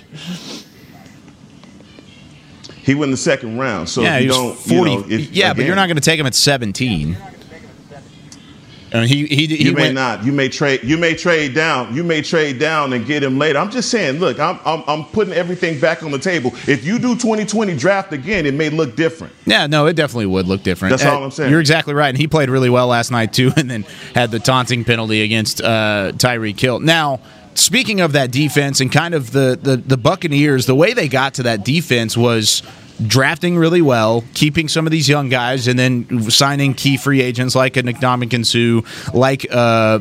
He 2.84 2.94
went 2.94 3.12
the 3.12 3.18
second 3.18 3.58
round. 3.58 3.90
So 3.90 4.02
yeah, 4.02 4.18
if 4.18 4.24
you 4.24 4.30
don't, 4.30 4.56
forty. 4.56 4.92
you 4.92 5.00
know, 5.00 5.06
if, 5.10 5.32
yeah, 5.32 5.54
but 5.54 5.66
you're 5.66 5.76
not 5.76 5.88
going 5.88 5.98
to 5.98 6.02
take 6.02 6.20
him 6.20 6.28
at 6.28 6.36
17. 6.36 7.18
I 7.20 7.35
mean, 8.94 9.08
he 9.08 9.26
he, 9.26 9.48
he 9.48 9.66
You 9.66 9.74
may 9.74 9.82
went, 9.84 9.96
not. 9.96 10.24
You 10.24 10.32
may 10.32 10.48
trade. 10.48 10.84
You 10.84 10.98
may 10.98 11.16
trade 11.16 11.54
down. 11.54 11.94
You 11.96 12.04
may 12.04 12.22
trade 12.22 12.60
down 12.60 12.94
and 12.94 13.06
get 13.06 13.24
him 13.24 13.38
later. 13.38 13.60
I'm 13.60 13.72
just 13.72 13.90
saying. 13.90 14.20
Look, 14.20 14.40
I'm, 14.40 14.60
I'm 14.66 14.84
I'm 14.88 15.04
putting 15.06 15.34
everything 15.34 15.80
back 15.80 16.04
on 16.04 16.12
the 16.12 16.20
table. 16.20 16.52
If 16.68 16.86
you 16.86 17.00
do 17.00 17.16
2020 17.16 17.76
draft 17.76 18.14
again, 18.14 18.46
it 18.46 18.54
may 18.54 18.70
look 18.70 18.96
different. 18.96 19.34
Yeah, 19.46 19.68
no, 19.68 19.88
it 19.88 19.94
definitely 19.96 20.28
would 20.28 20.48
look 20.48 20.64
different. 20.64 20.92
That's 20.92 21.04
Uh, 21.04 21.16
all 21.16 21.24
I'm 21.24 21.32
saying. 21.32 21.50
You're 21.52 21.60
exactly 21.60 21.94
right, 21.94 22.10
and 22.10 22.18
he 22.18 22.28
played 22.28 22.50
really 22.50 22.70
well 22.70 22.88
last 22.88 23.12
night 23.12 23.34
too, 23.34 23.52
and 23.58 23.70
then 23.70 23.84
had 24.14 24.32
the 24.32 24.40
taunting 24.40 24.84
penalty 24.84 25.22
against 25.24 25.62
uh, 25.62 26.12
Tyreek 26.16 26.60
Hill. 26.60 26.80
Now, 26.80 27.20
speaking 27.56 28.02
of 28.02 28.12
that 28.14 28.32
defense 28.32 28.82
and 28.82 28.92
kind 28.92 29.14
of 29.14 29.32
the, 29.32 29.58
the 29.62 29.78
the 29.78 29.98
Buccaneers, 29.98 30.68
the 30.68 30.76
way 30.76 30.94
they 30.94 31.08
got 31.08 31.34
to 31.36 31.44
that 31.44 31.66
defense 31.66 32.16
was 32.16 32.62
drafting 33.06 33.58
really 33.58 33.82
well, 33.82 34.24
keeping 34.34 34.68
some 34.68 34.86
of 34.86 34.92
these 34.92 35.10
young 35.10 35.30
guys, 35.30 35.68
and 35.68 35.78
then 35.78 36.30
signing 36.30 36.74
key 36.74 36.98
free 36.98 37.22
agents 37.22 37.56
like 37.56 37.78
a 37.78 37.84
Ndamukong 37.84 38.46
Suh, 38.46 39.12
like 39.18 39.46
uh, 39.52 40.00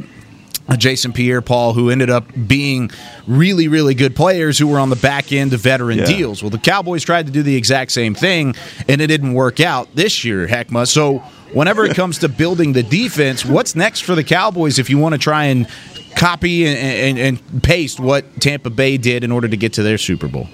Jason 0.79 1.13
Pierre-Paul, 1.13 1.75
who 1.75 1.91
ended 1.91 2.09
up 2.11 2.27
being 2.47 2.91
really, 3.27 3.69
really 3.69 3.95
good 3.95 4.15
players 4.17 4.59
who 4.59 4.67
were 4.67 4.79
on 4.79 4.91
the 4.91 4.97
back 4.97 5.33
end 5.33 5.53
of 5.53 5.61
veteran 5.61 5.99
Yeah. 5.99 6.05
deals. 6.07 6.43
Well, 6.43 6.51
the 6.51 6.59
Cowboys 6.59 7.03
tried 7.05 7.27
to 7.27 7.33
do 7.33 7.43
the 7.43 7.57
exact 7.57 7.93
same 7.93 8.15
thing, 8.15 8.55
and 8.89 9.01
it 9.01 9.09
didn't 9.09 9.35
work 9.35 9.61
out 9.61 9.95
this 9.95 10.25
year, 10.25 10.47
Heckma. 10.47 10.87
So, 10.89 11.19
whenever 11.53 11.85
it 11.85 11.95
comes 11.95 12.19
to 12.21 12.29
building 12.29 12.73
the 12.73 12.83
defense, 12.83 13.45
what's 13.45 13.77
next 13.77 14.01
for 14.01 14.15
the 14.15 14.25
Cowboys 14.25 14.79
if 14.79 14.89
you 14.89 14.99
want 14.99 15.15
to 15.15 15.19
try 15.19 15.45
and 15.45 15.69
copy 16.17 16.65
and, 16.67 17.19
and, 17.19 17.19
and 17.19 17.63
paste 17.63 17.99
what 18.01 18.41
Tampa 18.41 18.71
Bay 18.71 18.97
did 18.97 19.25
in 19.25 19.33
order 19.33 19.49
to 19.49 19.57
get 19.57 19.73
to 19.75 19.83
their 19.83 19.99
Super 19.99 20.29
Bowl? 20.29 20.49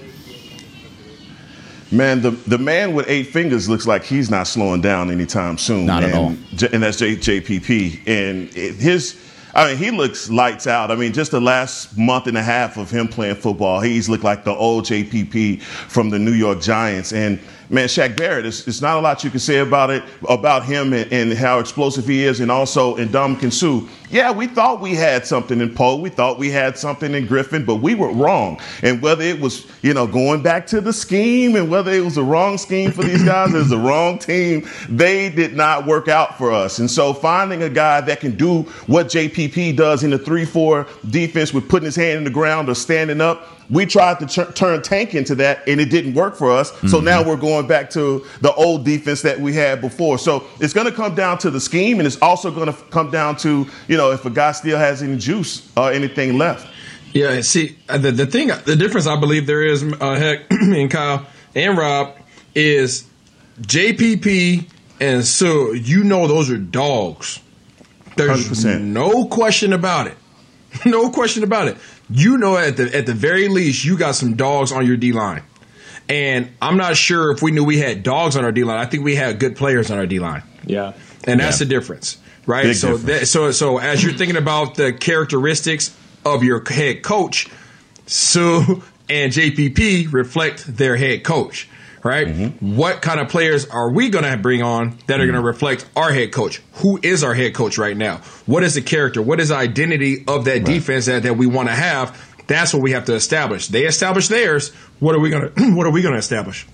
Man, 1.91 2.21
the, 2.21 2.31
the 2.31 2.57
man 2.57 2.93
with 2.93 3.09
eight 3.09 3.27
fingers 3.27 3.67
looks 3.67 3.85
like 3.85 4.03
he's 4.03 4.29
not 4.31 4.47
slowing 4.47 4.79
down 4.81 5.11
anytime 5.11 5.57
soon. 5.57 5.85
Not 5.85 6.03
at 6.03 6.09
and, 6.11 6.17
all. 6.17 6.35
J- 6.55 6.69
And 6.71 6.83
that's 6.83 6.97
J, 6.97 7.15
JPP. 7.17 8.07
And 8.07 8.49
it, 8.55 8.75
his, 8.75 9.21
I 9.53 9.67
mean, 9.67 9.77
he 9.77 9.91
looks 9.91 10.29
lights 10.29 10.67
out. 10.67 10.89
I 10.89 10.95
mean, 10.95 11.11
just 11.11 11.31
the 11.31 11.41
last 11.41 11.97
month 11.97 12.27
and 12.27 12.37
a 12.37 12.41
half 12.41 12.77
of 12.77 12.89
him 12.89 13.09
playing 13.09 13.35
football, 13.35 13.81
he's 13.81 14.07
looked 14.07 14.23
like 14.23 14.45
the 14.45 14.55
old 14.55 14.85
JPP 14.85 15.61
from 15.61 16.09
the 16.09 16.17
New 16.17 16.31
York 16.31 16.61
Giants. 16.61 17.11
And 17.11 17.39
man, 17.69 17.89
Shaq 17.89 18.15
Barrett, 18.15 18.45
it's, 18.45 18.65
it's 18.69 18.81
not 18.81 18.97
a 18.97 19.01
lot 19.01 19.23
you 19.25 19.29
can 19.29 19.41
say 19.41 19.57
about 19.59 19.89
it, 19.89 20.01
about 20.29 20.63
him 20.63 20.93
and, 20.93 21.11
and 21.11 21.33
how 21.33 21.59
explosive 21.59 22.07
he 22.07 22.23
is, 22.23 22.39
and 22.39 22.49
also 22.49 22.95
in 22.95 23.09
Ndamukong 23.09 23.51
Suh. 23.51 23.85
Yeah, 24.11 24.31
we 24.31 24.47
thought 24.47 24.81
we 24.81 24.93
had 24.93 25.25
something 25.25 25.61
in 25.61 25.73
Poe. 25.73 25.95
We 25.95 26.09
thought 26.09 26.37
we 26.37 26.51
had 26.51 26.77
something 26.77 27.13
in 27.13 27.27
Griffen, 27.27 27.65
but 27.65 27.75
we 27.75 27.95
were 27.95 28.11
wrong. 28.11 28.59
And 28.83 29.01
whether 29.01 29.23
it 29.23 29.39
was, 29.39 29.65
you 29.81 29.93
know, 29.93 30.05
going 30.05 30.43
back 30.43 30.67
to 30.67 30.81
the 30.81 30.91
scheme 30.91 31.55
and 31.55 31.71
whether 31.71 31.91
it 31.91 32.03
was 32.03 32.15
the 32.15 32.23
wrong 32.23 32.57
scheme 32.57 32.91
for 32.91 33.03
these 33.03 33.23
guys, 33.23 33.53
it 33.53 33.57
was 33.57 33.69
the 33.69 33.77
wrong 33.77 34.19
team, 34.19 34.67
they 34.89 35.29
did 35.29 35.55
not 35.55 35.85
work 35.85 36.09
out 36.09 36.37
for 36.37 36.51
us. 36.51 36.79
And 36.79 36.91
so 36.91 37.13
finding 37.13 37.63
a 37.63 37.69
guy 37.69 38.01
that 38.01 38.19
can 38.19 38.35
do 38.35 38.63
what 38.87 39.07
JPP 39.07 39.77
does 39.77 40.03
in 40.03 40.09
the 40.09 40.19
3 40.19 40.43
4 40.43 40.87
defense 41.09 41.53
with 41.53 41.69
putting 41.69 41.85
his 41.85 41.95
hand 41.95 42.17
in 42.17 42.25
the 42.25 42.29
ground 42.29 42.67
or 42.67 42.75
standing 42.75 43.21
up, 43.21 43.47
we 43.71 43.85
tried 43.85 44.19
to 44.19 44.25
tur- 44.25 44.51
turn 44.51 44.81
Tank 44.81 45.15
into 45.15 45.33
that, 45.35 45.65
and 45.65 45.79
it 45.79 45.89
didn't 45.89 46.13
work 46.13 46.35
for 46.35 46.51
us. 46.51 46.71
So 46.71 46.97
mm-hmm. 46.97 47.05
now 47.05 47.23
we're 47.23 47.37
going 47.37 47.67
back 47.67 47.89
to 47.91 48.25
the 48.41 48.53
old 48.53 48.83
defense 48.83 49.21
that 49.21 49.39
we 49.39 49.53
had 49.53 49.79
before. 49.79 50.17
So 50.17 50.45
it's 50.59 50.73
going 50.73 50.87
to 50.87 50.91
come 50.91 51.15
down 51.15 51.37
to 51.39 51.49
the 51.49 51.59
scheme, 51.59 51.99
and 51.99 52.05
it's 52.05 52.21
also 52.21 52.51
going 52.51 52.67
to 52.67 52.73
come 52.89 53.09
down 53.09 53.37
to 53.37 53.65
you 53.87 53.97
know 53.97 54.00
if 54.09 54.25
a 54.25 54.31
guy 54.31 54.53
still 54.53 54.79
has 54.79 55.03
any 55.03 55.17
juice 55.17 55.71
or 55.77 55.91
anything 55.91 56.39
left. 56.39 56.67
Yeah, 57.13 57.41
see, 57.41 57.77
uh, 57.87 57.99
the, 57.99 58.11
the 58.11 58.25
thing, 58.25 58.47
the 58.65 58.75
difference 58.75 59.05
I 59.05 59.19
believe 59.19 59.45
there 59.45 59.63
is, 59.63 59.83
uh, 59.83 60.15
heck, 60.15 60.47
and 60.49 60.89
Kyle 60.89 61.27
and 61.53 61.77
Rob, 61.77 62.15
is 62.55 63.07
JPP 63.61 64.65
and 65.01 65.25
so 65.25 65.71
you 65.71 66.03
know 66.03 66.27
those 66.27 66.51
are 66.51 66.59
dogs. 66.59 67.39
There's 68.15 68.47
100%. 68.47 68.81
no 68.81 69.25
question 69.25 69.73
about 69.73 70.07
it. 70.07 70.17
No 70.85 71.09
question 71.09 71.43
about 71.43 71.67
it. 71.67 71.75
You 72.09 72.37
know 72.37 72.55
at 72.55 72.77
the 72.77 72.95
at 72.95 73.05
the 73.05 73.13
very 73.13 73.49
least 73.49 73.83
you 73.83 73.97
got 73.97 74.15
some 74.15 74.37
dogs 74.37 74.71
on 74.71 74.85
your 74.85 74.95
D 74.95 75.11
line. 75.11 75.43
And 76.07 76.49
I'm 76.61 76.77
not 76.77 76.95
sure 76.95 77.31
if 77.31 77.41
we 77.41 77.51
knew 77.51 77.65
we 77.65 77.77
had 77.77 78.03
dogs 78.03 78.37
on 78.37 78.45
our 78.45 78.53
D 78.53 78.63
line. 78.63 78.79
I 78.79 78.85
think 78.85 79.03
we 79.03 79.15
had 79.15 79.37
good 79.37 79.57
players 79.57 79.91
on 79.91 79.97
our 79.97 80.05
D 80.05 80.19
line. 80.19 80.43
Yeah. 80.65 80.93
And 81.25 81.41
that's 81.41 81.59
the 81.59 81.65
difference, 81.65 82.17
right? 82.45 82.63
Big 82.63 82.75
so 82.75 82.97
that, 82.97 83.27
so 83.27 83.51
so 83.51 83.77
as 83.77 84.03
you're 84.03 84.13
thinking 84.13 84.37
about 84.37 84.75
the 84.75 84.93
characteristics 84.93 85.95
of 86.25 86.43
your 86.43 86.63
head 86.67 87.03
coach, 87.03 87.47
Suh 88.05 88.81
and 89.09 89.31
JPP 89.31 90.11
reflect 90.13 90.77
their 90.77 90.95
head 90.95 91.23
coach, 91.23 91.67
right? 92.03 92.27
Mm-hmm. 92.27 92.75
What 92.75 93.01
kind 93.01 93.19
of 93.19 93.29
players 93.29 93.65
are 93.67 93.91
we 93.91 94.09
going 94.09 94.25
to 94.25 94.37
bring 94.37 94.61
on 94.61 94.97
that 95.07 95.19
are 95.19 95.25
going 95.25 95.35
to 95.35 95.41
reflect 95.41 95.85
our 95.95 96.11
head 96.11 96.31
coach? 96.31 96.61
Who 96.75 96.99
is 97.01 97.23
our 97.23 97.33
head 97.33 97.53
coach 97.53 97.77
right 97.77 97.95
now? 97.95 98.17
What 98.45 98.63
is 98.63 98.75
the 98.75 98.81
character? 98.81 99.21
What 99.21 99.39
is 99.39 99.49
the 99.49 99.55
identity 99.55 100.23
of 100.27 100.45
that 100.45 100.63
defense 100.63 101.07
that, 101.07 101.23
that 101.23 101.35
we 101.35 101.47
want 101.47 101.69
to 101.69 101.75
have? 101.75 102.17
That's 102.47 102.73
what 102.73 102.83
we 102.83 102.91
have 102.91 103.05
to 103.05 103.13
establish. 103.15 103.67
They 103.67 103.85
establish 103.85 104.27
theirs. 104.27 104.73
What 104.99 105.15
are 105.15 105.19
we 105.19 105.29
going 105.29 105.53
to 105.53 105.71
What 105.75 105.85
are 105.85 105.91
we 105.91 106.01
going 106.01 106.13
to 106.13 106.19
establish? 106.19 106.67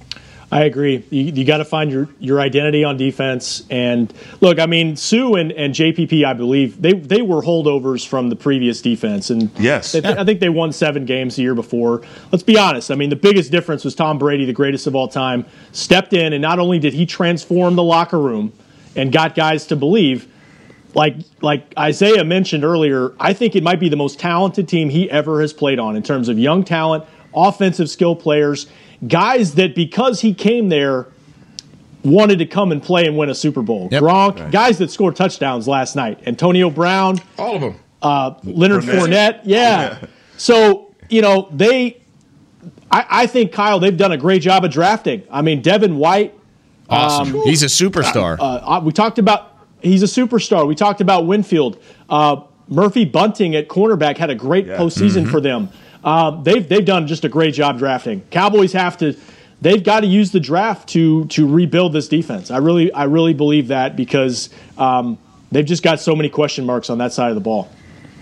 I 0.50 0.64
agree. 0.64 1.04
You, 1.10 1.24
you 1.24 1.44
got 1.44 1.58
to 1.58 1.66
find 1.66 1.92
your, 1.92 2.08
your 2.20 2.40
identity 2.40 2.86
on 2.86 2.96
defense. 2.96 3.64
And 3.70 4.14
look, 4.40 4.60
I 4.60 4.66
mean, 4.66 4.96
Suh 4.96 5.34
and, 5.36 5.52
and 5.52 5.74
JPP, 5.74 6.24
I 6.24 6.32
believe 6.34 6.82
they 6.82 6.94
they 6.94 7.22
were 7.22 7.42
holdovers 7.42 8.08
from 8.08 8.30
the 8.30 8.36
previous 8.38 8.82
defense, 8.82 9.30
and 9.30 9.52
Yes. 9.60 9.92
they- 9.92 10.04
I 10.06 10.24
think 10.24 10.40
they 10.40 10.48
won 10.48 10.72
seven 10.72 11.04
games 11.06 11.36
the 11.36 11.42
year 11.42 11.54
before. 11.56 12.02
Let's 12.32 12.44
be 12.44 12.58
honest. 12.58 12.92
I 12.92 12.96
mean, 12.96 13.10
the 13.10 13.18
biggest 13.18 13.52
difference 13.52 13.84
was 13.84 13.94
Tom 13.94 14.18
Brady, 14.18 14.46
the 14.46 14.54
greatest 14.54 14.88
of 14.88 14.96
all 14.96 15.10
time, 15.10 15.46
stepped 15.74 16.14
in, 16.14 16.32
and 16.32 16.42
not 16.42 16.60
only 16.60 16.80
did 16.80 16.94
he 16.94 17.06
transform 17.06 17.76
the 17.76 17.84
locker 17.84 18.20
room 18.20 18.54
and 18.96 19.12
got 19.12 19.36
guys 19.36 19.66
to 19.68 19.76
believe. 19.76 20.28
Like 20.94 21.18
like 21.42 21.74
Isaiah 21.78 22.24
mentioned 22.24 22.64
earlier, 22.64 23.12
I 23.20 23.34
think 23.34 23.56
it 23.58 23.64
might 23.64 23.80
be 23.82 23.90
the 23.90 23.98
most 23.98 24.18
talented 24.18 24.70
team 24.70 24.90
he 24.90 25.12
ever 25.12 25.42
has 25.42 25.52
played 25.52 25.78
on 25.78 25.98
in 25.98 26.02
terms 26.04 26.30
of 26.30 26.40
young 26.40 26.64
talent, 26.64 27.04
offensive 27.36 27.90
skill 27.90 28.16
players, 28.16 28.66
guys 29.06 29.56
that 29.56 29.76
because 29.76 30.22
he 30.22 30.34
came 30.34 30.70
there 30.70 31.08
wanted 32.04 32.40
to 32.40 32.46
come 32.46 32.72
and 32.72 32.82
play 32.82 33.06
and 33.06 33.18
win 33.18 33.30
a 33.30 33.36
Super 33.36 33.62
Bowl. 33.62 33.90
Yep. 33.92 34.02
Gronk, 34.04 34.52
guys 34.52 34.78
that 34.78 34.90
scored 34.92 35.16
touchdowns 35.16 35.68
last 35.68 35.96
night. 35.96 36.20
Antonio 36.26 36.70
Brown, 36.70 37.20
All 37.38 37.56
of 37.56 37.62
them. 37.62 37.76
uh, 38.02 38.36
Leonard 38.44 38.84
Fournette. 38.84 39.08
Fournette. 39.08 39.42
Yeah. 39.44 40.06
So, 40.38 40.96
you 41.10 41.22
know, 41.22 41.50
they, 41.52 42.02
I, 42.90 43.06
I 43.10 43.28
think, 43.28 43.52
Kyle, 43.52 43.80
they've 43.80 43.98
done 43.98 44.14
a 44.14 44.18
great 44.18 44.42
job 44.42 44.64
of 44.64 44.72
drafting. 44.72 45.24
I 45.30 45.42
mean, 45.42 45.62
Devin 45.62 45.98
White, 45.98 46.34
Awesome. 46.90 47.34
He's 47.42 47.64
a 47.64 47.66
superstar. 47.66 48.38
uh, 48.40 48.80
we 48.82 48.94
talked 48.94 49.20
about, 49.20 49.58
he's 49.82 50.04
a 50.04 50.06
superstar. 50.06 50.66
We 50.66 50.74
talked 50.76 51.02
about 51.02 51.26
Winfield. 51.28 51.84
Uh, 52.10 52.44
Murphy 52.70 53.04
Bunting 53.04 53.56
at 53.58 53.68
cornerback 53.68 54.18
had 54.18 54.30
a 54.30 54.36
great 54.36 54.68
postseason 54.68 55.30
for 55.30 55.42
them. 55.42 55.68
Um, 56.08 56.42
they've, 56.42 56.68
they've 56.68 56.86
done 56.86 57.06
just 57.06 57.26
a 57.26 57.30
great 57.30 57.54
job 57.54 57.78
drafting. 57.80 58.22
Cowboys 58.32 58.72
have 58.72 58.98
to, 59.00 59.14
they've 59.62 59.84
got 59.84 60.00
to 60.00 60.08
use 60.08 60.32
the 60.32 60.40
draft 60.40 60.88
to, 60.90 61.26
to 61.26 61.46
rebuild 61.46 61.92
this 61.92 62.08
defense. 62.08 62.50
I 62.50 62.60
really, 62.60 62.94
I 62.94 63.04
really 63.04 63.34
believe 63.34 63.68
that 63.68 63.98
because 63.98 64.50
um, 64.78 65.18
they've 65.52 65.66
just 65.66 65.84
got 65.84 66.00
so 66.00 66.16
many 66.16 66.30
question 66.30 66.66
marks 66.66 66.90
on 66.90 66.98
that 67.00 67.12
side 67.12 67.28
of 67.28 67.36
the 67.36 67.42
ball. 67.42 67.70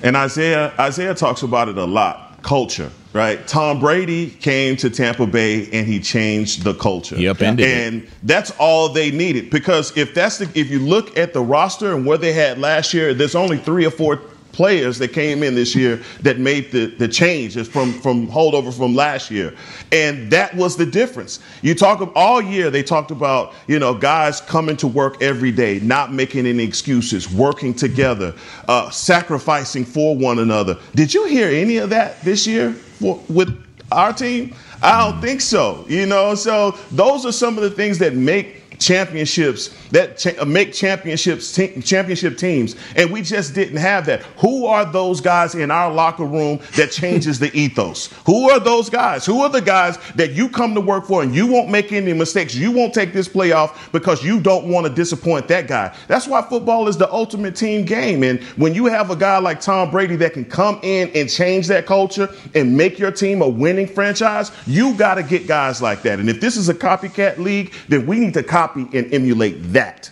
And 0.02 0.18
Isaiah 0.18 0.74
Isaiah 0.80 1.14
talks 1.14 1.44
about 1.44 1.70
it 1.70 1.78
a 1.78 1.86
lot. 1.86 2.42
Culture, 2.42 2.92
right? 3.14 3.48
Tom 3.48 3.80
Brady 3.80 4.32
came 4.32 4.76
to 4.78 4.90
Tampa 4.90 5.28
Bay 5.28 5.70
and 5.72 5.88
he 5.88 6.00
changed 6.00 6.64
the 6.64 6.74
culture. 6.74 7.16
He 7.16 7.28
upended 7.28 7.68
it. 7.68 7.94
and 7.94 8.08
that's 8.24 8.52
all 8.60 8.90
they 8.90 9.12
needed. 9.12 9.52
Because 9.52 9.96
if 9.96 10.14
that's 10.16 10.40
the 10.40 10.50
if 10.54 10.72
you 10.72 10.80
look 10.80 11.18
at 11.18 11.34
the 11.34 11.42
roster 11.42 11.96
and 11.96 12.06
where 12.06 12.18
they 12.18 12.34
had 12.34 12.60
last 12.60 12.94
year, 12.94 13.14
there's 13.14 13.36
only 13.36 13.58
three 13.58 13.86
or 13.86 13.92
four 13.92 14.22
players 14.56 14.98
that 15.00 15.10
came 15.10 15.44
in 15.44 15.54
this 15.54 15.76
year 15.76 16.02
that 16.22 16.40
made 16.40 16.72
the, 16.72 16.86
the 16.86 17.08
change 17.08 17.56
from 17.68 17.92
from 18.00 18.26
holdover 18.28 18.76
from 18.76 18.96
last 18.96 19.30
year. 19.30 19.54
And 19.92 20.32
that 20.32 20.56
was 20.56 20.78
the 20.78 20.86
difference. 20.86 21.42
You 21.62 21.76
talk 21.76 22.00
of 22.00 22.12
all 22.16 22.42
year 22.42 22.70
they 22.70 22.82
talked 22.82 23.12
about, 23.12 23.54
you 23.68 23.80
know, 23.80 23.94
guys 23.94 24.40
coming 24.40 24.78
to 24.78 24.88
work 24.88 25.22
every 25.22 25.52
day, 25.52 25.80
not 25.82 26.14
making 26.14 26.46
any 26.46 26.64
excuses, 26.64 27.30
working 27.30 27.74
together, 27.74 28.34
uh, 28.70 28.90
sacrificing 28.90 29.84
for 29.84 30.16
one 30.16 30.40
another. 30.40 30.80
Did 30.96 31.14
you 31.14 31.26
hear 31.26 31.50
any 31.50 31.78
of 31.78 31.90
that 31.90 32.22
this 32.22 32.48
year 32.48 32.72
for, 32.72 33.22
with 33.28 33.62
our 33.92 34.14
team? 34.14 34.56
I 34.82 35.10
don't 35.10 35.22
think 35.22 35.42
so. 35.42 35.86
You 35.90 36.06
know, 36.06 36.34
so 36.36 36.72
those 36.92 37.26
are 37.26 37.34
some 37.34 37.58
of 37.58 37.64
the 37.64 37.70
things 37.70 37.98
that 38.00 38.14
make 38.14 38.65
championships 38.80 39.70
that 39.90 40.18
cha- 40.18 40.42
uh, 40.42 40.46
make 40.46 40.74
championships 40.74 41.54
te- 41.54 41.82
championship 41.82 42.38
teams. 42.38 42.76
And 42.96 43.12
we 43.12 43.22
just 43.22 43.54
didn't 43.54 43.78
have 43.78 44.06
that. 44.08 44.24
Who 44.38 44.66
are 44.66 44.86
those 44.86 45.22
guys 45.22 45.56
in 45.56 45.72
our 45.72 45.92
locker 45.92 46.26
room 46.26 46.60
that 46.76 46.92
changes 46.92 47.40
the 47.40 47.56
ethos? 47.58 48.14
Who 48.26 48.50
are 48.50 48.60
those 48.60 48.90
guys? 48.90 49.26
Who 49.26 49.42
are 49.42 49.50
the 49.50 49.62
guys 49.62 49.98
that 50.16 50.32
you 50.32 50.50
come 50.50 50.74
to 50.76 50.82
work 50.82 51.06
for 51.06 51.24
and 51.24 51.34
you 51.34 51.48
won't 51.48 51.70
make 51.70 51.92
any 51.92 52.14
mistakes? 52.14 52.56
You 52.56 52.72
won't 52.72 52.94
take 52.94 53.14
this 53.14 53.28
playoff 53.28 53.92
because 53.92 54.24
you 54.24 54.40
don't 54.40 54.68
want 54.68 54.88
to 54.88 54.94
disappoint 54.94 55.48
that 55.48 55.68
guy. 55.68 55.96
That's 56.08 56.28
why 56.28 56.42
football 56.42 56.88
is 56.88 56.98
the 56.98 57.12
ultimate 57.12 57.56
team 57.56 57.86
game. 57.86 58.24
And 58.24 58.42
when 58.58 58.74
you 58.74 58.86
have 58.88 59.10
a 59.10 59.16
guy 59.16 59.38
like 59.40 59.62
Tom 59.62 59.92
Brady 59.92 60.16
that 60.18 60.34
can 60.34 60.46
come 60.46 60.80
in 60.84 61.10
and 61.16 61.30
change 61.30 61.68
that 61.68 61.86
culture 61.86 62.34
and 62.54 62.76
make 62.76 63.00
your 63.00 63.12
team 63.12 63.42
a 63.42 63.48
winning 63.48 63.88
franchise 63.88 64.52
you 64.68 64.94
got 64.96 65.16
to 65.16 65.24
get 65.24 65.48
guys 65.48 65.82
like 65.82 66.02
that. 66.04 66.20
And 66.20 66.30
if 66.30 66.42
this 66.42 66.58
is 66.58 66.70
a 66.70 66.74
copycat 66.74 67.38
league 67.38 67.74
then 67.88 68.06
we 68.06 68.20
need 68.20 68.34
to 68.34 68.44
copy 68.44 68.65
and 68.76 69.14
emulate 69.14 69.62
that 69.74 70.10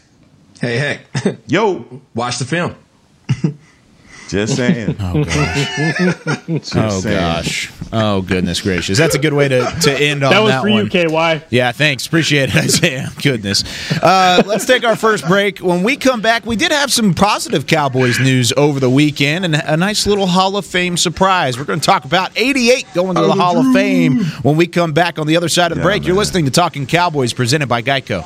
Hey, 0.62 1.00
hey. 1.24 1.38
yo 1.48 2.02
watch 2.14 2.38
the 2.38 2.46
film. 2.46 2.76
Just 4.30 4.56
saying. 4.56 4.96
Oh 5.02 5.24
gosh. 5.26 6.48
Just 6.48 6.76
oh 6.76 6.90
saying. 7.02 7.18
gosh. 7.18 7.72
Oh 7.92 8.22
goodness 8.22 8.62
gracious. 8.62 8.98
That's 8.98 9.14
a 9.16 9.20
good 9.20 9.34
way 9.34 9.48
to, 9.50 9.60
to 9.82 9.92
end 9.94 10.24
on 10.24 10.32
That 10.32 10.40
was 10.40 10.52
that 10.52 10.64
was 10.64 10.70
for 10.70 10.72
one. 10.72 10.86
you, 10.86 11.40
KY. 11.40 11.46
Yeah, 11.56 11.72
thanks. 11.74 12.08
Appreciate 12.08 12.50
it, 12.50 12.56
Isaiah. 12.64 13.10
Goodness. 13.22 13.64
Uh, 14.02 14.42
let's 14.46 14.66
take 14.66 14.86
our 14.86 14.96
first 14.96 15.28
break. 15.28 15.60
When 15.60 15.84
we 15.84 15.98
come 15.98 16.22
back, 16.22 16.46
we 16.46 16.56
did 16.56 16.72
have 16.72 16.92
some 16.92 17.14
positive 17.14 17.68
Cowboys 17.68 18.20
news 18.20 18.52
over 18.54 18.80
the 18.80 18.90
weekend 18.90 19.46
and 19.46 19.56
a 19.56 19.78
nice 19.78 20.08
little 20.08 20.26
Hall 20.28 20.56
of 20.58 20.66
Fame 20.66 20.96
surprise. 20.98 21.58
We're 21.60 21.66
going 21.66 21.82
to 21.82 21.86
talk 21.86 22.06
about 22.06 22.32
88 22.36 22.88
going 22.96 23.16
to 23.16 23.22
the 23.22 23.34
Hall 23.34 23.58
of 23.60 23.72
Fame 23.74 24.20
when 24.42 24.56
we 24.56 24.66
come 24.66 24.94
back 24.94 25.20
on 25.20 25.28
the 25.28 25.36
other 25.38 25.50
side 25.50 25.72
of 25.72 25.78
the 25.78 25.82
Yeah, 25.82 25.88
break. 25.90 26.06
You're 26.08 26.16
listening 26.16 26.46
to 26.46 26.52
Talking 26.52 26.88
Cowboys 26.88 27.34
presented 27.34 27.68
by 27.68 27.82
Geico. 27.84 28.26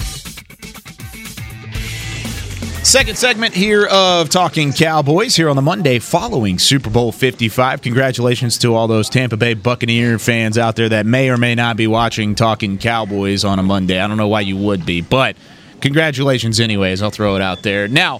Second 2.83 3.15
segment 3.15 3.53
here 3.53 3.85
of 3.85 4.29
Talking 4.29 4.73
Cowboys 4.73 5.35
here 5.35 5.49
on 5.49 5.55
the 5.55 5.61
Monday 5.61 5.99
following 5.99 6.57
Super 6.57 6.89
Bowl 6.89 7.11
55. 7.11 7.79
Congratulations 7.83 8.57
to 8.57 8.73
all 8.73 8.87
those 8.87 9.07
Tampa 9.07 9.37
Bay 9.37 9.53
Buccaneer 9.53 10.17
fans 10.17 10.57
out 10.57 10.75
there 10.75 10.89
that 10.89 11.05
may 11.05 11.29
or 11.29 11.37
may 11.37 11.53
not 11.53 11.77
be 11.77 11.85
watching 11.85 12.33
Talking 12.33 12.79
Cowboys 12.79 13.45
on 13.45 13.59
a 13.59 13.63
Monday. 13.63 13.99
I 13.99 14.07
don't 14.07 14.17
know 14.17 14.27
why 14.27 14.41
you 14.41 14.57
would 14.57 14.83
be, 14.83 15.01
but 15.01 15.37
congratulations 15.79 16.59
anyways. 16.59 17.03
I'll 17.03 17.11
throw 17.11 17.35
it 17.35 17.41
out 17.41 17.61
there. 17.61 17.87
Now, 17.87 18.19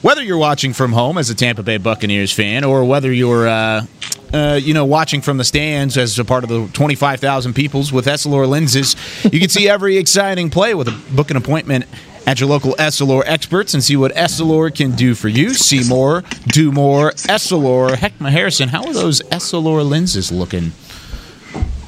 whether 0.00 0.22
you're 0.22 0.38
watching 0.38 0.72
from 0.72 0.92
home 0.92 1.18
as 1.18 1.28
a 1.28 1.34
Tampa 1.34 1.64
Bay 1.64 1.78
Buccaneers 1.78 2.32
fan 2.32 2.62
or 2.62 2.84
whether 2.84 3.12
you're 3.12 3.48
uh, 3.48 3.84
uh, 4.32 4.60
you 4.62 4.74
know, 4.74 4.84
watching 4.84 5.22
from 5.22 5.38
the 5.38 5.44
stands 5.44 5.96
as 5.96 6.18
a 6.18 6.24
part 6.24 6.44
of 6.44 6.50
the 6.50 6.68
25,000 6.72 7.52
peoples 7.54 7.92
with 7.92 8.06
Essilor 8.06 8.46
lenses, 8.46 8.94
you 9.24 9.40
can 9.40 9.48
see 9.48 9.68
every 9.68 9.96
exciting 9.96 10.50
play 10.50 10.74
with 10.74 10.86
a 10.86 11.14
book 11.14 11.30
an 11.30 11.36
appointment 11.36 11.86
at 12.28 12.40
your 12.40 12.48
local 12.50 12.74
Essilor 12.74 13.22
experts 13.24 13.72
and 13.72 13.82
see 13.82 13.96
what 13.96 14.14
Essilor 14.14 14.72
can 14.74 14.90
do 14.92 15.14
for 15.14 15.28
you. 15.28 15.54
See 15.54 15.82
more, 15.88 16.22
do 16.48 16.70
more. 16.70 17.12
Essilor. 17.12 17.94
Heckma 17.96 18.30
Harrison, 18.30 18.68
how 18.68 18.84
are 18.84 18.92
those 18.92 19.22
Essilor 19.30 19.88
lenses 19.88 20.30
looking? 20.30 20.72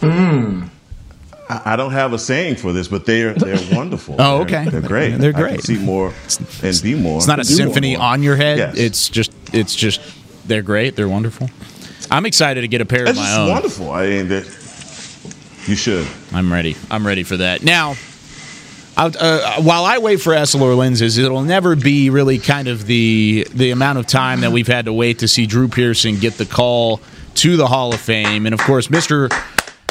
Hmm. 0.01 0.65
I 1.49 1.73
I 1.73 1.77
don't 1.77 1.93
have 1.93 2.13
a 2.15 2.19
saying 2.19 2.57
for 2.57 2.73
this, 2.73 2.89
but 2.89 3.05
they're 3.05 3.35
they're 3.35 3.59
wonderful. 3.77 4.17
Oh, 4.19 4.45
They're- 4.45 4.61
okay. 4.61 4.71
They're, 4.71 4.81
great. 4.81 5.11
They're 5.19 5.31
I 5.31 5.33
can 5.35 5.43
great. 5.43 5.63
see 5.63 5.77
more 5.79 6.15
and 6.63 6.83
be 6.83 6.95
more. 6.95 7.19
It's 7.19 7.27
not 7.27 7.39
a 7.39 7.43
Do 7.43 7.51
more. 7.51 7.57
symphony 7.57 7.97
on 7.97 8.23
your 8.23 8.37
head. 8.37 8.59
Yes. 8.59 8.79
It's 8.79 9.09
just, 9.11 9.33
it's 9.53 9.75
just, 9.75 10.01
they're 10.49 10.63
great. 10.63 10.97
They're 10.97 11.09
wonderful. 11.09 11.51
I'm 12.11 12.25
excited 12.25 12.63
to 12.63 12.69
get 12.69 12.81
a 12.81 12.87
pair 12.87 13.05
That's 13.05 13.19
of 13.19 13.23
my 13.25 13.37
own. 13.37 13.49
wonderful. 13.51 13.91
I 13.91 14.07
mean, 14.09 14.29
you 15.67 15.77
should. 15.77 16.07
I'm 16.33 16.51
ready. 16.53 16.77
I'm 16.91 17.07
ready 17.07 17.25
for 17.25 17.37
that. 17.37 17.63
Now, 17.63 17.95
uh, 19.09 19.63
while 19.63 19.85
I 19.85 19.99
wait 19.99 20.21
for 20.21 20.33
Essilor 20.33 20.77
lenses, 20.77 21.19
it'll 21.19 21.43
never 21.43 21.77
be 21.77 22.11
really 22.11 22.39
kind 22.39 22.69
of 22.69 22.87
the 22.87 23.47
the 23.55 23.71
amount 23.71 23.99
of 23.99 24.07
time 24.07 24.41
that 24.43 24.53
we've 24.53 24.67
had 24.67 24.85
to 24.87 24.93
wait 24.93 25.21
to 25.21 25.29
see 25.29 25.47
Drew 25.47 25.69
Pearson 25.69 26.19
get 26.19 26.35
the 26.35 26.47
call 26.47 27.01
to 27.37 27.57
the 27.57 27.67
Hall 27.67 27.95
of 27.95 28.01
Fame, 28.01 28.47
and 28.47 28.55
of 28.55 28.61
course, 28.61 28.91
Mister. 28.91 29.29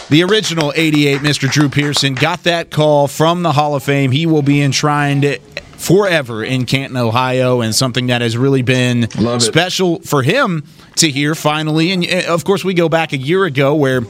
The 0.09 0.23
original 0.23 0.73
88, 0.75 1.19
Mr. 1.19 1.47
Drew 1.47 1.69
Pearson, 1.69 2.15
got 2.15 2.41
that 2.45 2.71
call 2.71 3.07
from 3.07 3.43
the 3.43 3.51
Hall 3.51 3.75
of 3.75 3.83
Fame. 3.83 4.09
He 4.09 4.25
will 4.25 4.41
be 4.41 4.59
enshrined 4.59 5.37
forever 5.79 6.43
in 6.43 6.65
Canton, 6.65 6.97
Ohio, 6.97 7.61
and 7.61 7.73
something 7.73 8.07
that 8.07 8.21
has 8.21 8.37
really 8.37 8.61
been 8.61 9.07
special 9.39 9.99
for 9.99 10.23
him 10.23 10.63
to 10.95 11.09
hear 11.09 11.35
finally. 11.35 11.91
And 11.91 12.05
uh, 12.05 12.33
of 12.33 12.43
course, 12.43 12.63
we 12.63 12.73
go 12.73 12.89
back 12.89 13.13
a 13.13 13.17
year 13.17 13.45
ago 13.45 13.75
where 13.75 14.01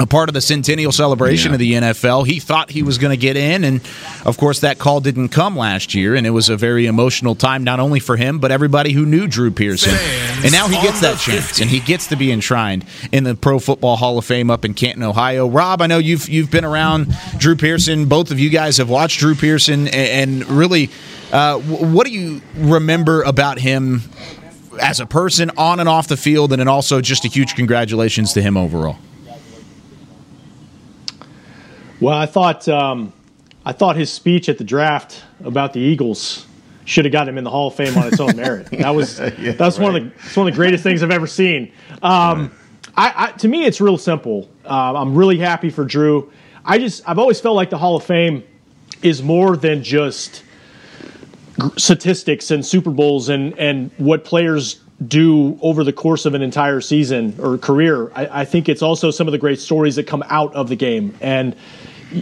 a 0.00 0.06
part 0.06 0.28
of 0.28 0.34
the 0.34 0.40
centennial 0.40 0.92
celebration 0.92 1.50
Yeah. 1.50 1.54
of 1.54 1.58
the 1.58 1.72
NFL. 1.74 2.24
He 2.26 2.40
thought 2.40 2.70
he 2.70 2.82
was 2.82 2.98
going 2.98 3.10
to 3.12 3.16
get 3.20 3.36
in, 3.36 3.64
and 3.64 3.80
of 4.24 4.36
course, 4.36 4.60
that 4.60 4.78
call 4.78 5.00
didn't 5.00 5.28
come 5.30 5.56
last 5.56 5.94
year, 5.94 6.14
and 6.14 6.26
it 6.26 6.30
was 6.30 6.48
a 6.48 6.56
very 6.56 6.86
emotional 6.86 7.34
time 7.34 7.64
not 7.64 7.80
only 7.80 8.00
for 8.00 8.16
him 8.16 8.38
but 8.38 8.50
everybody 8.50 8.92
who 8.92 9.04
knew 9.06 9.26
Drew 9.26 9.50
Pearson. 9.50 9.94
Fans 9.94 10.44
and 10.44 10.52
now 10.52 10.68
he 10.68 10.80
gets 10.82 11.00
that 11.00 11.18
chance, 11.18 11.46
50. 11.46 11.62
and 11.62 11.70
he 11.70 11.80
gets 11.80 12.06
to 12.08 12.16
be 12.16 12.30
enshrined 12.32 12.84
in 13.12 13.24
the 13.24 13.34
Pro 13.34 13.58
Football 13.58 13.96
Hall 13.96 14.18
of 14.18 14.24
Fame 14.24 14.50
up 14.50 14.64
in 14.64 14.74
Canton, 14.74 15.02
Ohio. 15.02 15.48
Rob, 15.48 15.82
I 15.82 15.86
know 15.86 15.98
you've 15.98 16.28
you've 16.28 16.50
been 16.50 16.64
around 16.64 17.14
Drew 17.38 17.56
Pearson. 17.56 18.06
Both 18.06 18.30
of 18.30 18.38
you 18.38 18.50
guys 18.50 18.76
have 18.78 18.88
watched 18.88 19.18
Drew 19.20 19.34
Pearson, 19.34 19.88
and, 19.88 20.46
really, 20.48 20.90
uh, 21.32 21.58
what 21.58 22.06
do 22.06 22.12
you 22.12 22.40
remember 22.56 23.22
about 23.22 23.58
him? 23.58 24.02
As 24.80 25.00
a 25.00 25.06
person 25.06 25.50
on 25.56 25.80
and 25.80 25.88
off 25.88 26.06
the 26.06 26.16
field, 26.16 26.52
and 26.52 26.60
then 26.60 26.68
also 26.68 27.00
just 27.00 27.24
a 27.24 27.28
huge 27.28 27.56
congratulations 27.56 28.32
to 28.34 28.42
him 28.42 28.56
overall. 28.56 28.96
Well, 32.00 32.16
I 32.16 32.26
thought 32.26 32.68
um, 32.68 33.12
I 33.64 33.72
thought 33.72 33.96
his 33.96 34.12
speech 34.12 34.48
at 34.48 34.58
the 34.58 34.64
draft 34.64 35.22
about 35.44 35.72
the 35.72 35.80
Eagles 35.80 36.46
should 36.84 37.04
have 37.04 37.12
got 37.12 37.28
him 37.28 37.36
in 37.36 37.44
the 37.44 37.50
Hall 37.50 37.68
of 37.68 37.74
Fame 37.74 37.96
on 37.98 38.06
its 38.06 38.20
own 38.20 38.36
merit. 38.36 38.68
That 38.72 38.94
was 38.94 39.18
Yeah, 39.18 39.52
that's 39.52 39.78
one 39.78 39.96
of 39.96 40.02
the 40.02 40.12
it's 40.24 40.36
one 40.36 40.48
of 40.48 40.54
the 40.54 40.56
greatest 40.56 40.82
things 40.82 41.02
I've 41.02 41.10
ever 41.10 41.26
seen. 41.26 41.72
Um, 42.02 42.52
I, 42.96 43.12
I, 43.14 43.32
to 43.32 43.48
me, 43.48 43.64
it's 43.64 43.80
real 43.80 43.98
simple. 43.98 44.48
Um, 44.64 44.96
I'm 44.96 45.14
really 45.14 45.38
happy 45.38 45.70
for 45.70 45.84
Drew. 45.84 46.32
I 46.64 46.78
just 46.78 47.06
I've 47.08 47.18
always 47.18 47.40
felt 47.40 47.56
like 47.56 47.70
the 47.70 47.78
Hall 47.78 47.96
of 47.96 48.04
Fame 48.04 48.44
is 49.02 49.22
more 49.22 49.56
than 49.56 49.82
just 49.82 50.44
statistics 51.76 52.50
and 52.50 52.64
Super 52.64 52.90
Bowls 52.90 53.28
and 53.28 53.58
and 53.58 53.90
what 53.98 54.24
players 54.24 54.80
do 55.06 55.58
over 55.62 55.84
the 55.84 55.92
course 55.92 56.26
of 56.26 56.34
an 56.34 56.42
entire 56.42 56.80
season 56.80 57.34
or 57.38 57.56
career. 57.58 58.10
I, 58.14 58.40
I 58.40 58.44
think 58.44 58.68
it's 58.68 58.82
also 58.82 59.10
some 59.10 59.28
of 59.28 59.32
the 59.32 59.38
great 59.38 59.60
stories 59.60 59.96
that 59.96 60.06
come 60.06 60.24
out 60.28 60.54
of 60.54 60.68
the 60.68 60.76
game. 60.76 61.16
And 61.20 61.54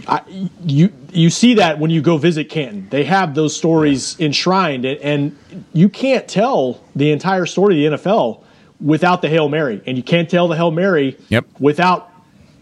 I, 0.07 0.21
you 0.65 0.91
you 1.11 1.29
see 1.29 1.55
that 1.55 1.79
when 1.79 1.91
you 1.91 2.01
go 2.01 2.17
visit 2.17 2.49
Canton. 2.49 2.87
They 2.89 3.05
have 3.05 3.35
those 3.35 3.55
stories 3.55 4.19
enshrined, 4.19 4.85
and, 4.85 4.99
and 4.99 5.65
you 5.73 5.87
can't 5.87 6.27
tell 6.27 6.83
the 6.95 7.11
entire 7.11 7.45
story 7.45 7.85
of 7.85 7.91
the 7.91 7.97
NFL 7.97 8.43
without 8.81 9.21
the 9.21 9.29
Hail 9.29 9.49
Mary, 9.49 9.81
and 9.85 9.97
you 9.97 10.03
can't 10.03 10.29
tell 10.29 10.47
the 10.47 10.55
Hail 10.55 10.71
Mary 10.71 11.17
yep. 11.29 11.45
without 11.59 12.11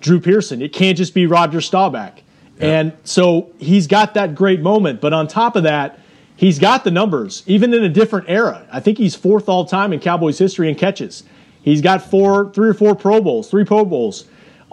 Drew 0.01 0.19
Pearson. 0.19 0.61
It 0.61 0.71
can't 0.71 0.97
just 0.97 1.13
be 1.13 1.25
Roger 1.25 1.61
Staubach. 1.61 2.21
And 2.59 2.93
so 3.03 3.51
he's 3.57 3.87
got 3.87 4.13
that 4.13 4.35
great 4.35 4.61
moment. 4.61 5.01
But 5.01 5.13
on 5.13 5.27
top 5.27 5.55
of 5.55 5.63
that, 5.63 5.99
he's 6.35 6.59
got 6.59 6.83
the 6.83 6.91
numbers, 6.91 7.43
even 7.47 7.73
in 7.73 7.83
a 7.83 7.89
different 7.89 8.29
era. 8.29 8.65
I 8.71 8.79
think 8.79 8.97
he's 8.97 9.15
fourth 9.15 9.49
all 9.49 9.65
time 9.65 9.91
in 9.93 9.99
Cowboys 9.99 10.37
history 10.37 10.69
in 10.69 10.75
catches. 10.75 11.23
He's 11.63 11.81
got 11.81 12.09
four, 12.09 12.51
three 12.53 12.69
or 12.69 12.73
four 12.73 12.95
Pro 12.95 13.21
Bowls, 13.21 13.49
three 13.49 13.65
Pro 13.65 13.83
Bowls, 13.83 14.25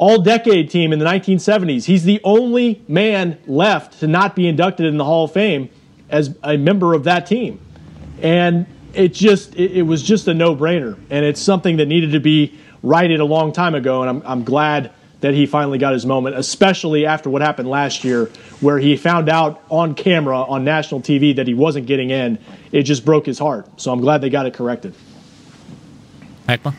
all 0.03 0.21
decade 0.21 0.69
team 0.69 0.93
in 0.93 0.99
the 0.99 1.05
1970s. 1.05 1.85
He's 1.85 2.03
the 2.03 2.21
only 2.25 2.83
man 2.89 3.39
left 3.47 4.01
to 4.01 4.09
not 4.09 4.35
be 4.35 4.49
inducted 4.49 4.87
in 4.87 4.97
the 4.97 5.05
Hall 5.05 5.27
of 5.27 5.33
Fame 5.33 5.71
as 6.11 6.37
a 6.43 6.57
member 6.57 6.93
of 6.93 7.05
that 7.05 7.25
team. 7.25 7.61
And 8.21 8.67
it 8.95 9.15
just, 9.15 9.55
it, 9.55 9.71
it 9.71 9.83
was 9.83 10.03
just 10.03 10.27
a 10.27 10.35
no 10.35 10.57
brainer. 10.57 10.99
And 11.09 11.25
it's 11.25 11.41
something 11.41 11.77
that 11.77 11.87
needed 11.87 12.11
to 12.13 12.19
be 12.19 12.59
righted 12.83 13.21
a 13.21 13.25
long 13.25 13.53
time 13.53 13.77
ago. 13.77 14.03
And 14.03 14.11
I'm, 14.11 14.23
I'm 14.27 14.43
glad 14.43 14.91
that 15.21 15.35
he 15.35 15.47
finally 15.47 15.79
got 15.79 15.93
his 15.93 16.05
moment, 16.05 16.35
especially 16.35 17.07
after 17.07 17.31
what 17.31 17.41
happened 17.41 17.69
last 17.69 18.03
year, 18.03 18.25
where 18.61 18.81
he 18.81 18.97
found 18.97 19.29
out 19.29 19.63
on 19.71 19.95
camera 19.95 20.43
on 20.43 20.65
national 20.65 21.01
TV 21.01 21.37
that 21.37 21.47
he 21.47 21.55
wasn't 21.55 21.87
getting 21.87 22.11
in. 22.11 22.41
It 22.73 22.83
just 22.83 23.05
broke 23.05 23.25
his 23.25 23.39
heart. 23.39 23.69
So 23.81 23.93
I'm 23.93 24.01
glad 24.01 24.21
they 24.21 24.31
got 24.31 24.47
it 24.47 24.55
corrected. 24.55 24.97
Heckma? 26.49 26.75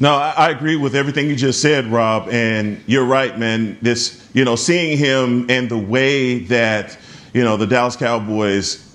No, 0.00 0.14
I, 0.14 0.48
agree 0.48 0.76
with 0.76 0.96
everything 0.96 1.28
you 1.28 1.36
just 1.36 1.60
said, 1.60 1.86
Rob. 1.86 2.30
And 2.30 2.82
you're 2.86 3.04
right, 3.04 3.38
man. 3.38 3.76
This, 3.82 4.26
you 4.32 4.46
know, 4.46 4.56
seeing 4.56 4.96
him 4.96 5.50
and 5.50 5.70
the 5.70 5.76
way 5.76 6.38
that, 6.44 6.98
you 7.34 7.44
know, 7.44 7.58
the 7.58 7.66
Dallas 7.66 7.96
Cowboys 7.96 8.86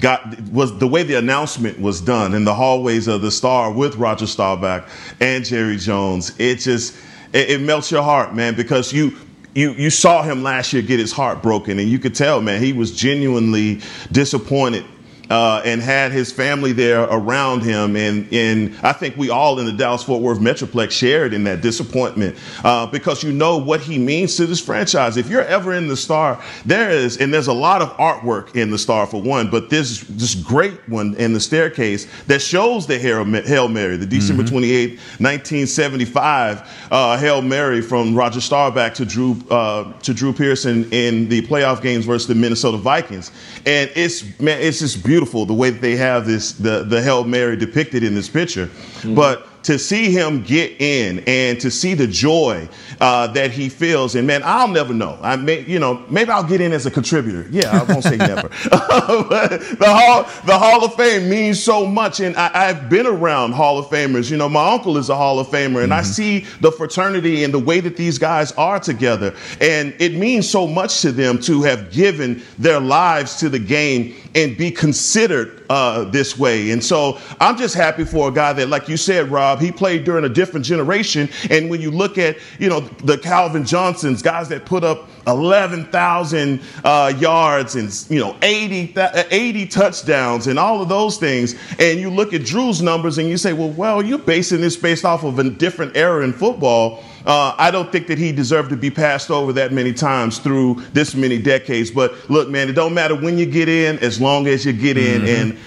got 0.00 0.38
was 0.50 0.78
the 0.78 0.86
way 0.86 1.02
the 1.02 1.14
announcement 1.14 1.80
was 1.80 2.02
done 2.02 2.34
in 2.34 2.44
the 2.44 2.54
hallways 2.54 3.08
of 3.08 3.22
the 3.22 3.30
Star 3.30 3.72
with 3.72 3.96
Roger 3.96 4.26
Staubach 4.26 4.86
and 5.18 5.46
Jerry 5.46 5.78
Jones. 5.78 6.38
It 6.38 6.56
just 6.56 6.94
it, 7.32 7.50
it 7.50 7.60
melts 7.62 7.90
your 7.90 8.02
heart, 8.02 8.34
man, 8.34 8.54
because 8.54 8.92
you 8.92 9.16
you 9.54 9.72
you 9.72 9.88
saw 9.88 10.22
him 10.22 10.42
last 10.42 10.74
year 10.74 10.82
get 10.82 11.00
his 11.00 11.12
heart 11.12 11.42
broken, 11.42 11.78
and 11.78 11.88
you 11.88 11.98
could 11.98 12.14
tell, 12.14 12.42
man, 12.42 12.62
he 12.62 12.74
was 12.74 12.94
genuinely 12.94 13.80
disappointed 14.12 14.84
uh, 15.30 15.62
and 15.64 15.80
had 15.80 16.12
his 16.12 16.32
family 16.32 16.72
there 16.72 17.02
around 17.02 17.62
him. 17.62 17.96
And, 17.96 18.32
and 18.32 18.74
I 18.82 18.92
think 18.92 19.16
we 19.16 19.30
all 19.30 19.58
in 19.58 19.66
the 19.66 19.72
Dallas 19.72 20.02
Fort 20.02 20.22
Worth 20.22 20.38
Metroplex 20.38 20.90
shared 20.90 21.34
in 21.34 21.44
that 21.44 21.60
disappointment 21.60 22.36
uh, 22.62 22.86
because 22.86 23.22
you 23.22 23.32
know 23.32 23.58
what 23.58 23.80
he 23.80 23.98
means 23.98 24.36
to 24.36 24.46
this 24.46 24.60
franchise. 24.60 25.16
If 25.16 25.28
you're 25.28 25.42
ever 25.44 25.74
in 25.74 25.88
the 25.88 25.96
Star, 25.96 26.42
there 26.64 26.90
is, 26.90 27.18
and 27.18 27.32
there's 27.32 27.46
a 27.46 27.52
lot 27.52 27.82
of 27.82 27.90
artwork 27.96 28.54
in 28.56 28.70
the 28.70 28.78
Star 28.78 29.06
for 29.06 29.20
one, 29.20 29.50
but 29.50 29.70
there's 29.70 30.02
this 30.02 30.34
great 30.34 30.88
one 30.88 31.14
in 31.14 31.32
the 31.32 31.40
staircase 31.40 32.06
that 32.26 32.40
shows 32.40 32.86
the 32.86 32.98
Hail 32.98 33.24
Mary, 33.68 33.96
the 33.96 34.06
December 34.06 34.42
mm-hmm. 34.42 34.52
28, 34.52 34.90
1975 34.90 36.88
uh, 36.90 37.18
Hail 37.18 37.42
Mary 37.42 37.80
from 37.80 38.14
Roger 38.14 38.40
Staubach 38.40 38.94
to 38.94 39.04
Drew, 39.04 39.36
uh, 39.50 39.92
to 40.00 40.14
Drew 40.14 40.32
Pearson 40.32 40.90
in 40.92 41.28
the 41.28 41.42
playoff 41.42 41.82
games 41.82 42.04
versus 42.04 42.28
the 42.28 42.34
Minnesota 42.34 42.76
Vikings. 42.76 43.30
And 43.66 43.90
it's, 43.94 44.38
man, 44.40 44.60
it's 44.60 44.80
just 44.80 45.04
beautiful 45.04 45.46
the 45.46 45.54
way 45.54 45.70
that 45.70 45.80
they 45.80 45.96
have 45.96 46.26
this 46.26 46.52
the 46.52 46.84
the 46.84 47.02
Hail 47.02 47.24
Mary 47.24 47.56
depicted 47.56 48.02
in 48.02 48.14
this 48.14 48.28
picture. 48.28 48.66
Mm-hmm. 48.66 49.14
But 49.14 49.48
to 49.64 49.78
see 49.78 50.10
him 50.10 50.42
get 50.42 50.80
in 50.80 51.24
and 51.26 51.60
to 51.60 51.70
see 51.70 51.94
the 51.94 52.06
joy 52.06 52.68
uh, 53.00 53.26
that 53.28 53.50
he 53.50 53.68
feels, 53.68 54.14
and 54.14 54.26
man, 54.26 54.42
I'll 54.44 54.68
never 54.68 54.94
know. 54.94 55.18
I 55.22 55.36
may, 55.36 55.64
you 55.64 55.78
know, 55.78 56.04
maybe 56.08 56.30
I'll 56.30 56.44
get 56.44 56.60
in 56.60 56.72
as 56.72 56.86
a 56.86 56.90
contributor. 56.90 57.46
Yeah, 57.50 57.80
I 57.80 57.82
won't 57.84 58.04
say 58.04 58.16
never. 58.16 58.48
the 58.48 59.84
hall, 59.86 60.22
the 60.44 60.58
Hall 60.58 60.84
of 60.84 60.94
Fame 60.94 61.28
means 61.28 61.62
so 61.62 61.86
much, 61.86 62.20
and 62.20 62.36
I, 62.36 62.66
have 62.66 62.88
been 62.88 63.06
around 63.06 63.52
Hall 63.52 63.78
of 63.78 63.86
Famers. 63.86 64.30
You 64.30 64.36
know, 64.36 64.48
my 64.48 64.72
uncle 64.72 64.98
is 64.98 65.08
a 65.08 65.16
Hall 65.16 65.38
of 65.38 65.48
Famer, 65.48 65.82
and 65.82 65.92
mm-hmm. 65.92 65.92
I 65.92 66.02
see 66.02 66.40
the 66.60 66.70
fraternity 66.70 67.42
and 67.44 67.52
the 67.52 67.58
way 67.58 67.80
that 67.80 67.96
these 67.96 68.18
guys 68.18 68.52
are 68.52 68.78
together, 68.78 69.34
and 69.60 69.94
it 69.98 70.14
means 70.14 70.48
so 70.48 70.66
much 70.66 71.00
to 71.02 71.12
them 71.12 71.38
to 71.40 71.62
have 71.62 71.90
given 71.90 72.42
their 72.58 72.80
lives 72.80 73.36
to 73.36 73.48
the 73.48 73.58
game 73.58 74.14
and 74.34 74.56
be 74.56 74.70
considered 74.70 75.62
uh, 75.70 76.04
this 76.04 76.38
way. 76.38 76.70
And 76.70 76.82
so 76.82 77.18
I'm 77.40 77.56
just 77.56 77.74
happy 77.74 78.04
for 78.04 78.28
a 78.28 78.32
guy 78.32 78.52
that, 78.54 78.68
like 78.68 78.88
you 78.88 78.96
said, 78.96 79.30
Rob, 79.30 79.60
he 79.60 79.70
played 79.70 80.04
during 80.04 80.24
a 80.24 80.28
different 80.28 80.66
generation. 80.66 81.28
And 81.50 81.70
when 81.70 81.80
you 81.80 81.90
look 81.90 82.18
at, 82.18 82.36
you 82.58 82.68
know, 82.68 82.80
the 82.80 83.18
Calvin 83.18 83.64
Johnsons, 83.64 84.22
guys 84.22 84.48
that 84.48 84.66
put 84.66 84.84
up 84.84 85.08
11,000 85.26 86.60
uh, 86.84 87.12
yards 87.18 87.76
and, 87.76 88.06
you 88.10 88.18
know, 88.18 88.36
80, 88.42 88.94
80 89.30 89.66
touchdowns 89.66 90.46
and 90.46 90.58
all 90.58 90.82
of 90.82 90.88
those 90.88 91.16
things, 91.18 91.54
and 91.78 92.00
you 92.00 92.10
look 92.10 92.32
at 92.32 92.44
Drew's 92.44 92.82
numbers 92.82 93.18
and 93.18 93.28
you 93.28 93.36
say, 93.36 93.52
well, 93.52 93.70
well, 93.70 94.02
you're 94.02 94.18
basing 94.18 94.60
this 94.60 94.76
based 94.76 95.04
off 95.04 95.24
of 95.24 95.38
a 95.38 95.50
different 95.50 95.96
era 95.96 96.24
in 96.24 96.32
football. 96.32 97.04
Uh, 97.26 97.54
I 97.56 97.70
don't 97.70 97.90
think 97.90 98.08
that 98.08 98.18
he 98.18 98.32
deserved 98.32 98.70
to 98.70 98.76
be 98.76 98.90
passed 98.90 99.30
over 99.30 99.54
that 99.54 99.72
many 99.72 99.94
times 99.94 100.38
through 100.38 100.82
this 100.92 101.14
many 101.14 101.38
decades. 101.38 101.90
But 101.90 102.28
look, 102.28 102.50
man, 102.50 102.68
it 102.68 102.74
don't 102.74 102.92
matter 102.92 103.14
when 103.14 103.38
you 103.38 103.46
get 103.46 103.68
in, 103.68 103.98
as 104.00 104.20
long 104.20 104.46
as 104.46 104.66
you 104.66 104.72
get 104.72 104.98
in. 104.98 105.22
Mm-hmm. 105.22 105.50
And 105.52 105.58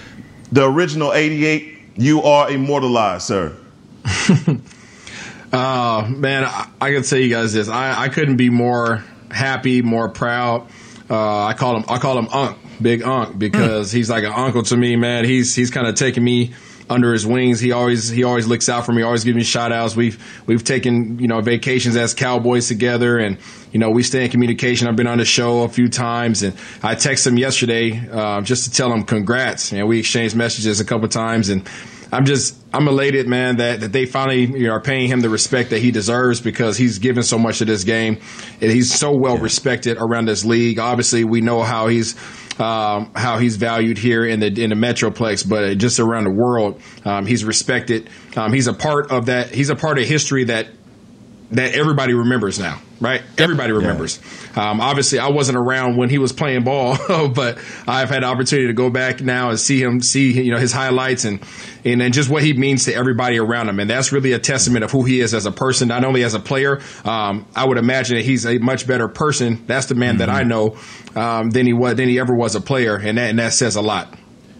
the 0.52 0.68
original 0.68 1.12
88, 1.12 1.78
you 1.96 2.22
are 2.22 2.50
immortalized, 2.50 3.24
sir. 3.24 3.56
uh, 5.52 6.06
man, 6.08 6.44
I, 6.44 6.70
I 6.80 6.92
can 6.92 7.02
tell 7.02 7.18
you 7.18 7.28
guys 7.28 7.52
this. 7.52 7.68
I, 7.68 8.04
I 8.04 8.08
couldn't 8.08 8.36
be 8.36 8.50
more 8.50 9.04
happy, 9.30 9.82
more 9.82 10.08
proud. 10.08 10.68
Uh, 11.10 11.44
I 11.44 11.54
call 11.54 11.76
him 11.76 11.84
I 11.88 11.98
call 11.98 12.18
him 12.18 12.28
Unc, 12.28 12.58
Big 12.80 13.02
Unc, 13.02 13.38
because 13.38 13.90
mm. 13.90 13.94
he's 13.94 14.10
like 14.10 14.24
an 14.24 14.32
uncle 14.32 14.62
to 14.64 14.76
me, 14.76 14.96
man. 14.96 15.24
He's 15.24 15.54
he's 15.54 15.70
kind 15.70 15.86
of 15.86 15.94
taking 15.94 16.22
me 16.22 16.54
under 16.90 17.12
his 17.12 17.26
wings. 17.26 17.60
He 17.60 17.72
always 17.72 18.08
he 18.08 18.24
always 18.24 18.46
looks 18.46 18.68
out 18.68 18.86
for 18.86 18.92
me. 18.92 19.02
Always 19.02 19.24
gives 19.24 19.36
me 19.36 19.44
shout 19.44 19.72
outs. 19.72 19.96
We've 19.96 20.18
we've 20.46 20.64
taken 20.64 21.18
you 21.18 21.28
know 21.28 21.40
vacations 21.40 21.96
as 21.96 22.14
Cowboys 22.14 22.68
together, 22.68 23.18
and 23.18 23.38
you 23.72 23.78
know 23.78 23.90
we 23.90 24.02
stay 24.02 24.24
in 24.24 24.30
communication. 24.30 24.88
I've 24.88 24.96
been 24.96 25.06
on 25.06 25.18
the 25.18 25.24
show 25.24 25.62
a 25.62 25.68
few 25.68 25.88
times, 25.88 26.42
and 26.42 26.54
I 26.82 26.94
texted 26.94 27.28
him 27.28 27.38
yesterday 27.38 28.08
uh, 28.10 28.40
just 28.40 28.64
to 28.64 28.70
tell 28.70 28.92
him 28.92 29.04
congrats. 29.04 29.72
And 29.72 29.86
we 29.88 29.98
exchanged 29.98 30.36
messages 30.36 30.80
a 30.80 30.84
couple 30.84 31.08
times, 31.08 31.48
and 31.48 31.68
I'm 32.10 32.24
just 32.24 32.56
I'm 32.72 32.88
elated, 32.88 33.28
man, 33.28 33.56
that, 33.56 33.80
that 33.80 33.92
they 33.92 34.06
finally 34.06 34.46
you 34.46 34.66
know, 34.66 34.72
are 34.72 34.80
paying 34.80 35.08
him 35.08 35.20
the 35.20 35.28
respect 35.28 35.70
that 35.70 35.80
he 35.80 35.90
deserves 35.90 36.40
because 36.40 36.76
he's 36.76 36.98
given 36.98 37.22
so 37.22 37.38
much 37.38 37.58
to 37.58 37.64
this 37.64 37.84
game, 37.84 38.18
and 38.60 38.70
he's 38.70 38.92
so 38.92 39.12
well 39.14 39.36
yeah. 39.36 39.42
respected 39.42 39.98
around 39.98 40.26
this 40.26 40.44
league. 40.44 40.78
Obviously, 40.78 41.24
we 41.24 41.40
know 41.40 41.62
how 41.62 41.88
he's 41.88 42.14
um, 42.60 43.12
how 43.14 43.38
he's 43.38 43.56
valued 43.56 43.98
here 43.98 44.24
in 44.24 44.40
the 44.40 44.46
in 44.46 44.70
the 44.70 44.76
metroplex, 44.76 45.48
but 45.48 45.78
just 45.78 46.00
around 46.00 46.24
the 46.24 46.32
world, 46.32 46.80
um, 47.04 47.26
he's 47.26 47.44
respected. 47.44 48.08
Um, 48.36 48.52
he's 48.52 48.66
a 48.66 48.74
part 48.74 49.10
of 49.10 49.26
that. 49.26 49.50
He's 49.50 49.70
a 49.70 49.76
part 49.76 49.98
of 49.98 50.06
history 50.06 50.44
that 50.44 50.68
that 51.50 51.72
everybody 51.74 52.12
remembers 52.12 52.58
now, 52.58 52.80
right? 53.00 53.22
Yep. 53.22 53.40
Everybody 53.40 53.72
remembers. 53.72 54.20
Yeah. 54.54 54.70
Um, 54.70 54.80
obviously, 54.80 55.18
I 55.18 55.28
wasn't 55.28 55.56
around 55.56 55.96
when 55.96 56.10
he 56.10 56.18
was 56.18 56.32
playing 56.32 56.64
ball, 56.64 56.98
but 57.28 57.58
I've 57.86 58.10
had 58.10 58.22
the 58.22 58.26
opportunity 58.26 58.66
to 58.66 58.74
go 58.74 58.90
back 58.90 59.22
now 59.22 59.48
and 59.48 59.58
see 59.58 59.80
him, 59.80 60.00
see 60.00 60.42
you 60.42 60.52
know 60.52 60.58
his 60.58 60.72
highlights 60.72 61.24
and 61.24 61.40
and, 61.84 62.02
and 62.02 62.12
just 62.12 62.28
what 62.28 62.42
he 62.42 62.52
means 62.52 62.84
to 62.84 62.94
everybody 62.94 63.38
around 63.38 63.68
him, 63.68 63.80
and 63.80 63.88
that's 63.88 64.12
really 64.12 64.32
a 64.32 64.38
testament 64.38 64.84
of 64.84 64.90
who 64.90 65.04
he 65.04 65.20
is 65.20 65.32
as 65.32 65.46
a 65.46 65.52
person, 65.52 65.88
not 65.88 66.04
only 66.04 66.22
as 66.22 66.34
a 66.34 66.40
player. 66.40 66.80
Um, 67.04 67.46
I 67.56 67.64
would 67.66 67.78
imagine 67.78 68.16
that 68.16 68.24
he's 68.24 68.44
a 68.44 68.58
much 68.58 68.86
better 68.86 69.08
person. 69.08 69.64
That's 69.66 69.86
the 69.86 69.94
man 69.94 70.14
mm-hmm. 70.14 70.18
that 70.18 70.30
I 70.30 70.42
know 70.42 70.76
um, 71.14 71.50
than 71.50 71.66
he 71.66 71.72
was 71.72 71.94
than 71.94 72.08
he 72.08 72.18
ever 72.18 72.34
was 72.34 72.54
a 72.56 72.60
player, 72.60 72.96
and 72.96 73.16
that 73.16 73.30
and 73.30 73.38
that 73.38 73.54
says 73.54 73.76
a 73.76 73.82
lot. 73.82 74.17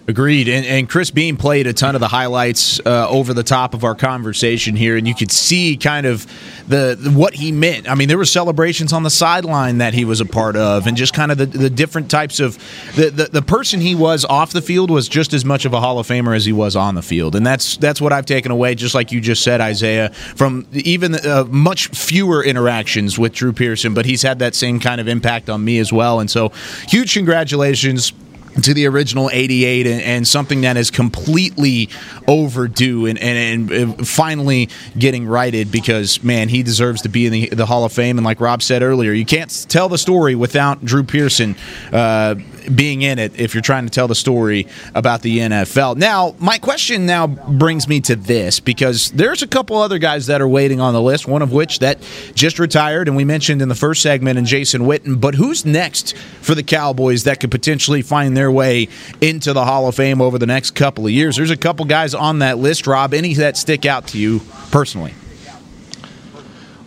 Agreed. 0.08 0.48
And, 0.48 0.64
and, 0.64 0.88
Chris 0.88 1.10
Beam 1.10 1.36
played 1.36 1.66
a 1.66 1.74
ton 1.74 1.94
of 1.94 2.00
the 2.00 2.08
highlights 2.08 2.80
uh, 2.80 3.06
over 3.10 3.34
the 3.34 3.42
top 3.42 3.74
of 3.74 3.84
our 3.84 3.94
conversation 3.94 4.74
here, 4.74 4.96
and 4.96 5.06
you 5.06 5.14
could 5.14 5.30
see 5.30 5.76
kind 5.76 6.06
of 6.06 6.26
the, 6.66 6.96
the, 6.98 7.10
what 7.10 7.34
he 7.34 7.52
meant. 7.52 7.86
I 7.86 7.94
mean, 7.94 8.08
there 8.08 8.16
were 8.16 8.24
celebrations 8.24 8.94
on 8.94 9.02
the 9.02 9.10
sideline 9.10 9.78
that 9.78 9.92
he 9.92 10.06
was 10.06 10.22
a 10.22 10.24
part 10.24 10.56
of, 10.56 10.86
and 10.86 10.96
just 10.96 11.12
kind 11.12 11.30
of 11.30 11.36
the, 11.36 11.44
the 11.44 11.68
different 11.68 12.10
types 12.10 12.40
of 12.40 12.56
the, 12.96 13.10
the, 13.10 13.24
the 13.26 13.42
person 13.42 13.82
he 13.82 13.94
was 13.94 14.24
off 14.24 14.50
the 14.54 14.62
field 14.62 14.90
was 14.90 15.10
just 15.10 15.34
as 15.34 15.44
much 15.44 15.66
of 15.66 15.74
a 15.74 15.80
Hall 15.80 15.98
of 15.98 16.08
Famer 16.08 16.34
as 16.34 16.46
he 16.46 16.54
was 16.54 16.74
on 16.74 16.94
the 16.94 17.02
field, 17.02 17.36
and 17.36 17.46
that's 17.46 17.76
that's 17.76 18.00
what 18.00 18.10
I've 18.10 18.24
taken 18.24 18.50
away. 18.50 18.74
Just 18.74 18.94
like 18.94 19.12
you 19.12 19.20
just 19.20 19.44
said, 19.44 19.60
Isaiah, 19.60 20.08
from 20.08 20.66
even 20.72 21.16
uh, 21.16 21.44
much 21.50 21.88
fewer 21.88 22.42
interactions 22.42 23.18
with 23.18 23.34
Drew 23.34 23.52
Pearson, 23.52 23.92
but 23.92 24.06
he's 24.06 24.22
had 24.22 24.38
that 24.38 24.54
same 24.54 24.80
kind 24.80 25.02
of 25.02 25.08
impact 25.08 25.50
on 25.50 25.62
me 25.62 25.78
as 25.78 25.92
well. 25.92 26.18
And 26.18 26.30
so, 26.30 26.50
huge 26.88 27.12
congratulations 27.12 28.14
to 28.62 28.74
the 28.74 28.86
original 28.86 29.30
88 29.32 29.86
and, 29.86 30.02
and, 30.02 30.28
something 30.28 30.62
that 30.62 30.76
is 30.76 30.90
completely 30.90 31.88
overdue 32.26 33.06
and, 33.06 33.18
and, 33.18 33.70
and, 33.70 34.08
finally 34.08 34.68
getting 34.98 35.26
righted 35.26 35.70
because, 35.70 36.22
man, 36.22 36.48
he 36.48 36.62
deserves 36.62 37.02
to 37.02 37.08
be 37.08 37.26
in 37.26 37.32
the, 37.32 37.48
the 37.48 37.66
Hall 37.66 37.84
of 37.84 37.92
Fame. 37.92 38.18
And 38.18 38.24
like 38.24 38.40
Rob 38.40 38.62
said 38.62 38.82
earlier, 38.82 39.12
you 39.12 39.24
can't 39.24 39.66
tell 39.68 39.88
the 39.88 39.98
story 39.98 40.34
without 40.34 40.84
Drew 40.84 41.02
Pearson. 41.04 41.56
Uh, 41.92 42.34
being 42.74 43.02
in 43.02 43.18
it 43.18 43.38
if 43.38 43.54
you're 43.54 43.62
trying 43.62 43.84
to 43.84 43.90
tell 43.90 44.08
the 44.08 44.14
story 44.14 44.66
about 44.94 45.22
the 45.22 45.38
NFL. 45.38 45.96
Now, 45.96 46.34
my 46.38 46.58
question 46.58 47.06
now 47.06 47.26
brings 47.26 47.88
me 47.88 48.00
to 48.02 48.16
this 48.16 48.60
because 48.60 49.10
there's 49.12 49.42
a 49.42 49.46
couple 49.46 49.76
other 49.76 49.98
guys 49.98 50.26
that 50.26 50.40
are 50.40 50.48
waiting 50.48 50.80
on 50.80 50.94
the 50.94 51.02
list, 51.02 51.26
one 51.26 51.42
of 51.42 51.52
which 51.52 51.80
that 51.80 51.98
just 52.34 52.58
retired, 52.58 53.08
and 53.08 53.16
we 53.16 53.24
mentioned 53.24 53.62
in 53.62 53.68
the 53.68 53.74
first 53.74 54.02
segment, 54.02 54.38
and 54.38 54.46
Jason 54.46 54.82
Witten. 54.82 55.20
But 55.20 55.34
who's 55.34 55.64
next 55.64 56.16
for 56.16 56.54
the 56.54 56.62
Cowboys 56.62 57.24
that 57.24 57.40
could 57.40 57.50
potentially 57.50 58.02
find 58.02 58.36
their 58.36 58.47
way 58.50 58.88
into 59.20 59.52
the 59.52 59.64
Hall 59.64 59.88
of 59.88 59.94
Fame 59.94 60.20
over 60.20 60.38
the 60.38 60.46
next 60.46 60.72
couple 60.72 61.06
of 61.06 61.12
years? 61.12 61.36
There's 61.36 61.50
a 61.50 61.56
couple 61.56 61.84
guys 61.84 62.14
on 62.14 62.40
that 62.40 62.58
list, 62.58 62.86
Rob. 62.86 63.14
Any 63.14 63.34
that 63.34 63.56
stick 63.56 63.86
out 63.86 64.08
to 64.08 64.18
you 64.18 64.40
personally? 64.70 65.14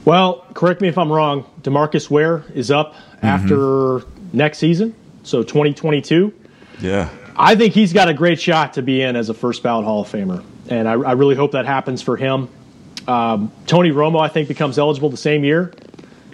Well, 0.06 0.46
correct 0.54 0.82
me 0.82 0.88
if 0.88 0.98
I'm 0.98 1.12
wrong. 1.12 1.46
Demarcus 1.62 2.10
Ware 2.10 2.44
is 2.54 2.72
up 2.72 2.94
mm-hmm. 2.94 3.26
after 3.26 4.08
next 4.34 4.58
season, 4.58 4.96
so 5.24 5.44
2022. 5.44 6.34
Yeah. 6.82 7.10
I 7.36 7.56
think 7.56 7.74
he's 7.74 7.94
got 7.94 8.10
a 8.10 8.14
great 8.14 8.40
shot 8.40 8.74
to 8.74 8.82
be 8.82 9.02
in 9.02 9.16
as 9.16 9.30
a 9.30 9.34
first 9.34 9.64
ballot 9.64 9.86
Hall 9.86 10.02
of 10.02 10.12
Famer, 10.12 10.44
and 10.70 10.88
I, 10.88 10.94
I 10.94 11.12
really 11.14 11.36
hope 11.36 11.52
that 11.52 11.66
happens 11.66 12.02
for 12.02 12.18
him. 12.18 12.50
Um, 13.08 13.52
Tony 13.68 13.92
Romo, 13.92 14.20
I 14.20 14.28
think, 14.28 14.48
becomes 14.48 14.78
eligible 14.78 15.10
the 15.10 15.18
same 15.18 15.44
year. 15.44 15.74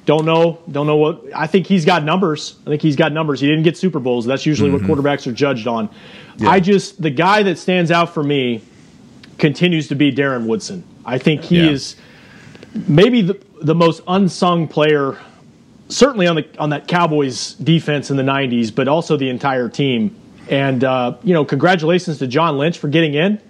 Don't 0.08 0.24
know, 0.24 0.60
don't 0.72 0.88
know 0.88 0.96
what. 0.96 1.22
I 1.36 1.48
think 1.48 1.68
he's 1.68 1.84
got 1.84 2.02
numbers. 2.02 2.56
I 2.66 2.70
think 2.70 2.82
he's 2.82 2.96
got 2.96 3.12
numbers. 3.12 3.42
He 3.42 3.48
didn't 3.48 3.64
get 3.64 3.76
Super 3.76 4.00
Bowls. 4.00 4.26
That's 4.26 4.46
usually 4.46 4.72
mm-hmm. 4.72 4.88
what 4.88 4.98
quarterbacks 4.98 5.28
are 5.28 5.34
judged 5.34 5.68
on. 5.68 5.90
Yeah. 6.38 6.50
I 6.50 6.62
just 6.62 7.02
the 7.02 7.10
guy 7.10 7.44
that 7.44 7.58
stands 7.58 7.92
out 7.92 8.14
for 8.14 8.24
me 8.24 8.62
continues 9.38 9.90
to 9.90 9.96
be 9.96 10.14
Darren 10.14 10.48
Woodson. 10.48 10.86
I 11.06 11.18
think 11.18 11.44
he 11.44 11.58
yeah. 11.58 11.72
is 11.72 11.98
maybe 12.88 13.22
the, 13.22 13.38
the 13.62 13.76
most 13.76 14.02
unsung 14.08 14.70
player, 14.70 15.20
certainly 15.90 16.26
on 16.26 16.38
the 16.38 16.48
on 16.58 16.70
that 16.70 16.88
Cowboys 16.88 17.56
defense 17.56 18.10
in 18.10 18.16
the 18.16 18.24
'90s, 18.24 18.74
but 18.74 18.88
also 18.88 19.18
the 19.18 19.28
entire 19.30 19.68
team. 19.68 20.16
And 20.50 20.86
uh, 20.86 21.18
you 21.22 21.34
know, 21.34 21.44
congratulations 21.44 22.20
to 22.20 22.28
John 22.28 22.58
Lynch 22.58 22.78
for 22.80 22.88
getting 22.88 23.14
in. 23.14 23.42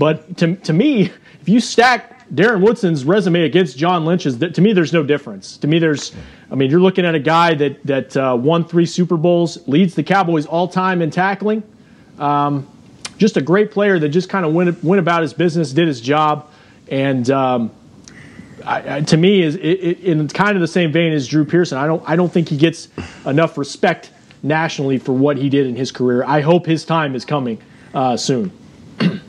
But 0.00 0.38
to 0.38 0.56
to 0.56 0.72
me, 0.72 1.12
if 1.40 1.48
you 1.48 1.60
stack 1.60 2.09
Darren 2.34 2.60
Woodson's 2.60 3.04
resume 3.04 3.42
against 3.42 3.76
John 3.76 4.04
Lynch's, 4.04 4.38
that 4.38 4.54
to 4.54 4.60
me, 4.60 4.72
there's 4.72 4.92
no 4.92 5.02
difference. 5.02 5.56
To 5.58 5.66
me, 5.66 5.78
there's, 5.80 6.12
I 6.50 6.54
mean, 6.54 6.70
you're 6.70 6.80
looking 6.80 7.04
at 7.04 7.14
a 7.14 7.20
guy 7.20 7.54
that 7.54 7.84
that 7.84 8.16
uh, 8.16 8.36
won 8.40 8.64
three 8.64 8.86
Super 8.86 9.16
Bowls, 9.16 9.66
leads 9.66 9.94
the 9.94 10.02
Cowboys 10.02 10.46
all 10.46 10.68
time 10.68 11.02
in 11.02 11.10
tackling. 11.10 11.62
Um, 12.18 12.68
just 13.18 13.36
a 13.36 13.42
great 13.42 13.70
player 13.70 13.98
that 13.98 14.10
just 14.10 14.28
kind 14.28 14.46
of 14.46 14.52
went 14.52 14.82
went 14.84 15.00
about 15.00 15.22
his 15.22 15.34
business, 15.34 15.72
did 15.72 15.88
his 15.88 16.00
job, 16.00 16.50
and 16.88 17.28
um, 17.30 17.70
I, 18.64 18.96
I, 18.96 19.00
to 19.02 19.16
me 19.16 19.42
is 19.42 19.56
it, 19.56 19.60
it, 19.60 20.00
in 20.00 20.28
kind 20.28 20.56
of 20.56 20.60
the 20.60 20.68
same 20.68 20.92
vein 20.92 21.12
as 21.12 21.26
Drew 21.26 21.44
Pearson. 21.44 21.78
I 21.78 21.86
don't 21.86 22.02
I 22.08 22.14
don't 22.14 22.32
think 22.32 22.48
he 22.48 22.56
gets 22.56 22.88
enough 23.26 23.58
respect 23.58 24.10
nationally 24.42 24.98
for 24.98 25.12
what 25.12 25.36
he 25.36 25.48
did 25.48 25.66
in 25.66 25.74
his 25.74 25.90
career. 25.90 26.24
I 26.24 26.40
hope 26.40 26.64
his 26.64 26.84
time 26.84 27.14
is 27.14 27.24
coming 27.24 27.60
uh, 27.92 28.16
soon. 28.16 28.52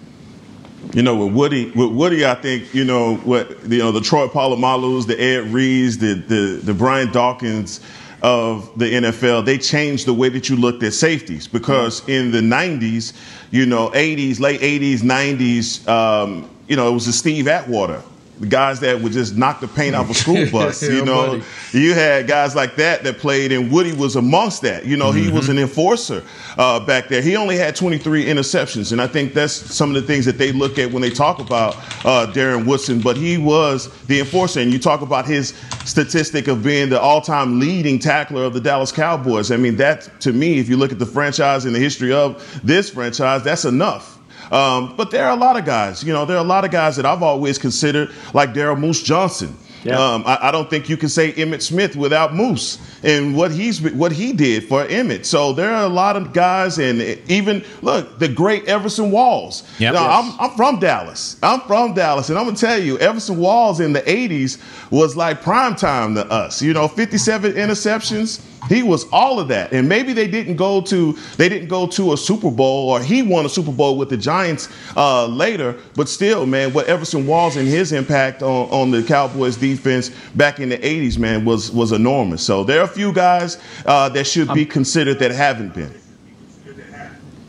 You 0.93 1.03
know, 1.03 1.15
with 1.15 1.33
Woody, 1.33 1.71
with 1.71 1.91
Woody, 1.91 2.25
I 2.25 2.35
think 2.35 2.73
you 2.73 2.83
know 2.83 3.15
what 3.17 3.63
you 3.69 3.77
know 3.77 3.93
the 3.93 4.01
Troy 4.01 4.27
Polamalu's, 4.27 5.05
the 5.05 5.19
Ed 5.19 5.45
Reeds, 5.45 5.97
the 5.97 6.15
the 6.15 6.59
the 6.61 6.73
Brian 6.73 7.11
Dawkins 7.13 7.79
of 8.21 8.77
the 8.77 8.85
NFL. 8.85 9.45
They 9.45 9.57
changed 9.57 10.05
the 10.05 10.13
way 10.13 10.27
that 10.27 10.49
you 10.49 10.57
looked 10.57 10.83
at 10.83 10.93
safeties 10.93 11.47
because 11.47 12.07
in 12.09 12.31
the 12.31 12.41
'90s, 12.41 13.13
you 13.51 13.65
know, 13.65 13.89
'80s, 13.91 14.41
late 14.41 14.59
'80s, 14.59 14.99
'90s, 14.99 15.87
um, 15.87 16.49
you 16.67 16.75
know, 16.75 16.89
it 16.89 16.93
was 16.93 17.05
the 17.05 17.13
Steve 17.13 17.47
Atwater 17.47 18.03
guys 18.49 18.79
that 18.81 18.99
would 19.01 19.11
just 19.11 19.35
knock 19.35 19.59
the 19.59 19.67
paint 19.67 19.95
off 19.95 20.09
a 20.09 20.13
school 20.13 20.49
bus. 20.51 20.81
you 20.81 21.05
know, 21.05 21.39
buddy. 21.39 21.43
you 21.73 21.93
had 21.93 22.27
guys 22.27 22.55
like 22.55 22.75
that 22.75 23.03
that 23.03 23.17
played, 23.17 23.51
and 23.51 23.71
Woody 23.71 23.93
was 23.93 24.15
amongst 24.15 24.61
that. 24.63 24.85
You 24.85 24.97
know, 24.97 25.11
mm-hmm. 25.11 25.29
he 25.29 25.31
was 25.31 25.49
an 25.49 25.57
enforcer 25.57 26.23
uh, 26.57 26.79
back 26.79 27.07
there. 27.07 27.21
He 27.21 27.35
only 27.35 27.57
had 27.57 27.75
23 27.75 28.25
interceptions, 28.25 28.91
and 28.91 29.01
I 29.01 29.07
think 29.07 29.33
that's 29.33 29.53
some 29.53 29.89
of 29.89 29.95
the 29.95 30.01
things 30.01 30.25
that 30.25 30.37
they 30.37 30.51
look 30.51 30.77
at 30.79 30.91
when 30.91 31.01
they 31.01 31.09
talk 31.09 31.39
about 31.39 31.75
uh, 32.05 32.31
Darren 32.33 32.65
Woodson. 32.65 32.99
But 32.99 33.17
he 33.17 33.37
was 33.37 33.89
the 34.05 34.19
enforcer, 34.19 34.59
and 34.59 34.71
you 34.71 34.79
talk 34.79 35.01
about 35.01 35.25
his 35.25 35.53
statistic 35.85 36.47
of 36.47 36.63
being 36.63 36.89
the 36.89 36.99
all-time 36.99 37.59
leading 37.59 37.99
tackler 37.99 38.43
of 38.43 38.53
the 38.53 38.61
Dallas 38.61 38.91
Cowboys. 38.91 39.51
I 39.51 39.57
mean, 39.57 39.77
that 39.77 40.19
to 40.21 40.33
me, 40.33 40.59
if 40.59 40.69
you 40.69 40.77
look 40.77 40.91
at 40.91 40.99
the 40.99 41.05
franchise 41.05 41.65
and 41.65 41.75
the 41.75 41.79
history 41.79 42.13
of 42.13 42.61
this 42.63 42.89
franchise, 42.89 43.43
that's 43.43 43.65
enough. 43.65 44.19
Um, 44.51 44.95
but 44.97 45.11
there 45.11 45.25
are 45.25 45.31
a 45.31 45.39
lot 45.39 45.57
of 45.57 45.65
guys, 45.65 46.03
you 46.03 46.11
know, 46.11 46.25
there 46.25 46.35
are 46.35 46.43
a 46.43 46.47
lot 46.47 46.65
of 46.65 46.71
guys 46.71 46.97
that 46.97 47.05
I've 47.05 47.23
always 47.23 47.57
considered, 47.57 48.11
like 48.33 48.53
Daryl 48.53 48.77
Moose 48.77 49.01
Johnson. 49.01 49.57
Yeah. 49.83 49.97
Um, 49.97 50.23
I, 50.25 50.49
I, 50.49 50.51
don't 50.51 50.69
think 50.69 50.89
you 50.89 50.97
can 50.97 51.09
say 51.09 51.31
Emmitt 51.31 51.61
Smith 51.63 51.95
without 51.95 52.35
Moose 52.35 52.77
and 53.03 53.35
what 53.35 53.51
he's 53.51 53.81
what 53.81 54.11
he 54.11 54.33
did 54.33 54.67
for 54.67 54.85
Emmitt. 54.85 55.25
So 55.25 55.53
there 55.53 55.71
are 55.71 55.85
a 55.85 55.89
lot 55.89 56.15
of 56.15 56.33
guys, 56.33 56.77
and 56.77 57.01
even 57.29 57.63
look 57.81 58.19
the 58.19 58.27
great 58.27 58.65
Everson 58.65 59.11
Walls. 59.11 59.63
Yep. 59.79 59.93
Now, 59.93 60.07
yes. 60.07 60.35
I'm, 60.39 60.51
I'm 60.51 60.57
from 60.57 60.79
Dallas. 60.79 61.37
I'm 61.41 61.61
from 61.61 61.93
Dallas, 61.93 62.29
and 62.29 62.37
I'm 62.37 62.45
gonna 62.45 62.57
tell 62.57 62.81
you, 62.81 62.97
Everson 62.99 63.37
Walls 63.37 63.79
in 63.79 63.93
the 63.93 64.01
'80s 64.01 64.61
was 64.91 65.15
like 65.15 65.41
prime 65.41 65.75
time 65.75 66.15
to 66.15 66.25
us. 66.27 66.61
You 66.61 66.73
know, 66.73 66.87
57 66.87 67.53
interceptions. 67.53 68.45
He 68.69 68.83
was 68.83 69.05
all 69.11 69.39
of 69.39 69.47
that, 69.47 69.73
and 69.73 69.89
maybe 69.89 70.13
they 70.13 70.27
didn't 70.27 70.55
go 70.55 70.81
to 70.81 71.13
they 71.37 71.49
didn't 71.49 71.67
go 71.67 71.87
to 71.87 72.13
a 72.13 72.17
Super 72.17 72.51
Bowl, 72.51 72.89
or 72.91 73.01
he 73.01 73.23
won 73.23 73.45
a 73.45 73.49
Super 73.49 73.71
Bowl 73.71 73.97
with 73.97 74.09
the 74.09 74.17
Giants 74.17 74.69
uh, 74.95 75.25
later. 75.25 75.75
But 75.95 76.07
still, 76.07 76.45
man, 76.45 76.71
what 76.71 76.85
Everson 76.85 77.25
Walls 77.25 77.55
and 77.55 77.67
his 77.67 77.91
impact 77.91 78.43
on, 78.43 78.69
on 78.69 78.91
the 78.91 79.01
Cowboys 79.01 79.57
defense 79.57 80.11
back 80.35 80.59
in 80.59 80.69
the 80.69 80.77
'80s, 80.77 81.17
man, 81.17 81.43
was 81.43 81.71
was 81.71 81.91
enormous. 81.91 82.43
So 82.43 82.63
there 82.63 82.81
few 82.91 83.13
guys 83.13 83.57
uh, 83.85 84.09
that 84.09 84.25
should 84.25 84.53
be 84.53 84.65
considered 84.65 85.19
that 85.19 85.31
haven't 85.31 85.73
been. 85.73 85.93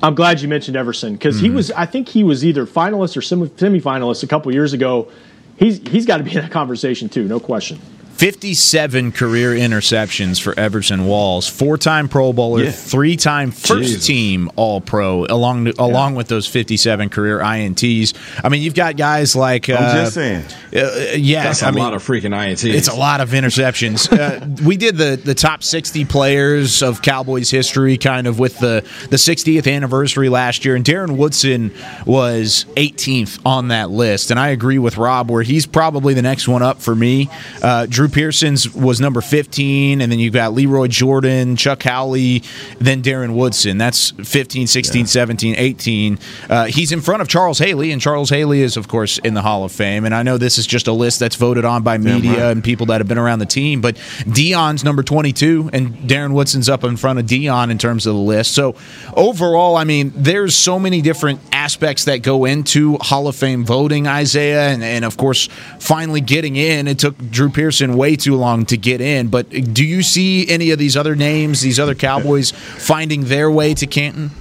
I'm 0.02 0.16
glad 0.16 0.40
you 0.40 0.48
mentioned 0.48 0.76
Everson 0.76 1.12
because 1.12 1.36
mm-hmm. 1.36 1.44
he 1.44 1.50
was. 1.50 1.70
I 1.72 1.86
think 1.86 2.08
he 2.08 2.24
was 2.24 2.44
either 2.44 2.66
finalist 2.66 3.16
or 3.16 3.22
semi- 3.22 3.48
semifinalist 3.48 4.22
a 4.24 4.26
couple 4.26 4.52
years 4.52 4.72
ago. 4.72 5.10
He's 5.56 5.78
he's 5.78 6.06
got 6.06 6.16
to 6.16 6.24
be 6.24 6.34
in 6.34 6.40
that 6.40 6.50
conversation 6.50 7.08
too, 7.08 7.24
no 7.24 7.38
question. 7.38 7.78
57 8.22 9.10
career 9.10 9.50
interceptions 9.50 10.40
for 10.40 10.56
Everson 10.56 11.06
Walls, 11.06 11.48
four-time 11.48 12.08
Pro 12.08 12.32
Bowler, 12.32 12.62
yeah. 12.62 12.70
three-time 12.70 13.50
first-team 13.50 14.48
All 14.54 14.80
Pro, 14.80 15.24
along 15.24 15.66
yeah. 15.66 15.72
along 15.80 16.14
with 16.14 16.28
those 16.28 16.46
57 16.46 17.08
career 17.08 17.40
ints. 17.40 18.14
I 18.44 18.48
mean, 18.48 18.62
you've 18.62 18.76
got 18.76 18.96
guys 18.96 19.34
like 19.34 19.68
I'm 19.68 19.76
uh, 19.76 19.94
just 20.04 20.14
saying, 20.14 20.44
uh, 20.72 21.16
yeah, 21.16 21.42
that's 21.42 21.62
a 21.62 21.66
I 21.66 21.70
mean, 21.72 21.82
lot 21.82 21.94
of 21.94 22.02
freaking 22.04 22.30
ints. 22.30 22.64
It's 22.64 22.86
a 22.86 22.94
lot 22.94 23.20
of 23.20 23.30
interceptions. 23.30 24.06
uh, 24.16 24.64
we 24.64 24.76
did 24.76 24.98
the 24.98 25.16
the 25.16 25.34
top 25.34 25.64
60 25.64 26.04
players 26.04 26.80
of 26.80 27.02
Cowboys 27.02 27.50
history, 27.50 27.98
kind 27.98 28.28
of 28.28 28.38
with 28.38 28.56
the 28.60 28.88
the 29.10 29.16
60th 29.16 29.68
anniversary 29.68 30.28
last 30.28 30.64
year, 30.64 30.76
and 30.76 30.84
Darren 30.84 31.16
Woodson 31.16 31.74
was 32.06 32.66
18th 32.76 33.40
on 33.44 33.66
that 33.68 33.90
list. 33.90 34.30
And 34.30 34.38
I 34.38 34.50
agree 34.50 34.78
with 34.78 34.96
Rob, 34.96 35.28
where 35.28 35.42
he's 35.42 35.66
probably 35.66 36.14
the 36.14 36.22
next 36.22 36.46
one 36.46 36.62
up 36.62 36.80
for 36.80 36.94
me. 36.94 37.28
Uh, 37.60 37.86
Drew 37.86 38.11
Pearson's 38.12 38.72
was 38.72 39.00
number 39.00 39.20
15, 39.20 40.00
and 40.00 40.12
then 40.12 40.18
you've 40.18 40.34
got 40.34 40.52
Lee 40.52 40.66
Roy 40.66 40.86
Jordan, 40.86 41.56
Chuck 41.56 41.82
Howley, 41.82 42.42
then 42.78 43.02
Darren 43.02 43.34
Woodson. 43.34 43.78
That's 43.78 44.10
15, 44.10 44.66
16, 44.66 45.00
yeah. 45.00 45.06
17, 45.06 45.54
18. 45.56 46.18
Uh, 46.48 46.64
he's 46.66 46.92
in 46.92 47.00
front 47.00 47.22
of 47.22 47.28
Charles 47.28 47.58
Haley, 47.58 47.90
and 47.90 48.00
Charles 48.00 48.30
Haley 48.30 48.60
is, 48.60 48.76
of 48.76 48.86
course, 48.88 49.18
in 49.18 49.34
the 49.34 49.42
Hall 49.42 49.64
of 49.64 49.72
Fame. 49.72 50.04
And 50.04 50.14
I 50.14 50.22
know 50.22 50.38
this 50.38 50.58
is 50.58 50.66
just 50.66 50.86
a 50.86 50.92
list 50.92 51.18
that's 51.18 51.36
voted 51.36 51.64
on 51.64 51.82
by 51.82 51.98
media 51.98 52.32
right. 52.32 52.52
and 52.52 52.62
people 52.62 52.86
that 52.86 53.00
have 53.00 53.08
been 53.08 53.18
around 53.18 53.38
the 53.38 53.46
team, 53.46 53.80
but 53.80 53.98
Dion's 54.30 54.84
number 54.84 55.02
22, 55.02 55.70
and 55.72 55.94
Darren 56.08 56.32
Woodson's 56.32 56.68
up 56.68 56.84
in 56.84 56.96
front 56.96 57.18
of 57.18 57.26
Dion 57.26 57.70
in 57.70 57.78
terms 57.78 58.06
of 58.06 58.14
the 58.14 58.20
list. 58.20 58.54
So 58.54 58.76
overall, 59.16 59.76
I 59.76 59.84
mean, 59.84 60.12
there's 60.14 60.54
so 60.54 60.78
many 60.78 61.00
different 61.00 61.40
aspects 61.52 62.04
that 62.04 62.18
go 62.18 62.44
into 62.44 62.98
Hall 62.98 63.26
of 63.26 63.36
Fame 63.36 63.64
voting, 63.64 64.06
Isaiah, 64.06 64.68
and, 64.68 64.82
and 64.82 65.04
of 65.04 65.16
course, 65.16 65.48
finally 65.78 66.20
getting 66.20 66.56
in. 66.56 66.88
It 66.88 66.98
took 66.98 67.16
Drew 67.30 67.48
Pearson 67.48 67.96
way 68.02 68.16
too 68.16 68.34
long 68.34 68.66
to 68.66 68.76
get 68.76 69.00
in. 69.00 69.28
But 69.28 69.48
do 69.50 69.84
you 69.84 70.02
see 70.02 70.48
any 70.48 70.72
of 70.72 70.78
these 70.80 70.96
other 70.96 71.14
names, 71.14 71.60
these 71.60 71.78
other 71.78 71.94
Cowboys, 71.94 72.50
finding 72.50 73.26
their 73.26 73.48
way 73.48 73.74
to 73.74 73.86
Canton? 73.86 74.32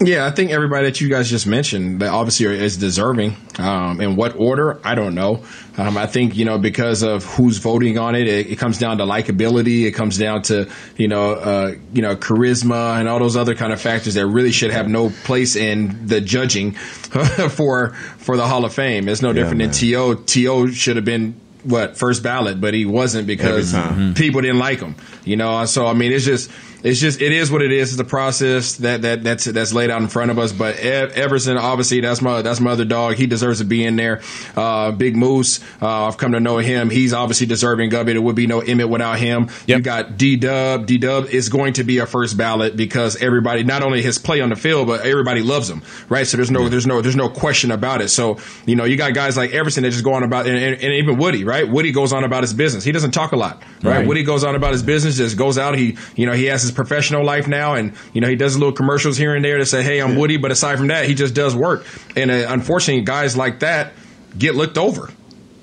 Yeah, 0.00 0.26
I 0.26 0.30
think 0.30 0.50
everybody 0.50 0.86
that 0.86 1.00
you 1.00 1.10
guys 1.10 1.28
just 1.28 1.46
mentioned 1.46 2.00
that 2.00 2.08
obviously 2.08 2.46
is 2.46 2.78
deserving. 2.78 3.36
Um, 3.58 4.00
in 4.00 4.16
what 4.16 4.34
order, 4.36 4.80
I 4.82 4.94
don't 4.94 5.14
know. 5.14 5.44
Um, 5.76 5.96
I 5.96 6.06
think 6.06 6.36
you 6.36 6.44
know 6.44 6.58
because 6.58 7.02
of 7.02 7.24
who's 7.24 7.58
voting 7.58 7.98
on 7.98 8.14
it, 8.14 8.26
it, 8.26 8.50
it 8.50 8.58
comes 8.58 8.78
down 8.78 8.98
to 8.98 9.04
likability. 9.04 9.84
It 9.84 9.92
comes 9.92 10.18
down 10.18 10.42
to 10.42 10.68
you 10.96 11.08
know 11.08 11.32
uh, 11.34 11.74
you 11.92 12.02
know 12.02 12.16
charisma 12.16 12.98
and 12.98 13.08
all 13.08 13.18
those 13.18 13.36
other 13.36 13.54
kind 13.54 13.72
of 13.72 13.80
factors 13.80 14.14
that 14.14 14.26
really 14.26 14.52
should 14.52 14.72
have 14.72 14.88
no 14.88 15.10
place 15.24 15.54
in 15.54 16.06
the 16.06 16.20
judging 16.20 16.72
for 17.50 17.90
for 18.18 18.36
the 18.36 18.46
Hall 18.46 18.64
of 18.64 18.72
Fame. 18.74 19.08
It's 19.08 19.22
no 19.22 19.28
yeah, 19.28 19.34
different 19.34 19.58
man. 19.58 19.68
than 19.68 19.78
To. 19.78 20.24
To 20.24 20.72
should 20.72 20.96
have 20.96 21.04
been 21.04 21.40
what 21.64 21.96
first 21.96 22.22
ballot, 22.22 22.60
but 22.60 22.74
he 22.74 22.86
wasn't 22.86 23.26
because 23.26 23.72
people 24.14 24.40
didn't 24.40 24.58
like 24.58 24.80
him. 24.80 24.94
You 25.24 25.36
know, 25.36 25.64
so 25.64 25.86
I 25.86 25.94
mean, 25.94 26.12
it's 26.12 26.24
just 26.24 26.50
it's 26.84 27.00
just 27.00 27.22
it 27.22 27.32
is 27.32 27.50
what 27.50 27.62
it 27.62 27.72
is. 27.72 27.92
It's 27.92 28.00
a 28.00 28.04
process 28.04 28.76
that 28.76 29.02
that 29.02 29.24
that's 29.24 29.46
that's 29.46 29.72
laid 29.72 29.88
out 29.88 30.02
in 30.02 30.08
front 30.08 30.30
of 30.30 30.38
us. 30.38 30.52
But 30.52 30.76
Everson, 30.76 31.56
obviously, 31.56 32.02
that's 32.02 32.20
my 32.20 32.42
that's 32.42 32.60
my 32.60 32.72
other 32.72 32.84
dog. 32.84 33.14
He 33.14 33.26
deserves 33.26 33.60
to 33.60 33.64
be 33.64 33.82
in 33.84 33.96
there. 33.96 34.20
Uh, 34.54 34.92
Big 34.92 35.16
Moose, 35.16 35.60
uh, 35.80 36.06
I've 36.06 36.18
come 36.18 36.32
to 36.32 36.40
know 36.40 36.58
him. 36.58 36.90
He's 36.90 37.14
obviously 37.14 37.46
deserving 37.46 37.94
of 37.94 38.06
it. 38.10 38.16
It 38.16 38.18
would 38.18 38.36
be 38.36 38.46
no 38.46 38.60
Emmitt 38.60 38.90
without 38.90 39.18
him. 39.18 39.48
Yep. 39.66 39.78
You 39.78 39.80
got 39.80 40.18
D 40.18 40.36
Dub. 40.36 40.84
D 40.84 40.98
Dub 40.98 41.26
is 41.28 41.48
going 41.48 41.72
to 41.74 41.84
be 41.84 41.98
a 41.98 42.06
first 42.06 42.36
ballot 42.36 42.76
because 42.76 43.16
everybody, 43.16 43.64
not 43.64 43.82
only 43.82 44.02
his 44.02 44.18
play 44.18 44.42
on 44.42 44.50
the 44.50 44.56
field, 44.56 44.86
but 44.86 45.06
everybody 45.06 45.40
loves 45.40 45.70
him, 45.70 45.82
right? 46.10 46.26
So 46.26 46.36
there's 46.36 46.50
no 46.50 46.68
there's 46.68 46.86
no 46.86 47.00
there's 47.00 47.16
no 47.16 47.30
question 47.30 47.70
about 47.70 48.02
it. 48.02 48.08
So 48.08 48.36
you 48.66 48.76
know 48.76 48.84
you 48.84 48.98
got 48.98 49.14
guys 49.14 49.38
like 49.38 49.52
Everson 49.52 49.84
that 49.84 49.90
just 49.90 50.04
go 50.04 50.12
on 50.12 50.22
about 50.22 50.46
and, 50.46 50.58
and, 50.58 50.74
and 50.82 50.92
even 50.92 51.16
Woody, 51.16 51.44
right? 51.44 51.66
Woody 51.66 51.92
goes 51.92 52.12
on 52.12 52.24
about 52.24 52.42
his 52.42 52.52
business. 52.52 52.84
He 52.84 52.92
doesn't 52.92 53.12
talk 53.12 53.32
a 53.32 53.36
lot, 53.36 53.62
right? 53.82 53.98
right? 53.98 54.06
Woody 54.06 54.22
goes 54.22 54.44
on 54.44 54.54
about 54.54 54.72
his 54.72 54.82
business, 54.82 55.16
just 55.16 55.38
goes 55.38 55.56
out. 55.56 55.78
He 55.78 55.96
you 56.14 56.26
know 56.26 56.32
he 56.32 56.44
has 56.44 56.60
his 56.60 56.73
professional 56.74 57.24
life 57.24 57.48
now, 57.48 57.74
and 57.74 57.94
you 58.12 58.20
know 58.20 58.28
he 58.28 58.36
does 58.36 58.56
little 58.56 58.72
commercials 58.72 59.16
here 59.16 59.34
and 59.34 59.44
there 59.44 59.58
to 59.58 59.66
say, 59.66 59.82
"Hey, 59.82 60.00
I'm 60.00 60.16
Woody," 60.16 60.36
but 60.36 60.50
aside 60.50 60.78
from 60.78 60.88
that, 60.88 61.06
he 61.06 61.14
just 61.14 61.34
does 61.34 61.54
work. 61.54 61.86
And 62.16 62.30
uh, 62.30 62.46
unfortunately, 62.48 63.02
guys 63.02 63.36
like 63.36 63.60
that 63.60 63.92
get 64.36 64.54
looked 64.54 64.78
over. 64.78 65.10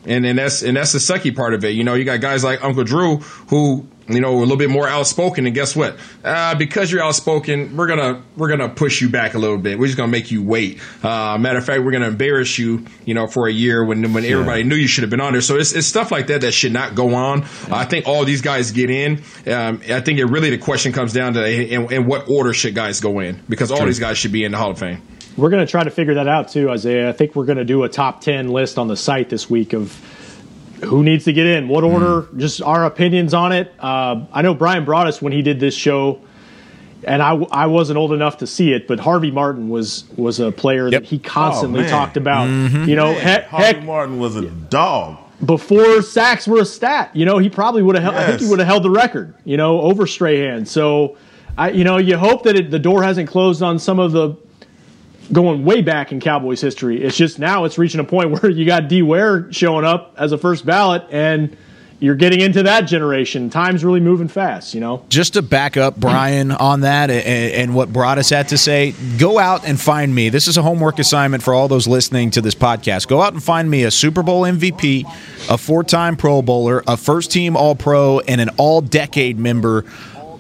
And 0.06 0.26
and 0.26 0.40
that's 0.40 0.64
and 0.64 0.76
that's 0.76 0.94
the 0.94 1.00
sucky 1.00 1.36
part 1.36 1.54
of 1.54 1.64
it. 1.64 1.76
You 1.76 1.84
know, 1.84 1.94
you 1.94 2.06
got 2.06 2.22
guys 2.22 2.44
like 2.44 2.64
Uncle 2.64 2.84
Drew 2.84 3.18
who 3.18 3.86
you 4.14 4.22
know, 4.22 4.38
a 4.38 4.40
little 4.40 4.58
bit 4.58 4.70
more 4.70 4.88
outspoken. 4.88 5.46
And 5.46 5.56
guess 5.56 5.76
what? 5.76 5.98
Uh, 6.24 6.56
because 6.56 6.92
you're 6.92 7.04
outspoken, 7.04 7.76
we're 7.76 7.88
gonna 7.88 8.22
we're 8.38 8.50
gonna 8.50 8.70
push 8.70 9.02
you 9.02 9.10
back 9.10 9.34
a 9.34 9.40
little 9.40 9.58
bit. 9.58 9.78
We're 9.80 9.88
just 9.88 9.98
gonna 9.98 10.12
make 10.12 10.32
you 10.32 10.44
wait. 10.44 10.80
Uh, 11.04 11.38
matter 11.38 11.58
of 11.58 11.66
fact, 11.66 11.84
we're 11.84 11.92
gonna 11.92 12.08
embarrass 12.08 12.58
you, 12.58 12.86
you 13.06 13.14
know, 13.14 13.28
for 13.28 13.48
a 13.48 13.52
year 13.52 13.84
when 13.84 14.14
when 14.14 14.24
yeah. 14.24 14.32
everybody 14.32 14.64
knew 14.64 14.76
you 14.76 14.88
should 14.88 15.04
have 15.04 15.12
been 15.12 15.22
on 15.22 15.34
there. 15.34 15.42
So 15.42 15.58
it's, 15.58 15.74
it's 15.74 15.88
stuff 15.88 16.12
like 16.12 16.28
that 16.28 16.42
that 16.42 16.54
should 16.54 16.74
not 16.74 16.96
go 16.96 17.14
on. 17.14 17.42
Yeah. 17.42 17.76
I 17.76 17.86
think 17.86 18.08
all 18.08 18.26
these 18.26 18.42
guys 18.42 18.72
get 18.72 18.90
in. 18.90 19.24
Um, 19.48 19.82
I 19.90 20.02
think 20.02 20.20
it 20.20 20.26
really 20.26 20.50
the 20.50 20.58
question 20.58 20.94
comes 20.94 21.14
down 21.14 21.34
to 21.34 21.46
in, 21.46 21.92
in 21.92 22.06
what 22.06 22.30
order 22.30 22.54
should 22.54 22.76
guys 22.76 23.00
go 23.00 23.20
in 23.20 23.42
because 23.50 23.72
all 23.72 23.78
True. 23.78 23.88
these 23.88 24.00
guys 24.00 24.18
should 24.18 24.32
be 24.32 24.44
in 24.44 24.52
the 24.52 24.58
Hall 24.58 24.72
of 24.72 24.80
Fame. 24.80 25.02
We're 25.38 25.50
going 25.50 25.66
to 25.66 25.72
try 25.72 25.84
to 25.84 25.92
figure 25.92 26.16
that 26.16 26.28
out 26.28 26.50
too, 26.50 26.70
Isaiah. 26.70 27.10
I 27.10 27.14
think 27.14 27.36
we're 27.36 27.46
going 27.46 27.58
to 27.58 27.66
do 27.66 27.84
a 27.84 27.90
top 27.90 28.22
10 28.22 28.50
list 28.50 28.78
on 28.78 28.88
the 28.88 28.98
site 28.98 29.30
this 29.30 29.50
week 29.50 29.74
of 29.74 29.98
who 30.82 31.04
needs 31.04 31.26
to 31.26 31.34
get 31.34 31.46
in, 31.46 31.68
what 31.68 31.84
order, 31.84 32.24
mm. 32.24 32.38
just 32.38 32.62
our 32.62 32.86
opinions 32.86 33.34
on 33.34 33.52
it. 33.52 33.74
Uh, 33.80 34.26
I 34.32 34.42
know 34.42 34.54
Brian 34.54 34.86
brought 34.86 35.08
us 35.08 35.22
when 35.22 35.34
he 35.34 35.42
did 35.42 35.60
this 35.60 35.76
show, 35.76 36.22
and 37.04 37.22
I, 37.22 37.34
I 37.52 37.68
wasn't 37.68 37.98
old 37.98 38.14
enough 38.14 38.38
to 38.38 38.48
see 38.48 38.74
it, 38.74 38.88
but 38.88 39.00
Harvey 39.00 39.32
Martin 39.32 39.70
was 39.70 40.06
was 40.18 40.40
a 40.40 40.52
player 40.52 40.88
yep. 40.90 41.04
that 41.04 41.10
he 41.10 41.20
constantly 41.20 41.86
oh, 41.86 41.88
talked 41.88 42.18
about. 42.18 42.48
Mm-hmm. 42.48 42.90
You 42.90 42.96
know, 42.96 43.14
heck, 43.14 43.48
Harvey 43.48 43.66
heck, 43.66 43.84
Martin 43.84 44.20
was 44.20 44.36
a 44.36 44.50
dog. 44.50 45.18
Before 45.46 46.02
sacks 46.04 46.48
were 46.48 46.60
a 46.60 46.66
stat, 46.66 47.16
you 47.16 47.26
know, 47.26 47.40
he 47.40 47.50
probably 47.50 47.82
would 47.82 47.96
have. 47.96 48.14
Yes. 48.14 48.24
I 48.24 48.28
think 48.28 48.42
he 48.42 48.48
would 48.48 48.60
have 48.60 48.68
held 48.68 48.84
the 48.84 48.92
record. 48.92 49.34
You 49.46 49.58
know, 49.58 49.82
over 49.82 50.06
Strahan. 50.06 50.66
So, 50.66 51.18
I, 51.58 51.72
you 51.72 51.84
know, 51.84 51.98
you 51.98 52.18
hope 52.18 52.44
that 52.44 52.56
it, 52.56 52.70
the 52.70 52.80
door 52.80 53.02
hasn't 53.02 53.28
closed 53.28 53.64
on 53.64 53.80
some 53.80 54.00
of 54.00 54.12
the 54.12 54.36
going 55.32 55.64
way 55.66 55.82
back 55.82 56.12
in 56.12 56.20
Cowboys 56.20 56.62
history. 56.62 57.02
It's 57.02 57.18
just 57.18 57.40
now 57.40 57.66
it's 57.66 57.78
reaching 57.78 58.00
a 58.00 58.04
point 58.04 58.32
where 58.42 58.52
you 58.52 58.66
got 58.66 58.88
D 58.88 59.02
Ware 59.02 59.52
showing 59.52 59.86
up 59.86 60.16
as 60.18 60.32
a 60.32 60.38
first 60.38 60.66
ballot 60.66 61.04
and 61.12 61.56
you're 62.02 62.16
getting 62.16 62.42
into 62.42 62.64
that 62.64 62.82
generation. 62.82 63.52
Time's 63.52 63.86
really 63.86 64.00
moving 64.00 64.28
fast, 64.28 64.74
you 64.74 64.80
know. 64.80 65.06
Just 65.08 65.34
to 65.34 65.44
back 65.44 65.78
up 65.78 65.96
Brian 65.98 66.52
on 66.60 66.82
that 66.82 67.12
and, 67.12 67.54
and, 67.54 67.76
what 67.76 67.94
Broaddus 67.94 68.32
had 68.32 68.48
to 68.50 68.58
say, 68.58 68.96
go 69.20 69.38
out 69.38 69.68
and 69.68 69.80
find 69.80 70.14
me. 70.14 70.30
This 70.30 70.48
is 70.48 70.58
a 70.58 70.64
homework 70.64 70.98
assignment 70.98 71.44
for 71.44 71.54
all 71.54 71.68
those 71.68 71.88
listening 71.88 72.32
to 72.32 72.42
this 72.42 72.56
podcast. 72.56 73.08
Go 73.08 73.22
out 73.22 73.34
and 73.34 73.44
find 73.44 73.70
me 73.70 73.84
a 73.84 73.92
Super 73.92 74.24
Bowl 74.24 74.42
MVP, 74.42 75.06
a 75.48 75.60
four-time 75.60 76.18
Pro 76.18 76.42
Bowler, 76.42 76.84
a 76.88 76.98
first-team 76.98 77.56
All-Pro, 77.56 78.20
and 78.22 78.42
an 78.42 78.50
All-Decade 78.58 79.38
member 79.38 79.86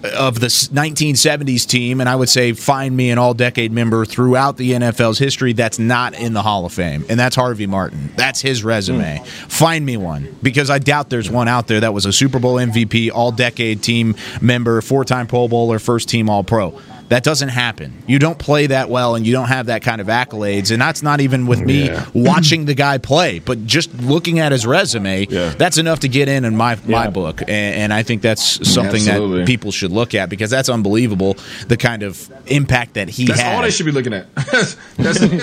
of 0.04 0.39
the 0.39 0.47
1970s 0.47 1.68
team, 1.68 1.99
and 1.99 2.10
I 2.10 2.16
would 2.16 2.30
say 2.30 2.54
find 2.54 2.95
me 2.95 3.12
an 3.12 3.18
all 3.18 3.34
decade 3.34 3.72
member 3.72 4.06
throughout 4.06 4.58
the 4.58 4.72
NFL's 4.72 5.20
history 5.20 5.54
that's 5.54 5.80
not 5.80 6.14
in 6.14 6.34
the 6.34 6.41
Hall 6.41 6.66
of 6.66 6.74
Fame, 6.74 7.06
and 7.10 7.20
that's 7.20 7.36
Harvey 7.36 7.68
Martin. 7.68 8.12
That's 8.16 8.41
his 8.41 8.64
resume. 8.64 9.20
Mm. 9.20 9.28
Find 9.28 9.86
me 9.86 9.97
one 9.97 10.36
because 10.41 10.70
I 10.70 10.80
doubt 10.80 11.10
there's 11.10 11.30
one 11.30 11.47
out 11.47 11.68
there 11.68 11.80
that 11.82 11.93
was 11.93 12.06
a 12.06 12.14
Super 12.14 12.39
Bowl 12.39 12.56
MVP, 12.56 13.12
all 13.12 13.32
decade 13.32 13.84
team 13.84 14.16
member, 14.41 14.82
four 14.82 15.06
time 15.06 15.28
Pro 15.28 15.47
Bowler, 15.47 15.80
first 15.80 16.10
team 16.10 16.30
All 16.30 16.43
Pro. 16.43 16.80
That 17.12 17.26
doesn't 17.26 17.49
happen. 17.49 17.91
You 18.07 18.20
don't 18.20 18.39
play 18.39 18.68
that 18.68 18.89
well 18.89 19.16
and 19.16 19.28
you 19.28 19.34
don't 19.34 19.49
have 19.49 19.66
that 19.66 19.82
kind 19.82 19.99
of 19.99 20.07
accolades. 20.07 20.72
And 20.72 20.82
that's 20.82 21.03
not 21.03 21.20
even 21.20 21.45
with 21.45 21.59
oh, 21.59 21.66
me 21.66 21.88
yeah. 21.88 22.05
watching 22.14 22.64
the 22.64 22.74
guy 22.74 22.99
play, 22.99 23.39
but 23.39 23.66
just 23.66 23.93
looking 23.95 24.39
at 24.39 24.53
his 24.53 24.66
resume, 24.66 25.28
yeah. 25.30 25.49
that's 25.49 25.78
enough 25.78 25.99
to 25.99 26.07
get 26.07 26.30
in 26.30 26.45
in 26.45 26.55
my, 26.55 26.78
my 26.86 27.09
book. 27.09 27.41
And, 27.41 27.49
and 27.49 27.93
I 27.93 28.03
think 28.03 28.22
that's 28.22 28.66
something 28.66 29.01
Absolutely. 29.01 29.39
that 29.39 29.45
people 29.45 29.74
should 29.74 29.91
look 29.91 30.16
at 30.16 30.30
because 30.30 30.49
that's 30.49 30.70
unbelievable 30.70 31.36
the 31.68 31.76
kind 31.76 32.03
of 32.03 32.32
impact 32.47 32.93
that 32.93 33.09
he 33.09 33.26
that's 33.26 33.41
had. 33.41 33.57
all 33.57 33.62
they 33.62 33.72
should 33.72 33.88
be 33.88 33.91
looking 33.91 34.14
at. 34.14 34.34
that's, 34.36 34.76
that's, 34.95 35.22
I 35.22 35.28
mean, 35.28 35.39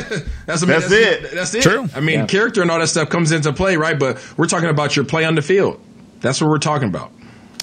that's, 0.46 0.62
that's, 0.62 0.90
it. 0.90 1.30
That's 1.34 1.54
it. 1.54 1.62
True. 1.62 1.86
I 1.94 2.00
mean, 2.00 2.26
character 2.28 2.62
and 2.62 2.70
all 2.70 2.78
that 2.78 2.88
stuff 2.88 3.10
comes 3.10 3.30
into 3.30 3.52
play, 3.52 3.76
right? 3.76 3.98
But 3.98 4.26
we're 4.38 4.46
talking 4.46 4.70
about 4.70 4.96
your 4.96 5.04
play 5.04 5.26
on 5.26 5.34
the 5.34 5.42
field. 5.42 5.78
That's 6.20 6.40
what 6.40 6.48
we're 6.48 6.60
talking 6.60 6.88
about. 6.88 7.12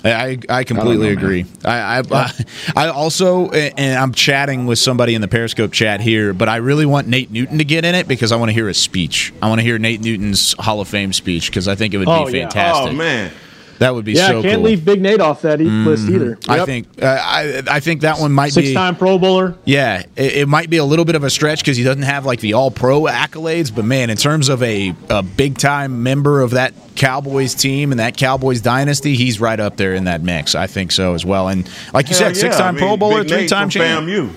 I, 0.06 0.38
I 0.50 0.64
completely 0.64 1.10
I 1.10 1.14
know, 1.14 1.20
agree. 1.20 1.46
I, 1.64 2.04
I, 2.12 2.32
I 2.76 2.88
also 2.90 3.50
and 3.50 3.98
I'm 3.98 4.14
chatting 4.14 4.66
with 4.68 4.80
somebody 4.80 5.16
in 5.16 5.22
the 5.22 5.28
Periscope 5.28 5.72
chat 5.72 6.00
here, 6.00 6.34
but 6.34 6.48
I 6.48 6.58
really 6.58 6.86
want 6.86 7.08
Nate 7.08 7.32
Newton 7.32 7.58
to 7.58 7.66
get 7.66 7.86
in 7.86 7.96
it 7.96 8.08
because 8.08 8.32
I 8.32 8.36
want 8.36 8.50
to 8.50 8.54
hear 8.54 8.68
his 8.68 8.78
speech. 8.78 9.34
I 9.42 9.50
want 9.50 9.60
to 9.60 9.64
hear 9.64 9.80
Nate 9.80 10.02
Newton's 10.02 10.54
Hall 10.60 10.80
of 10.80 10.88
Fame 10.88 11.14
speech 11.14 11.50
because 11.50 11.68
I 11.68 11.76
think 11.76 11.94
it 11.94 11.98
would 11.98 12.08
oh, 12.08 12.26
be 12.26 12.34
fantastic. 12.34 12.86
Yeah. 12.86 12.92
Oh 12.92 12.96
man. 12.96 13.32
That 13.80 13.94
would 13.94 14.06
be 14.06 14.14
yeah. 14.14 14.28
So 14.28 14.42
can't 14.42 14.56
cool. 14.56 14.64
leave 14.64 14.86
Big 14.86 15.02
Nate 15.02 15.20
off 15.20 15.42
that 15.42 15.60
mm-hmm. 15.60 15.86
list 15.86 16.08
either. 16.10 16.30
Yep. 16.30 16.50
I 16.50 16.66
think 16.66 17.04
uh, 17.04 17.20
I 17.22 17.64
I 17.68 17.80
think 17.80 18.02
that 18.02 18.20
one 18.20 18.32
might 18.32 18.54
Six 18.54 18.56
be 18.56 18.66
six-time 18.68 18.96
Pro 18.96 19.18
Bowler. 19.18 19.56
Yeah, 19.66 20.04
it, 20.16 20.38
it, 20.38 20.48
might 20.48 20.70
be 20.70 20.78
a 20.78 20.86
little 20.86 21.06
bit 21.06 21.16
of 21.16 21.24
a 21.24 21.30
stretch 21.30 21.60
because 21.60 21.78
he 21.78 21.84
doesn't 21.84 22.04
have 22.04 22.26
like 22.26 22.40
the 22.40 22.54
All 22.54 22.72
Pro 22.72 23.02
accolades. 23.02 23.74
But 23.74 23.86
man, 23.86 24.10
in 24.10 24.18
terms 24.18 24.50
of 24.50 24.64
a, 24.64 24.94
a 25.10 25.24
big 25.24 25.58
time 25.58 26.04
member 26.04 26.42
of 26.42 26.52
that 26.52 26.74
Cowboys 26.96 27.54
team 27.54 27.92
and 27.92 28.00
that 28.00 28.16
Cowboys 28.16 28.62
dynasty, 28.62 29.16
he's 29.16 29.42
right 29.42 29.60
up 29.60 29.76
there 29.78 29.94
in 29.94 30.06
that 30.06 30.22
mix. 30.22 30.56
I 30.56 30.68
think 30.68 30.92
so 30.92 31.14
as 31.14 31.26
well. 31.26 31.50
And 31.50 31.70
like 31.94 32.10
you 32.10 32.16
Hell 32.16 32.34
said, 32.34 32.38
six-time 32.38 32.68
I 32.68 32.72
mean, 32.72 32.80
Pro 32.80 32.98
Bowler, 32.98 33.24
three-time 33.24 33.70
champion. 33.70 34.36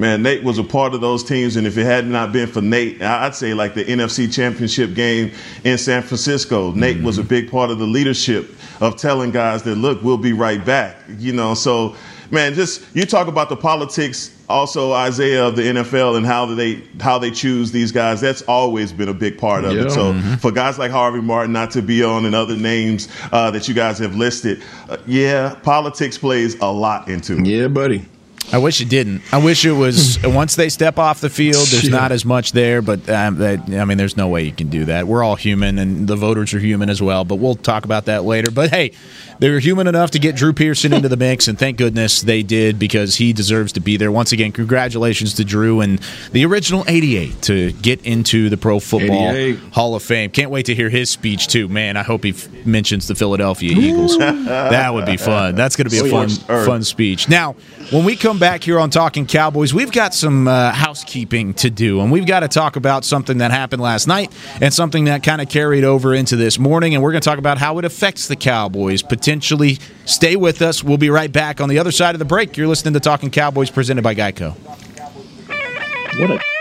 Man, 0.00 0.22
Nate 0.22 0.42
was 0.42 0.56
a 0.56 0.64
part 0.64 0.94
of 0.94 1.02
those 1.02 1.22
teams, 1.22 1.56
and 1.56 1.66
if 1.66 1.76
it 1.76 1.84
had 1.84 2.06
not 2.06 2.32
been 2.32 2.48
for 2.48 2.62
Nate, 2.62 3.02
I'd 3.02 3.34
say 3.34 3.52
like 3.52 3.74
the 3.74 3.84
NFC 3.84 4.32
Championship 4.32 4.94
game 4.94 5.30
in 5.62 5.76
San 5.76 6.00
Francisco, 6.00 6.72
Nate 6.72 6.96
mm-hmm. 6.96 7.04
was 7.04 7.18
a 7.18 7.22
big 7.22 7.50
part 7.50 7.68
of 7.68 7.78
the 7.78 7.86
leadership 7.86 8.50
of 8.80 8.96
telling 8.96 9.30
guys 9.30 9.62
that 9.64 9.74
look, 9.74 10.02
we'll 10.02 10.16
be 10.16 10.32
right 10.32 10.64
back. 10.64 10.96
You 11.18 11.34
know, 11.34 11.52
so 11.52 11.96
man, 12.30 12.54
just 12.54 12.82
you 12.96 13.04
talk 13.04 13.28
about 13.28 13.50
the 13.50 13.56
politics 13.58 14.34
also 14.48 14.94
Isaiah 14.94 15.46
of 15.46 15.54
the 15.54 15.64
NFL 15.64 16.16
and 16.16 16.24
how 16.24 16.46
they 16.46 16.82
how 16.98 17.18
they 17.18 17.30
choose 17.30 17.70
these 17.70 17.92
guys. 17.92 18.22
That's 18.22 18.40
always 18.42 18.94
been 18.94 19.10
a 19.10 19.14
big 19.14 19.36
part 19.36 19.66
of 19.66 19.74
yeah. 19.74 19.82
it. 19.82 19.90
So 19.90 20.14
mm-hmm. 20.14 20.36
for 20.36 20.50
guys 20.50 20.78
like 20.78 20.90
Harvey 20.90 21.20
Martin 21.20 21.52
not 21.52 21.72
to 21.72 21.82
be 21.82 22.02
on 22.02 22.24
and 22.24 22.34
other 22.34 22.56
names 22.56 23.08
uh, 23.32 23.50
that 23.50 23.68
you 23.68 23.74
guys 23.74 23.98
have 23.98 24.16
listed, 24.16 24.62
uh, 24.88 24.96
yeah, 25.06 25.56
politics 25.62 26.16
plays 26.16 26.58
a 26.60 26.72
lot 26.72 27.08
into 27.08 27.36
it. 27.36 27.44
Yeah, 27.44 27.68
buddy. 27.68 28.06
I 28.52 28.58
wish 28.58 28.80
it 28.80 28.88
didn't. 28.88 29.22
I 29.32 29.38
wish 29.38 29.64
it 29.64 29.72
was 29.72 30.18
once 30.24 30.56
they 30.56 30.68
step 30.68 30.98
off 30.98 31.20
the 31.20 31.30
field, 31.30 31.68
there's 31.68 31.84
yeah. 31.84 31.96
not 31.96 32.12
as 32.12 32.24
much 32.24 32.52
there. 32.52 32.82
But 32.82 33.08
um, 33.08 33.36
that, 33.36 33.60
I 33.70 33.84
mean, 33.84 33.96
there's 33.96 34.16
no 34.16 34.28
way 34.28 34.44
you 34.44 34.52
can 34.52 34.68
do 34.68 34.86
that. 34.86 35.06
We're 35.06 35.22
all 35.22 35.36
human, 35.36 35.78
and 35.78 36.08
the 36.08 36.16
voters 36.16 36.52
are 36.52 36.58
human 36.58 36.90
as 36.90 37.00
well. 37.00 37.24
But 37.24 37.36
we'll 37.36 37.54
talk 37.54 37.84
about 37.84 38.06
that 38.06 38.24
later. 38.24 38.50
But 38.50 38.70
hey, 38.70 38.92
they 39.38 39.50
were 39.50 39.60
human 39.60 39.86
enough 39.86 40.10
to 40.12 40.18
get 40.18 40.34
Drew 40.34 40.52
Pearson 40.52 40.92
into 40.92 41.08
the 41.08 41.16
mix, 41.16 41.46
and 41.46 41.58
thank 41.58 41.78
goodness 41.78 42.22
they 42.22 42.42
did 42.42 42.78
because 42.78 43.16
he 43.16 43.32
deserves 43.32 43.72
to 43.72 43.80
be 43.80 43.96
there. 43.96 44.10
Once 44.10 44.32
again, 44.32 44.50
congratulations 44.50 45.34
to 45.34 45.44
Drew 45.44 45.80
and 45.80 46.00
the 46.32 46.44
original 46.44 46.84
'88 46.88 47.42
to 47.42 47.72
get 47.72 48.04
into 48.04 48.48
the 48.48 48.56
Pro 48.56 48.80
Football 48.80 49.30
88. 49.30 49.58
Hall 49.72 49.94
of 49.94 50.02
Fame. 50.02 50.30
Can't 50.30 50.50
wait 50.50 50.66
to 50.66 50.74
hear 50.74 50.90
his 50.90 51.08
speech 51.08 51.46
too. 51.48 51.68
Man, 51.68 51.96
I 51.96 52.02
hope 52.02 52.24
he 52.24 52.30
f- 52.30 52.48
mentions 52.66 53.06
the 53.06 53.14
Philadelphia 53.14 53.72
Eagles. 53.72 54.18
that 54.18 54.92
would 54.92 55.06
be 55.06 55.16
fun. 55.16 55.54
That's 55.54 55.76
going 55.76 55.88
to 55.88 55.90
be 55.90 56.06
a 56.06 56.10
fun, 56.10 56.28
fun 56.28 56.82
speech. 56.82 57.28
Now, 57.28 57.54
when 57.90 58.04
we 58.04 58.16
come 58.16 58.29
back 58.38 58.62
here 58.62 58.78
on 58.78 58.90
Talking 58.90 59.26
Cowboys, 59.26 59.74
we've 59.74 59.92
got 59.92 60.14
some 60.14 60.46
uh, 60.46 60.72
housekeeping 60.72 61.54
to 61.54 61.70
do, 61.70 62.00
and 62.00 62.12
we've 62.12 62.26
got 62.26 62.40
to 62.40 62.48
talk 62.48 62.76
about 62.76 63.04
something 63.04 63.38
that 63.38 63.50
happened 63.50 63.82
last 63.82 64.06
night 64.06 64.30
and 64.60 64.72
something 64.72 65.04
that 65.04 65.22
kind 65.22 65.40
of 65.40 65.48
carried 65.48 65.84
over 65.84 66.14
into 66.14 66.36
this 66.36 66.58
morning, 66.58 66.94
and 66.94 67.02
we're 67.02 67.12
going 67.12 67.22
to 67.22 67.28
talk 67.28 67.38
about 67.38 67.58
how 67.58 67.78
it 67.78 67.84
affects 67.84 68.28
the 68.28 68.36
Cowboys 68.36 69.02
potentially. 69.02 69.78
Stay 70.04 70.36
with 70.36 70.62
us. 70.62 70.84
We'll 70.84 70.98
be 70.98 71.10
right 71.10 71.32
back 71.32 71.60
on 71.60 71.68
the 71.68 71.78
other 71.78 71.92
side 71.92 72.14
of 72.14 72.18
the 72.18 72.24
break. 72.24 72.56
You're 72.56 72.68
listening 72.68 72.94
to 72.94 73.00
Talking 73.00 73.30
Cowboys 73.30 73.70
presented 73.70 74.02
by 74.02 74.14
Geico. 74.14 74.54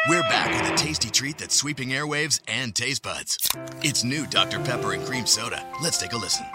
We're 0.08 0.22
back 0.24 0.62
with 0.62 0.72
a 0.72 0.76
tasty 0.76 1.10
treat 1.10 1.38
that's 1.38 1.56
sweeping 1.56 1.90
airwaves 1.90 2.40
and 2.48 2.74
taste 2.74 3.04
buds. 3.04 3.38
It's 3.84 4.04
new 4.04 4.26
Dr. 4.28 4.60
Pepper 4.60 4.94
and 4.94 5.06
Cream 5.06 5.26
Soda. 5.26 5.66
Let's 5.84 5.98
take 5.98 6.14
a 6.14 6.18
listen. 6.18 6.46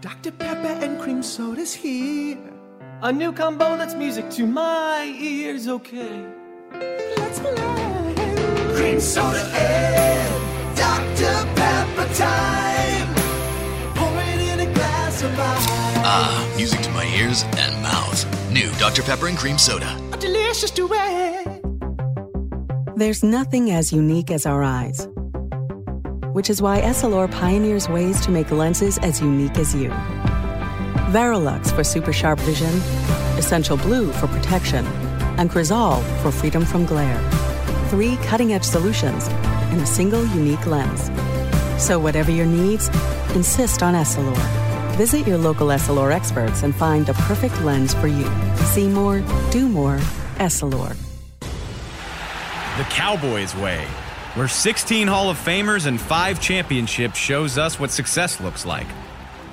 Dr. 0.00 0.30
Pepper 0.30 0.84
and 0.84 1.00
Cream 1.00 1.22
Soda's 1.22 1.74
here. 1.74 2.55
A 3.02 3.12
new 3.12 3.30
combo 3.30 3.76
that's 3.76 3.94
music 3.94 4.30
to 4.30 4.46
my 4.46 5.14
ears, 5.20 5.68
okay? 5.68 6.24
Let's 6.72 7.38
play. 7.38 7.54
Cream 8.74 9.00
soda 9.00 9.42
and 9.54 10.76
Dr. 10.76 11.34
Pepper 11.54 12.14
time. 12.14 13.14
Pour 13.94 14.22
it 14.22 14.40
in 14.48 14.60
a 14.60 14.72
glass 14.72 15.22
of 15.22 15.30
ice. 15.38 15.66
Ah, 16.06 16.54
music 16.56 16.80
to 16.80 16.90
my 16.92 17.04
ears 17.18 17.44
and 17.58 17.82
mouth. 17.82 18.50
New 18.50 18.70
Dr. 18.78 19.02
Pepper 19.02 19.26
and 19.26 19.36
Cream 19.36 19.58
Soda. 19.58 20.00
A 20.14 20.16
delicious 20.16 20.70
duet. 20.70 21.60
There's 22.96 23.22
nothing 23.22 23.72
as 23.72 23.92
unique 23.92 24.30
as 24.30 24.46
our 24.46 24.62
eyes, 24.62 25.06
which 26.32 26.48
is 26.48 26.62
why 26.62 26.80
Essilor 26.80 27.30
pioneers 27.30 27.90
ways 27.90 28.22
to 28.22 28.30
make 28.30 28.50
lenses 28.50 28.96
as 28.98 29.20
unique 29.20 29.58
as 29.58 29.74
you. 29.74 29.92
Varilux 31.16 31.74
for 31.74 31.82
super 31.82 32.12
sharp 32.12 32.38
vision, 32.40 32.74
Essential 33.38 33.78
Blue 33.78 34.12
for 34.12 34.26
protection, 34.26 34.84
and 35.38 35.50
Crizal 35.50 36.02
for 36.20 36.30
freedom 36.30 36.62
from 36.62 36.84
glare. 36.84 37.18
Three 37.88 38.16
cutting 38.16 38.52
edge 38.52 38.64
solutions 38.64 39.26
in 39.72 39.80
a 39.80 39.86
single 39.86 40.26
unique 40.26 40.66
lens. 40.66 41.04
So, 41.82 41.98
whatever 41.98 42.30
your 42.30 42.44
needs, 42.44 42.88
insist 43.34 43.82
on 43.82 43.94
Essilor. 43.94 44.36
Visit 44.98 45.26
your 45.26 45.38
local 45.38 45.68
Essilor 45.68 46.12
experts 46.12 46.62
and 46.62 46.74
find 46.76 47.06
the 47.06 47.14
perfect 47.14 47.62
lens 47.62 47.94
for 47.94 48.08
you. 48.08 48.30
See 48.74 48.86
more, 48.86 49.22
do 49.50 49.70
more, 49.70 49.96
Essilor. 50.36 50.94
The 52.76 52.84
Cowboys 52.90 53.56
way, 53.56 53.86
where 54.34 54.48
16 54.48 55.08
Hall 55.08 55.30
of 55.30 55.38
Famers 55.38 55.86
and 55.86 55.98
5 55.98 56.42
championships 56.42 57.16
shows 57.16 57.56
us 57.56 57.80
what 57.80 57.90
success 57.90 58.38
looks 58.38 58.66
like. 58.66 58.86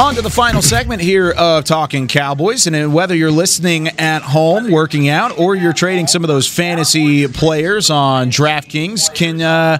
On 0.00 0.14
to 0.14 0.22
the 0.22 0.30
final 0.30 0.62
segment 0.62 1.02
here 1.02 1.30
of 1.32 1.64
Talking 1.64 2.08
Cowboys. 2.08 2.66
And 2.66 2.94
whether 2.94 3.14
you're 3.14 3.30
listening 3.30 3.88
at 3.88 4.22
home, 4.22 4.70
working 4.70 5.10
out, 5.10 5.38
or 5.38 5.54
you're 5.54 5.74
trading 5.74 6.06
some 6.06 6.24
of 6.24 6.28
those 6.28 6.48
fantasy 6.48 7.28
players 7.28 7.90
on 7.90 8.30
DraftKings, 8.30 9.14
can 9.14 9.42
uh, 9.42 9.76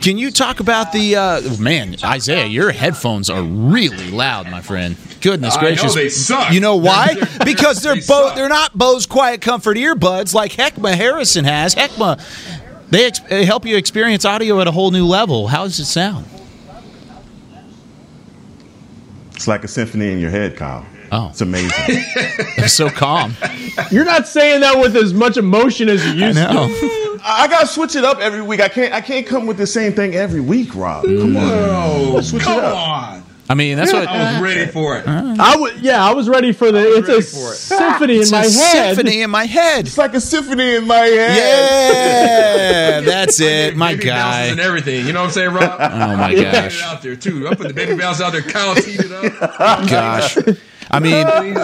can 0.00 0.18
you 0.18 0.32
talk 0.32 0.58
about 0.58 0.90
the 0.90 1.14
uh, 1.14 1.40
man, 1.60 1.94
Isaiah? 2.02 2.46
Your 2.46 2.72
headphones 2.72 3.30
are 3.30 3.44
really 3.44 4.10
loud, 4.10 4.50
my 4.50 4.60
friend. 4.60 4.96
Goodness 5.20 5.56
I 5.56 5.60
know 5.60 5.68
gracious! 5.68 5.94
they 5.94 6.08
suck. 6.08 6.52
You 6.52 6.58
know 6.58 6.74
why? 6.88 7.14
Because 7.44 7.80
they're 7.80 7.94
they 7.94 8.00
Bo- 8.08 8.34
they're 8.34 8.48
not 8.48 8.76
Bose 8.76 9.06
Quiet 9.06 9.40
Comfort 9.40 9.76
earbuds 9.76 10.34
like 10.34 10.50
Heckma 10.50 10.94
Harrison 10.94 11.44
has. 11.44 11.76
Heckma, 11.76 12.20
they, 12.90 13.06
ex- 13.06 13.20
they 13.20 13.44
help 13.44 13.64
you 13.64 13.76
experience 13.76 14.24
audio 14.24 14.60
at 14.60 14.66
a 14.66 14.72
whole 14.72 14.90
new 14.90 15.06
level. 15.06 15.46
How 15.46 15.62
does 15.62 15.78
it 15.78 15.84
sound? 15.84 16.26
It's 19.40 19.48
like 19.48 19.64
a 19.64 19.68
symphony 19.68 20.12
in 20.12 20.18
your 20.18 20.28
head, 20.28 20.54
Kyle. 20.54 20.84
Oh, 21.10 21.30
it's 21.30 21.40
amazing. 21.40 21.70
it's 21.88 22.74
so 22.74 22.90
calm. 22.90 23.34
You're 23.90 24.04
not 24.04 24.28
saying 24.28 24.60
that 24.60 24.78
with 24.78 24.94
as 24.94 25.14
much 25.14 25.38
emotion 25.38 25.88
as 25.88 26.04
you 26.04 26.26
used 26.26 26.36
know. 26.36 26.68
to. 26.68 27.18
I 27.24 27.48
gotta 27.48 27.66
switch 27.66 27.96
it 27.96 28.04
up 28.04 28.18
every 28.18 28.42
week. 28.42 28.60
I 28.60 28.68
can't. 28.68 28.92
I 28.92 29.00
can't 29.00 29.26
come 29.26 29.46
with 29.46 29.56
the 29.56 29.66
same 29.66 29.94
thing 29.94 30.14
every 30.14 30.42
week, 30.42 30.74
Rob. 30.74 31.04
Come 31.06 31.38
on, 31.38 32.22
switch 32.22 32.42
come 32.42 32.58
it 32.58 32.64
up. 32.64 32.76
on. 32.76 33.22
I 33.50 33.54
mean, 33.54 33.76
that's 33.76 33.92
what 33.92 34.06
I 34.06 34.34
was 34.34 34.42
ready 34.42 34.70
for 34.70 34.96
it. 34.96 35.08
I 35.08 35.56
was, 35.56 35.72
yeah, 35.80 36.04
I 36.06 36.14
was 36.14 36.28
ready 36.28 36.52
for 36.52 36.70
the. 36.70 36.98
It's 36.98 37.08
a 37.08 37.12
ready 37.14 37.22
for 37.22 37.52
it. 37.52 37.56
symphony 37.56 38.16
It's 38.18 38.30
in 38.30 38.38
my 38.38 38.44
a 38.44 38.48
head. 38.48 38.94
symphony 38.94 39.22
in 39.22 39.30
my 39.30 39.44
head. 39.44 39.86
It's 39.88 39.98
like 39.98 40.14
a 40.14 40.20
symphony 40.20 40.76
in 40.76 40.86
my 40.86 40.98
head. 40.98 41.36
Yeah, 41.36 43.00
that's 43.00 43.40
it, 43.40 43.76
my 43.76 43.94
Baby 43.96 44.10
bounces 44.10 44.38
guy. 44.38 44.44
and 44.46 44.60
everything. 44.60 45.04
You 45.04 45.12
know 45.12 45.20
what 45.22 45.26
I'm 45.26 45.32
saying, 45.32 45.52
Rob? 45.52 45.80
Oh 45.80 46.16
my 46.16 46.32
Put 46.34 46.42
gosh. 46.44 46.78
it 46.78 46.84
out 46.84 47.02
there 47.02 47.16
too. 47.16 47.48
I 47.48 47.54
put 47.56 47.66
the 47.68 47.74
baby 47.74 47.96
bounce 47.96 48.20
out 48.20 48.32
there. 48.32 48.42
Kyle's 48.42 48.84
heated 48.84 49.10
up. 49.10 49.22
Gosh. 49.88 50.38
I 50.92 50.98
mean, 51.00 51.24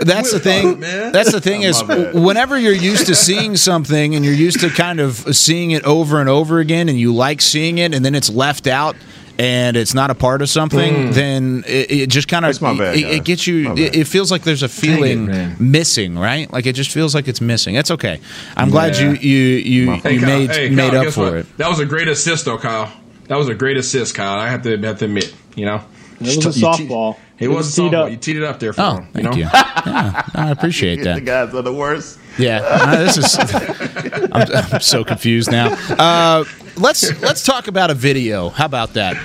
that's 0.00 0.32
the 0.32 0.40
thing. 0.40 0.78
man. 0.80 1.10
That's 1.12 1.32
the 1.32 1.40
thing 1.40 1.64
oh, 1.64 1.68
is, 1.68 1.82
my 1.82 1.96
bad. 1.96 2.14
whenever 2.14 2.58
you're 2.58 2.72
used 2.72 3.06
to 3.06 3.14
seeing 3.16 3.56
something 3.56 4.14
and 4.14 4.24
you're 4.24 4.34
used 4.34 4.60
to 4.60 4.70
kind 4.70 5.00
of 5.00 5.14
seeing 5.36 5.72
it 5.72 5.84
over 5.84 6.20
and 6.20 6.28
over 6.28 6.58
again, 6.60 6.88
and 6.88 6.98
you 6.98 7.12
like 7.14 7.40
seeing 7.40 7.78
it, 7.78 7.92
and 7.92 8.04
then 8.04 8.14
it's 8.14 8.30
left 8.30 8.66
out. 8.68 8.94
And 9.36 9.76
it's 9.76 9.94
not 9.94 10.10
a 10.10 10.14
part 10.14 10.42
of 10.42 10.48
something, 10.48 10.94
mm. 11.08 11.12
then 11.14 11.64
it, 11.66 11.90
it 11.90 12.08
just 12.08 12.28
kind 12.28 12.44
of 12.44 12.56
That's 12.56 12.96
it, 12.96 13.04
it 13.04 13.24
gets 13.24 13.48
you. 13.48 13.72
It, 13.74 13.96
it 13.96 14.04
feels 14.06 14.30
like 14.30 14.42
there's 14.42 14.62
a 14.62 14.68
feeling 14.68 15.26
man. 15.26 15.56
missing, 15.58 16.16
right? 16.16 16.48
Like 16.52 16.66
it 16.66 16.74
just 16.74 16.92
feels 16.92 17.16
like 17.16 17.26
it's 17.26 17.40
missing. 17.40 17.74
That's 17.74 17.90
okay. 17.90 18.20
I'm 18.56 18.70
glad 18.70 18.94
Yeah. 18.96 19.10
you 19.10 19.16
you 19.16 19.38
you, 19.56 19.86
My 19.86 19.94
you 19.96 20.20
Kyle, 20.20 20.20
made 20.38 20.50
hey, 20.50 20.68
made 20.70 20.94
up 20.94 21.12
for 21.12 21.20
what? 21.24 21.34
it. 21.34 21.56
That 21.56 21.68
was 21.68 21.80
a 21.80 21.84
great 21.84 22.06
assist, 22.06 22.44
though, 22.44 22.58
Kyle. 22.58 22.92
That 23.26 23.36
was 23.36 23.48
a 23.48 23.54
great 23.54 23.76
assist, 23.76 24.14
Kyle. 24.14 24.38
I 24.38 24.48
have 24.50 24.62
to 24.62 24.78
have 24.78 24.98
to 25.00 25.06
admit. 25.06 25.34
You 25.56 25.66
know, 25.66 25.80
It 26.20 26.20
was 26.20 26.36
a 26.36 26.48
You 26.50 26.52
te- 26.52 26.60
softball. 26.88 27.16
It, 27.40 27.48
was 27.48 27.76
a 27.76 27.82
teed 27.82 27.90
softball. 27.92 28.04
up. 28.04 28.10
You 28.12 28.16
teed 28.18 28.36
it 28.36 28.44
up 28.44 28.60
there 28.60 28.72
for 28.72 28.80
Oh, 28.82 28.96
him. 28.98 29.08
thank 29.12 29.24
know? 29.30 29.32
you. 29.32 29.44
Yeah, 29.86 30.22
I 30.34 30.50
appreciate 30.52 30.96
that. 31.04 31.14
the 31.16 31.20
guys 31.22 31.52
are 31.54 31.60
the 31.62 31.72
worst. 31.74 32.18
Yeah, 32.38 32.60
uh, 32.64 32.96
this 32.96 33.16
is. 33.18 33.38
I'm, 34.32 34.72
I'm 34.72 34.80
so 34.80 35.04
confused 35.04 35.50
now. 35.50 35.74
Uh, 35.90 36.44
let's 36.76 37.20
let's 37.22 37.44
talk 37.44 37.68
about 37.68 37.90
a 37.90 37.94
video. 37.94 38.48
How 38.48 38.66
about 38.66 38.94
that, 38.94 39.16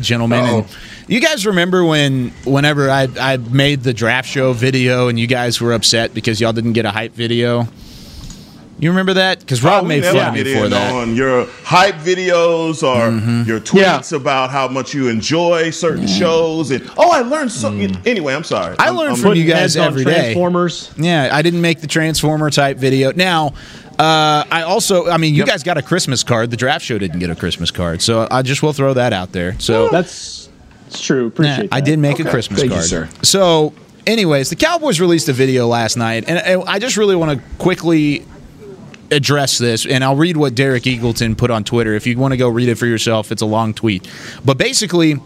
gentlemen? 0.00 0.64
You 1.08 1.20
guys 1.20 1.46
remember 1.46 1.84
when, 1.84 2.30
whenever 2.44 2.90
I 2.90 3.08
I 3.20 3.36
made 3.36 3.82
the 3.82 3.94
draft 3.94 4.28
show 4.28 4.52
video, 4.52 5.08
and 5.08 5.18
you 5.18 5.26
guys 5.26 5.60
were 5.60 5.72
upset 5.72 6.14
because 6.14 6.40
y'all 6.40 6.52
didn't 6.52 6.72
get 6.72 6.84
a 6.84 6.90
hype 6.90 7.12
video. 7.12 7.68
You 8.78 8.90
remember 8.90 9.14
that? 9.14 9.40
Because 9.40 9.62
Rob 9.64 9.84
we 9.84 9.88
made 9.88 10.02
never 10.02 10.18
fun 10.18 10.28
of 10.28 10.34
me 10.34 10.54
for 10.54 10.64
in 10.66 10.70
that. 10.70 10.92
on 10.92 11.16
your 11.16 11.46
hype 11.64 11.94
videos 11.94 12.82
or 12.82 13.10
Mm-hmm. 13.10 13.42
your 13.48 13.58
tweets 13.60 14.12
about 14.12 14.50
how 14.50 14.68
much 14.68 14.92
you 14.92 15.08
enjoy 15.08 15.70
certain 15.70 16.06
shows 16.06 16.70
and 16.70 16.82
oh, 16.98 17.10
I 17.10 17.20
learned 17.22 17.52
something. 17.52 17.96
Anyway, 18.04 18.34
I'm 18.34 18.44
sorry. 18.44 18.76
Mm. 18.76 18.80
I 18.82 18.86
I'm- 18.86 18.96
learned 18.96 19.12
I'm- 19.14 19.22
from 19.22 19.34
you 19.34 19.44
guys 19.46 19.74
heads 19.74 19.76
on 19.78 19.86
every 19.86 20.04
day. 20.04 20.14
Transformers. 20.34 20.92
Yeah, 20.98 21.30
I 21.32 21.40
didn't 21.40 21.62
make 21.62 21.80
the 21.80 21.86
Transformer 21.86 22.50
type 22.50 22.76
video. 22.76 23.12
Now, 23.12 23.54
uh, 23.98 24.44
I 24.50 24.62
also, 24.66 25.08
I 25.08 25.16
mean, 25.16 25.34
you 25.34 25.46
guys 25.46 25.62
got 25.62 25.78
a 25.78 25.82
Christmas 25.82 26.22
card. 26.22 26.50
The 26.50 26.56
draft 26.58 26.84
show 26.84 26.98
didn't 26.98 27.18
get 27.18 27.30
a 27.30 27.34
Christmas 27.36 27.70
card, 27.70 28.02
so 28.02 28.28
I 28.30 28.42
just 28.42 28.62
will 28.62 28.74
throw 28.74 28.92
that 28.92 29.14
out 29.14 29.32
there. 29.32 29.58
So 29.58 29.88
That's 29.88 30.50
it's 30.88 31.00
true. 31.00 31.22
Yeah, 31.22 31.28
Appreciate 31.28 31.68
I 31.72 31.80
did 31.80 31.98
make 31.98 32.18
a 32.18 32.22
Okay. 32.22 32.30
Christmas 32.30 32.60
Thank 32.60 32.72
you, 32.72 32.76
card. 32.76 32.88
sir. 32.88 33.08
So, 33.22 33.72
anyways, 34.06 34.50
the 34.50 34.56
Cowboys 34.56 35.00
released 35.00 35.30
a 35.30 35.32
video 35.32 35.66
last 35.66 35.96
night, 35.96 36.24
and 36.28 36.36
and 36.38 36.62
I 36.66 36.78
just 36.78 36.98
really 36.98 37.16
want 37.16 37.38
to 37.40 37.44
quickly 37.56 38.26
address 39.10 39.58
this, 39.58 39.86
and 39.86 40.02
I'll 40.02 40.16
read 40.16 40.36
what 40.36 40.54
Derek 40.54 40.84
Eagleton 40.84 41.36
put 41.36 41.50
on 41.50 41.64
Twitter. 41.64 41.94
If 41.94 42.06
you 42.06 42.18
want 42.18 42.32
to 42.32 42.36
go 42.36 42.48
read 42.48 42.68
it 42.68 42.76
for 42.76 42.86
yourself, 42.86 43.32
it's 43.32 43.42
a 43.42 43.46
long 43.46 43.74
tweet. 43.74 44.08
But 44.44 44.58
basically, 44.58 45.16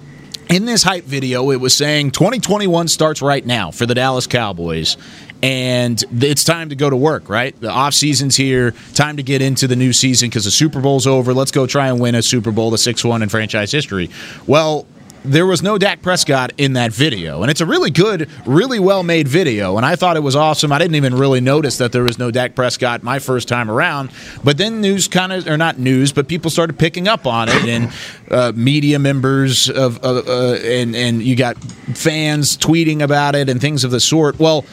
in 0.49 0.65
this 0.65 0.83
hype 0.83 1.05
video, 1.05 1.51
it 1.51 1.57
was 1.57 1.77
saying 1.77 2.11
2021 2.11 2.89
starts 2.89 3.23
right 3.23 3.45
now 3.45 3.71
for 3.71 3.87
the 3.87 3.95
Dallas 3.95 4.27
Cowboys. 4.27 4.97
And 5.43 6.03
it's 6.21 6.45
time 6.45 6.69
to 6.69 6.75
go 6.75 6.91
to 6.91 6.97
work, 6.97 7.31
right? 7.31 7.59
The 7.59 7.71
off 7.71 7.95
season's 7.95 8.37
here. 8.37 8.75
Time 8.93 9.17
to 9.17 9.23
get 9.23 9.41
into 9.41 9.67
the 9.67 9.77
new 9.77 9.93
season 9.93 10.29
because 10.29 10.45
the 10.45 10.51
Super 10.51 10.81
Bowl's 10.81 11.07
over. 11.07 11.33
Let's 11.33 11.51
go 11.51 11.67
try 11.67 11.89
and 11.89 11.99
win 11.99 12.15
a 12.15 12.23
Super 12.23 12.51
Bowl, 12.51 12.71
the 12.71 12.77
sixth 12.77 13.05
one 13.07 13.23
in 13.23 13.31
franchise 13.31 13.73
history. 13.73 14.11
Well, 14.47 14.87
there 15.25 15.47
was 15.47 15.63
no 15.63 15.79
Dak 15.79 16.03
Prescott 16.03 16.53
in 16.57 16.75
that 16.75 16.93
video. 16.93 17.43
And 17.43 17.51
it's 17.51 17.61
a 17.61 17.67
really 17.67 17.91
good, 17.91 18.29
really 18.47 18.79
well 18.79 19.03
made 19.03 19.29
video. 19.29 19.77
And 19.77 19.85
I 19.85 19.97
thought 19.97 20.17
it 20.17 20.23
was 20.23 20.37
awesome. 20.37 20.73
I 20.73 20.79
didn't 20.79 20.95
even 20.95 21.15
really 21.15 21.41
notice 21.41 21.79
that 21.79 21.93
there 21.93 22.03
was 22.03 22.19
no 22.19 22.31
Dak 22.31 22.55
Prescott 22.55 23.03
my 23.03 23.19
first 23.19 23.49
time 23.49 23.71
around. 23.71 24.11
But 24.43 24.59
then 24.59 24.81
news 24.81 25.09
kind 25.09 25.33
of, 25.33 25.47
or 25.47 25.57
not 25.57 25.79
news, 25.79 26.13
but 26.13 26.29
people 26.29 26.51
started 26.51 26.79
picking 26.79 27.09
up 27.09 27.27
on 27.27 27.49
it. 27.49 27.65
And 27.69 27.93
uh, 28.31 28.53
media 28.55 28.99
members 28.99 29.69
of, 29.69 30.03
uh, 30.05 30.23
uh, 30.27 30.59
and, 30.63 30.95
and 30.97 31.23
you 31.23 31.37
got 31.37 31.57
fans 31.59 32.57
tweeting 32.57 33.03
about 33.03 33.35
it 33.35 33.49
and 33.49 33.61
things 33.61 33.85
of 33.85 33.91
the 33.91 34.01
sort. 34.01 34.39
Well, 34.39 34.65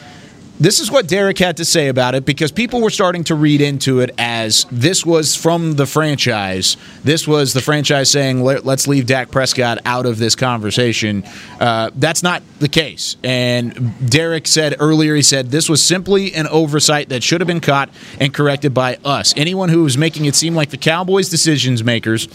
this 0.60 0.80
is 0.80 0.90
what 0.90 1.06
Derek 1.06 1.38
had 1.38 1.56
to 1.58 1.64
say 1.64 1.88
about 1.88 2.14
it 2.14 2.24
because 2.24 2.50
people 2.50 2.80
were 2.80 2.90
starting 2.90 3.24
to 3.24 3.34
read 3.34 3.60
into 3.60 4.00
it 4.00 4.10
as 4.18 4.66
this 4.70 5.06
was 5.06 5.36
from 5.36 5.74
the 5.74 5.86
franchise. 5.86 6.76
This 7.04 7.28
was 7.28 7.52
the 7.52 7.60
franchise 7.60 8.10
saying, 8.10 8.42
Let, 8.42 8.66
us 8.66 8.86
leave 8.86 9.06
Dak 9.06 9.30
Prescott 9.30 9.78
out 9.84 10.06
of 10.06 10.18
this 10.18 10.34
conversation. 10.34 11.24
Uh, 11.60 11.90
that's 11.94 12.22
not 12.22 12.42
the 12.58 12.68
case. 12.68 13.16
And 13.22 14.10
Derek 14.10 14.46
said 14.46 14.76
earlier, 14.80 15.14
he 15.14 15.22
said, 15.22 15.50
this 15.50 15.68
was 15.68 15.82
simply 15.82 16.34
an 16.34 16.46
oversight 16.48 17.08
that 17.10 17.22
should 17.22 17.40
have 17.40 17.48
been 17.48 17.60
caught 17.60 17.90
and 18.20 18.32
corrected 18.34 18.74
by 18.74 18.98
us. 19.04 19.34
Anyone 19.36 19.68
who 19.68 19.84
was 19.84 19.96
making 19.96 20.24
it 20.24 20.34
seem 20.34 20.54
like 20.54 20.70
the 20.70 20.76
Cowboys' 20.76 21.28
decisions 21.28 21.84
makers 21.84 22.28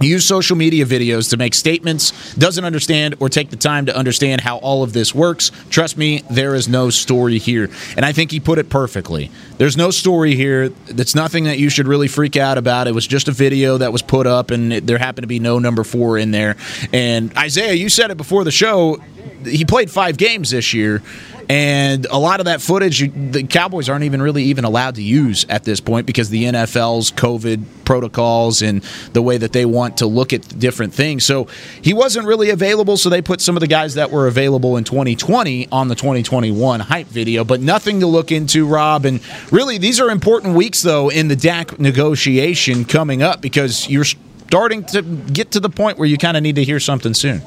use 0.00 0.26
social 0.26 0.56
media 0.56 0.84
videos 0.84 1.30
to 1.30 1.36
make 1.36 1.54
statements, 1.54 2.34
doesn't 2.34 2.64
understand 2.64 3.16
or 3.20 3.28
take 3.28 3.50
the 3.50 3.56
time 3.56 3.86
to 3.86 3.96
understand 3.96 4.40
how 4.40 4.58
all 4.58 4.82
of 4.82 4.92
this 4.92 5.14
works. 5.14 5.50
Trust 5.70 5.96
me, 5.96 6.22
there 6.30 6.54
is 6.54 6.68
no 6.68 6.90
story 6.90 7.38
here. 7.38 7.70
And 7.96 8.04
I 8.04 8.12
think 8.12 8.30
he 8.30 8.40
put 8.40 8.58
it 8.58 8.68
perfectly. 8.68 9.30
There's 9.58 9.76
no 9.76 9.90
story 9.90 10.34
here. 10.34 10.68
That's 10.68 11.14
nothing 11.14 11.44
that 11.44 11.58
you 11.58 11.70
should 11.70 11.88
really 11.88 12.08
freak 12.08 12.36
out 12.36 12.58
about. 12.58 12.88
It 12.88 12.94
was 12.94 13.06
just 13.06 13.28
a 13.28 13.32
video 13.32 13.78
that 13.78 13.92
was 13.92 14.02
put 14.02 14.26
up, 14.26 14.50
and 14.50 14.72
it, 14.72 14.86
there 14.86 14.98
happened 14.98 15.22
to 15.22 15.28
be 15.28 15.40
no 15.40 15.58
number 15.58 15.84
four 15.84 16.18
in 16.18 16.30
there. 16.30 16.56
And 16.92 17.36
Isaiah, 17.36 17.74
you 17.74 17.88
said 17.88 18.10
it 18.10 18.16
before 18.16 18.44
the 18.44 18.50
show. 18.50 18.98
He 19.44 19.64
played 19.64 19.90
five 19.90 20.16
games 20.16 20.50
this 20.50 20.74
year. 20.74 21.02
And 21.48 22.06
a 22.06 22.18
lot 22.18 22.40
of 22.40 22.46
that 22.46 22.60
footage, 22.60 22.98
the 23.12 23.44
Cowboys 23.44 23.88
aren't 23.88 24.04
even 24.04 24.20
really 24.20 24.44
even 24.44 24.64
allowed 24.64 24.96
to 24.96 25.02
use 25.02 25.46
at 25.48 25.62
this 25.62 25.80
point 25.80 26.06
because 26.06 26.28
the 26.28 26.44
NFL's 26.44 27.12
COVID 27.12 27.64
protocols 27.84 28.62
and 28.62 28.82
the 29.12 29.22
way 29.22 29.38
that 29.38 29.52
they 29.52 29.64
want 29.64 29.98
to 29.98 30.06
look 30.06 30.32
at 30.32 30.58
different 30.58 30.92
things. 30.92 31.24
So 31.24 31.46
he 31.80 31.94
wasn't 31.94 32.26
really 32.26 32.50
available. 32.50 32.96
So 32.96 33.08
they 33.08 33.22
put 33.22 33.40
some 33.40 33.56
of 33.56 33.60
the 33.60 33.68
guys 33.68 33.94
that 33.94 34.10
were 34.10 34.26
available 34.26 34.76
in 34.76 34.82
2020 34.82 35.68
on 35.70 35.86
the 35.86 35.94
2021 35.94 36.80
hype 36.80 37.06
video, 37.06 37.44
but 37.44 37.60
nothing 37.60 38.00
to 38.00 38.06
look 38.08 38.32
into, 38.32 38.66
Rob. 38.66 39.04
And 39.04 39.20
really, 39.52 39.78
these 39.78 40.00
are 40.00 40.10
important 40.10 40.56
weeks, 40.56 40.82
though, 40.82 41.10
in 41.10 41.28
the 41.28 41.36
Dak 41.36 41.78
negotiation 41.78 42.84
coming 42.84 43.22
up 43.22 43.40
because 43.40 43.88
you're 43.88 44.04
starting 44.04 44.84
to 44.84 45.02
get 45.02 45.52
to 45.52 45.60
the 45.60 45.70
point 45.70 45.96
where 45.98 46.08
you 46.08 46.18
kind 46.18 46.36
of 46.36 46.42
need 46.42 46.56
to 46.56 46.64
hear 46.64 46.80
something 46.80 47.14
soon. 47.14 47.40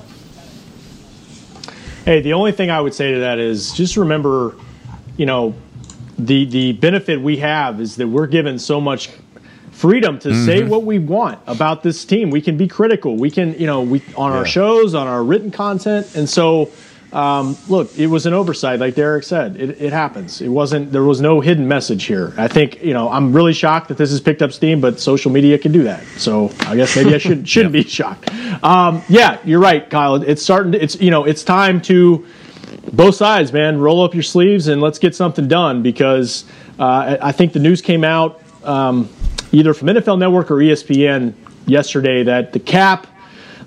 Hey, 2.05 2.21
the 2.21 2.33
only 2.33 2.51
thing 2.51 2.69
I 2.69 2.79
would 2.79 2.93
say 2.93 3.13
to 3.13 3.19
that 3.19 3.39
is 3.39 3.73
just 3.73 3.97
remember, 3.97 4.55
you 5.17 5.25
know, 5.25 5.53
the 6.17 6.45
the 6.45 6.73
benefit 6.73 7.21
we 7.21 7.37
have 7.37 7.79
is 7.79 7.95
that 7.97 8.07
we're 8.07 8.27
given 8.27 8.59
so 8.59 8.81
much 8.81 9.09
freedom 9.71 10.19
to 10.19 10.29
mm-hmm. 10.29 10.45
say 10.45 10.63
what 10.63 10.83
we 10.83 10.99
want 10.99 11.39
about 11.47 11.83
this 11.83 12.03
team. 12.03 12.29
We 12.29 12.41
can 12.41 12.57
be 12.57 12.67
critical. 12.67 13.15
We 13.15 13.31
can, 13.31 13.53
you 13.59 13.65
know, 13.65 13.81
we 13.81 14.01
on 14.15 14.31
yeah. 14.31 14.39
our 14.39 14.45
shows, 14.45 14.93
on 14.93 15.07
our 15.07 15.23
written 15.23 15.51
content, 15.51 16.15
and 16.15 16.29
so 16.29 16.71
um, 17.11 17.57
look, 17.67 17.97
it 17.97 18.07
was 18.07 18.27
an 18.27 18.33
oversight, 18.33 18.79
like 18.79 18.93
Derek 18.93 19.23
said. 19.23 19.55
It, 19.59 19.81
it, 19.81 19.91
happens. 19.91 20.41
It 20.41 20.49
wasn't. 20.49 20.91
There 20.91 21.03
was 21.03 21.21
no 21.21 21.41
hidden 21.41 21.67
message 21.67 22.03
here. 22.03 22.33
I 22.37 22.47
think 22.47 22.83
you 22.83 22.93
know. 22.93 23.09
I'm 23.09 23.33
really 23.33 23.53
shocked 23.53 23.87
that 23.87 23.97
this 23.97 24.11
has 24.11 24.21
picked 24.21 24.43
up 24.43 24.51
steam, 24.51 24.79
but 24.79 24.99
social 24.99 25.31
media 25.31 25.57
can 25.57 25.71
do 25.71 25.83
that. 25.83 26.05
So 26.17 26.51
I 26.61 26.75
guess 26.75 26.95
maybe 26.95 27.15
I 27.15 27.17
should 27.17 27.49
shouldn't 27.49 27.73
yep. 27.75 27.85
be 27.85 27.89
shocked. 27.89 28.31
Um, 28.63 29.01
yeah, 29.09 29.39
you're 29.43 29.59
right, 29.59 29.89
Kyle. 29.89 30.15
It's 30.15 30.43
starting. 30.43 30.73
To, 30.73 30.83
it's 30.83 31.01
you 31.01 31.09
know. 31.09 31.25
It's 31.25 31.43
time 31.43 31.81
to 31.83 32.27
both 32.93 33.15
sides, 33.15 33.51
man. 33.51 33.79
Roll 33.79 34.03
up 34.03 34.13
your 34.13 34.23
sleeves 34.23 34.67
and 34.67 34.79
let's 34.79 34.99
get 34.99 35.15
something 35.15 35.47
done 35.47 35.81
because 35.81 36.45
uh, 36.77 37.17
I 37.21 37.31
think 37.31 37.53
the 37.53 37.59
news 37.59 37.81
came 37.81 38.03
out 38.03 38.41
um, 38.63 39.09
either 39.51 39.73
from 39.73 39.87
NFL 39.87 40.19
Network 40.19 40.51
or 40.51 40.55
ESPN 40.55 41.33
yesterday 41.65 42.23
that 42.23 42.53
the 42.53 42.59
cap 42.59 43.07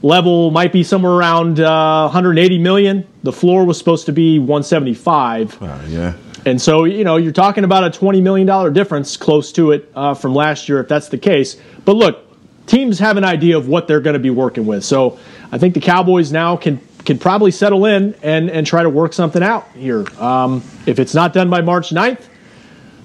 level 0.02 0.50
might 0.50 0.72
be 0.72 0.82
somewhere 0.82 1.12
around 1.12 1.60
uh, 1.60 2.02
180 2.04 2.58
million. 2.58 3.06
The 3.22 3.32
floor 3.32 3.64
was 3.64 3.78
supposed 3.78 4.06
to 4.06 4.12
be 4.12 4.38
175. 4.38 5.62
Uh, 5.62 5.78
yeah. 5.86 6.14
And 6.44 6.60
so, 6.60 6.84
you 6.84 7.04
know, 7.04 7.16
you're 7.16 7.32
talking 7.32 7.64
about 7.64 7.84
a 7.84 7.98
$20 7.98 8.20
million 8.22 8.72
difference 8.72 9.16
close 9.16 9.52
to 9.52 9.70
it 9.70 9.90
uh, 9.94 10.14
from 10.14 10.34
last 10.34 10.68
year 10.68 10.80
if 10.80 10.88
that's 10.88 11.08
the 11.08 11.18
case. 11.18 11.56
But 11.84 11.94
look, 11.94 12.26
teams 12.66 12.98
have 12.98 13.16
an 13.16 13.24
idea 13.24 13.56
of 13.56 13.68
what 13.68 13.86
they're 13.86 14.00
going 14.00 14.14
to 14.14 14.20
be 14.20 14.30
working 14.30 14.66
with. 14.66 14.84
So 14.84 15.18
I 15.52 15.58
think 15.58 15.74
the 15.74 15.80
Cowboys 15.80 16.32
now 16.32 16.56
can 16.56 16.80
can 17.04 17.18
probably 17.18 17.50
settle 17.50 17.84
in 17.84 18.14
and, 18.22 18.48
and 18.48 18.64
try 18.64 18.82
to 18.82 18.88
work 18.88 19.12
something 19.12 19.42
out 19.42 19.68
here. 19.72 20.06
Um, 20.20 20.62
if 20.86 21.00
it's 21.00 21.14
not 21.14 21.32
done 21.32 21.50
by 21.50 21.60
March 21.60 21.90
9th, 21.90 22.28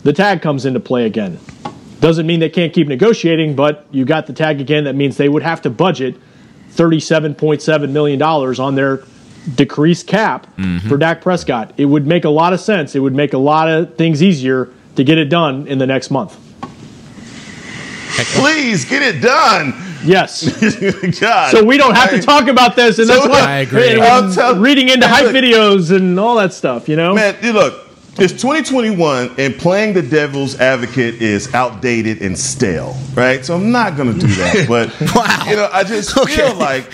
the 0.04 0.14
tag 0.14 0.44
comes 0.44 0.66
into 0.68 0.80
play 0.80 1.06
again. 1.06 1.40
Doesn't 2.00 2.28
mean 2.28 2.40
they 2.40 2.50
can't 2.50 2.72
keep 2.74 2.88
negotiating, 2.88 3.56
but 3.56 3.88
you 3.90 4.06
got 4.06 4.28
the 4.28 4.34
tag 4.34 4.62
again. 4.62 4.84
That 4.84 4.94
means 4.94 5.18
they 5.18 5.30
would 5.30 5.42
have 5.42 5.64
to 5.64 5.72
budget 5.72 6.16
$37.7 6.74 7.90
million 7.90 8.22
on 8.22 8.76
their 8.76 8.98
decreased 9.56 10.08
cap 10.08 10.48
mm-hmm. 10.58 10.88
for 10.88 10.98
Dak 10.98 11.22
Prescott. 11.22 11.74
It 11.78 11.86
would 11.86 12.06
make 12.06 12.26
a 12.26 12.30
lot 12.30 12.54
of 12.54 12.60
sense. 12.60 12.96
It 12.96 13.00
would 13.00 13.16
make 13.16 13.34
a 13.34 13.38
lot 13.38 13.70
of 13.70 13.96
things 13.96 14.22
easier 14.22 14.70
to 14.96 15.04
get 15.04 15.18
it 15.18 15.30
done 15.30 15.68
in 15.68 15.78
the 15.78 15.88
next 15.88 16.12
month. 16.12 16.38
Please 18.36 18.86
get 18.86 19.02
it 19.04 19.22
done. 19.22 19.74
Yes. 20.04 20.44
God. 21.20 21.52
So 21.52 21.64
we 21.64 21.78
don't 21.78 21.96
have 21.96 22.10
to 22.10 22.22
talk 22.22 22.48
about 22.48 22.76
this, 22.76 22.98
and 23.00 23.08
so 23.08 23.16
that's 23.16 23.28
why 23.28 23.40
I 23.40 23.58
agree. 23.60 24.00
I'm 24.02 24.62
reading 24.62 24.90
into 24.90 25.08
hype 25.08 25.26
look, 25.26 25.36
videos 25.36 25.96
and 25.96 26.20
all 26.20 26.36
that 26.36 26.54
stuff. 26.54 26.90
You 26.90 26.96
know, 26.96 27.14
man. 27.14 27.36
Look, 27.54 27.88
it's 28.20 28.34
2021 28.34 29.36
and 29.38 29.56
playing 29.58 29.94
the 29.94 30.02
devil's 30.02 30.60
advocate 30.60 31.22
is 31.22 31.54
outdated 31.54 32.22
and 32.22 32.38
stale, 32.38 32.98
right? 33.14 33.46
So 33.46 33.56
I'm 33.56 33.72
not 33.72 33.96
going 33.96 34.14
to 34.14 34.20
do 34.20 34.28
that. 34.28 34.66
But 34.68 34.90
wow. 35.16 35.46
you 35.48 35.56
know, 35.56 35.70
I 35.72 35.84
just 35.84 36.18
okay. 36.18 36.36
feel 36.36 36.56
like 36.56 36.90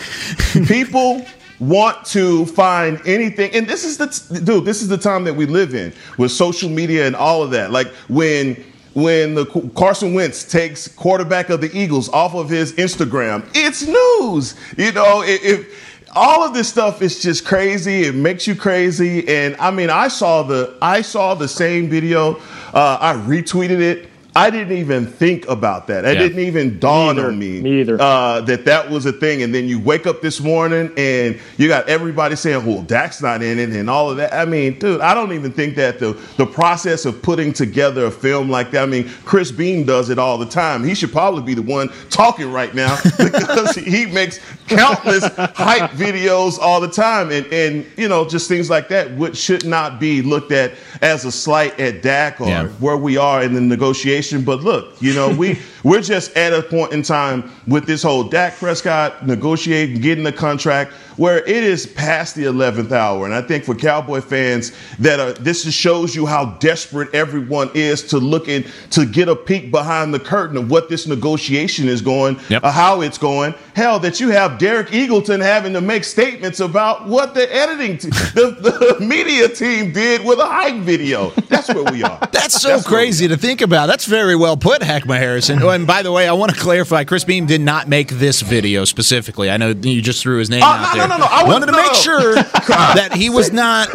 people 0.67 1.25
want 1.59 2.05
to 2.05 2.45
find 2.47 2.99
anything 3.05 3.51
and 3.53 3.67
this 3.67 3.83
is 3.83 3.97
the 3.97 4.41
dude, 4.43 4.65
this 4.65 4.81
is 4.81 4.87
the 4.87 4.97
time 4.97 5.23
that 5.23 5.33
we 5.33 5.45
live 5.45 5.73
in 5.73 5.93
with 6.17 6.31
social 6.31 6.69
media 6.69 7.05
and 7.07 7.15
all 7.15 7.43
of 7.43 7.51
that. 7.51 7.71
Like 7.71 7.87
when 8.09 8.63
when 8.93 9.33
the 9.33 9.45
Carson 9.75 10.13
Wentz 10.13 10.43
takes 10.43 10.87
quarterback 10.87 11.49
of 11.49 11.61
the 11.61 11.75
Eagles 11.75 12.09
off 12.09 12.35
of 12.35 12.47
his 12.47 12.73
Instagram, 12.73 13.43
it's 13.55 13.87
news. 13.87 14.55
You 14.77 14.91
know, 14.91 15.23
if 15.25 15.67
all 16.15 16.43
of 16.43 16.53
this 16.53 16.69
stuff 16.69 17.01
is 17.01 17.21
just 17.21 17.45
crazy. 17.45 18.03
It 18.03 18.15
makes 18.15 18.45
you 18.47 18.55
crazy. 18.55 19.27
And 19.27 19.55
I 19.57 19.71
mean, 19.71 19.89
I 19.89 20.07
saw 20.07 20.43
the 20.43 20.77
I 20.81 21.01
saw 21.01 21.33
the 21.33 21.47
same 21.47 21.89
video. 21.89 22.35
Uh, 22.73 22.97
I 22.99 23.13
retweeted 23.13 23.81
it. 23.81 24.09
I 24.35 24.49
didn't 24.49 24.75
even 24.77 25.05
think 25.05 25.47
about 25.47 25.85
that. 25.87 26.05
It 26.05 26.15
yeah. 26.15 26.23
didn't 26.23 26.39
even 26.39 26.79
dawn 26.79 27.17
me 27.17 27.21
on 27.21 27.37
me, 27.37 27.61
me 27.61 27.81
either. 27.81 28.01
Uh, 28.01 28.41
that 28.41 28.65
that 28.65 28.89
was 28.89 29.05
a 29.05 29.11
thing. 29.11 29.43
And 29.43 29.53
then 29.53 29.67
you 29.67 29.79
wake 29.79 30.07
up 30.07 30.21
this 30.21 30.41
morning 30.41 30.91
and 30.97 31.39
you 31.57 31.67
got 31.67 31.87
everybody 31.87 32.35
saying, 32.35 32.65
"Well, 32.65 32.81
Dak's 32.81 33.21
not 33.21 33.43
in 33.43 33.59
it," 33.59 33.69
and 33.69 33.89
all 33.89 34.09
of 34.09 34.17
that. 34.17 34.33
I 34.33 34.45
mean, 34.45 34.79
dude, 34.79 35.01
I 35.01 35.13
don't 35.13 35.33
even 35.33 35.51
think 35.51 35.75
that 35.75 35.99
the 35.99 36.13
the 36.37 36.47
process 36.47 37.05
of 37.05 37.21
putting 37.21 37.53
together 37.53 38.05
a 38.05 38.11
film 38.11 38.49
like 38.49 38.71
that. 38.71 38.83
I 38.83 38.85
mean, 38.87 39.07
Chris 39.23 39.51
Beam 39.51 39.85
does 39.85 40.09
it 40.09 40.17
all 40.17 40.39
the 40.39 40.47
time. 40.47 40.83
He 40.83 40.95
should 40.95 41.11
probably 41.11 41.43
be 41.43 41.53
the 41.53 41.61
one 41.61 41.89
talking 42.09 42.51
right 42.51 42.73
now 42.73 42.97
because 43.19 43.75
he 43.75 44.07
makes 44.07 44.39
countless 44.67 45.25
hype 45.35 45.91
videos 45.91 46.57
all 46.57 46.81
the 46.81 46.89
time, 46.89 47.31
and 47.31 47.45
and 47.53 47.85
you 47.97 48.07
know 48.07 48.27
just 48.27 48.47
things 48.47 48.67
like 48.67 48.87
that, 48.87 49.15
which 49.15 49.37
should 49.37 49.63
not 49.63 49.99
be 49.99 50.23
looked 50.23 50.51
at 50.51 50.73
as 51.03 51.23
a 51.23 51.31
slight 51.31 51.79
at 51.79 52.01
Dak 52.01 52.41
or 52.41 52.47
yeah. 52.47 52.67
where 52.79 52.97
we 52.97 53.15
are 53.15 53.43
in 53.43 53.53
the 53.53 53.61
negotiation 53.61 54.22
but 54.31 54.61
look, 54.61 55.01
you 55.01 55.13
know, 55.13 55.29
we 55.35 55.59
we're 55.83 56.01
just 56.01 56.35
at 56.35 56.53
a 56.53 56.61
point 56.61 56.93
in 56.93 57.03
time 57.03 57.51
with 57.67 57.85
this 57.85 58.03
whole 58.03 58.23
Dak 58.23 58.55
Prescott 58.55 59.25
negotiating, 59.25 60.01
getting 60.01 60.23
the 60.23 60.31
contract, 60.31 60.93
where 61.17 61.39
it 61.39 61.63
is 61.63 61.85
past 61.85 62.35
the 62.35 62.43
11th 62.43 62.91
hour. 62.91 63.25
And 63.25 63.33
I 63.33 63.41
think 63.41 63.65
for 63.65 63.75
Cowboy 63.75 64.21
fans 64.21 64.71
that 64.99 65.19
are, 65.19 65.33
this 65.33 65.63
just 65.63 65.77
shows 65.77 66.15
you 66.15 66.25
how 66.25 66.45
desperate 66.59 67.13
everyone 67.13 67.69
is 67.73 68.01
to 68.07 68.17
look 68.17 68.47
in 68.47 68.65
to 68.91 69.05
get 69.05 69.27
a 69.27 69.35
peek 69.35 69.71
behind 69.71 70.13
the 70.13 70.19
curtain 70.19 70.57
of 70.57 70.71
what 70.71 70.89
this 70.89 71.05
negotiation 71.07 71.87
is 71.87 72.01
going, 72.01 72.39
yep. 72.49 72.63
uh, 72.63 72.71
how 72.71 73.01
it's 73.01 73.17
going. 73.17 73.53
Hell, 73.75 73.99
that 73.99 74.19
you 74.19 74.29
have 74.29 74.57
Derek 74.57 74.87
Eagleton 74.89 75.41
having 75.41 75.73
to 75.73 75.81
make 75.81 76.03
statements 76.03 76.59
about 76.59 77.07
what 77.07 77.33
the 77.33 77.53
editing, 77.53 77.97
t- 77.97 78.09
the, 78.33 78.95
the 78.99 79.05
media 79.05 79.49
team 79.49 79.91
did 79.91 80.23
with 80.25 80.39
a 80.39 80.45
hype 80.45 80.81
video. 80.81 81.29
That's 81.49 81.67
where 81.73 81.91
we 81.91 82.03
are. 82.03 82.19
That's 82.31 82.61
so 82.61 82.69
That's 82.69 82.87
crazy 82.87 83.27
to 83.27 83.37
think 83.37 83.61
about. 83.61 83.87
That's 83.87 84.05
very 84.05 84.35
well 84.35 84.57
put, 84.57 84.81
Heckma 84.81 85.17
Harrison. 85.17 85.59
Oh, 85.73 85.75
and 85.75 85.87
by 85.87 86.03
the 86.03 86.11
way, 86.11 86.27
I 86.27 86.33
want 86.33 86.53
to 86.53 86.59
clarify: 86.59 87.03
Chris 87.03 87.23
Beam 87.23 87.47
did 87.47 87.59
not 87.59 87.87
make 87.87 88.09
this 88.09 88.41
video 88.41 88.85
specifically. 88.85 89.49
I 89.49 89.57
know 89.57 89.69
you 89.69 90.03
just 90.03 90.21
threw 90.21 90.37
his 90.37 90.49
name 90.49 90.61
uh, 90.61 90.67
out 90.67 90.93
no, 90.93 90.99
there. 90.99 91.07
No, 91.07 91.17
no, 91.17 91.25
no. 91.25 91.27
I 91.31 91.43
wanted 91.45 91.65
to 91.65 91.71
make 91.71 91.93
sure 91.93 92.35
that 92.67 93.13
he 93.15 93.31
was 93.31 93.51
not 93.51 93.91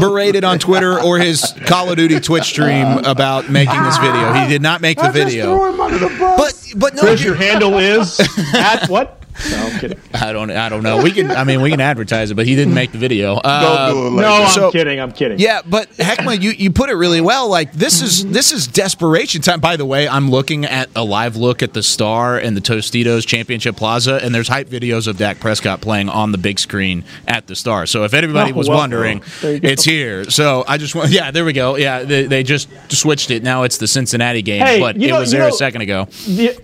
berated 0.00 0.44
on 0.44 0.58
Twitter 0.58 0.98
or 0.98 1.18
his 1.18 1.52
Call 1.66 1.90
of 1.90 1.96
Duty 1.96 2.20
Twitch 2.20 2.44
stream 2.44 2.86
about 3.04 3.50
making 3.50 3.82
this 3.82 3.98
video. 3.98 4.32
He 4.32 4.48
did 4.48 4.62
not 4.62 4.80
make 4.80 4.98
the 4.98 5.10
video. 5.10 5.72
The 5.72 6.34
But 6.38 6.72
but 6.74 6.94
no, 6.94 7.02
Chris, 7.02 7.22
your 7.22 7.34
handle 7.34 7.78
is 7.78 8.18
at 8.54 8.88
what? 8.88 9.17
No, 9.50 9.56
I'm 9.66 9.78
kidding. 9.80 9.98
I 10.14 10.32
don't. 10.32 10.50
I 10.50 10.68
don't 10.68 10.82
know. 10.82 11.02
We 11.02 11.10
can. 11.10 11.30
I 11.30 11.44
mean, 11.44 11.60
we 11.60 11.70
can 11.70 11.80
advertise 11.80 12.30
it, 12.30 12.34
but 12.34 12.46
he 12.46 12.54
didn't 12.56 12.74
make 12.74 12.92
the 12.92 12.98
video. 12.98 13.34
Uh, 13.36 13.60
Don't 13.90 13.94
do 13.94 14.06
it 14.06 14.10
like 14.10 14.14
no, 14.16 14.20
that. 14.38 14.42
I'm 14.42 14.50
So- 14.50 14.72
kidding. 14.72 15.00
I'm 15.00 15.12
kidding. 15.12 15.38
Yeah, 15.38 15.60
but 15.64 15.90
Heckma, 15.92 16.40
you, 16.40 16.50
you 16.50 16.70
put 16.72 16.90
it 16.90 16.94
really 16.94 17.20
well. 17.20 17.48
Like 17.48 17.72
this 17.72 18.02
is 18.02 18.26
this 18.26 18.52
is 18.52 18.66
desperation 18.66 19.40
time. 19.42 19.60
By 19.60 19.76
the 19.76 19.84
way, 19.84 20.08
I'm 20.08 20.30
looking 20.30 20.64
at 20.64 20.88
a 20.96 21.04
live 21.04 21.36
look 21.36 21.62
at 21.62 21.72
the 21.72 21.82
Star 21.82 22.36
and 22.38 22.56
the 22.56 22.60
Tostitos 22.60 23.26
Championship 23.26 23.76
Plaza, 23.76 24.16
and 24.22 24.34
there's 24.34 24.48
hype 24.48 24.68
videos 24.68 25.06
of 25.06 25.16
Dak 25.18 25.40
Prescott 25.40 25.80
playing 25.80 26.08
on 26.08 26.32
the 26.32 26.38
big 26.38 26.58
screen 26.58 27.04
at 27.26 27.46
the 27.46 27.54
Star. 27.56 27.86
So 27.86 28.04
if 28.04 28.14
anybody 28.14 28.52
Oh, 28.52 28.56
was 28.56 28.68
well, 28.68 28.78
wondering, 28.78 29.22
there 29.40 29.60
it's 29.62 29.84
here. 29.84 30.24
So 30.30 30.64
I 30.66 30.78
just 30.78 30.94
want, 30.94 31.10
yeah, 31.10 31.30
there 31.30 31.44
we 31.44 31.52
go. 31.52 31.76
Yeah, 31.76 32.02
they, 32.02 32.24
they 32.24 32.42
just 32.42 32.68
switched 32.90 33.30
it. 33.30 33.42
Now 33.42 33.62
it's 33.62 33.78
the 33.78 33.86
Cincinnati 33.88 34.42
game, 34.42 34.62
Hey, 34.64 34.80
but 34.80 34.96
it 34.96 35.06
know- 35.08 35.20
was 35.20 35.32
you 35.32 35.38
there 35.38 35.48
a 35.48 35.52
second 35.52 35.82
ago. 35.82 36.06
The, 36.26 36.58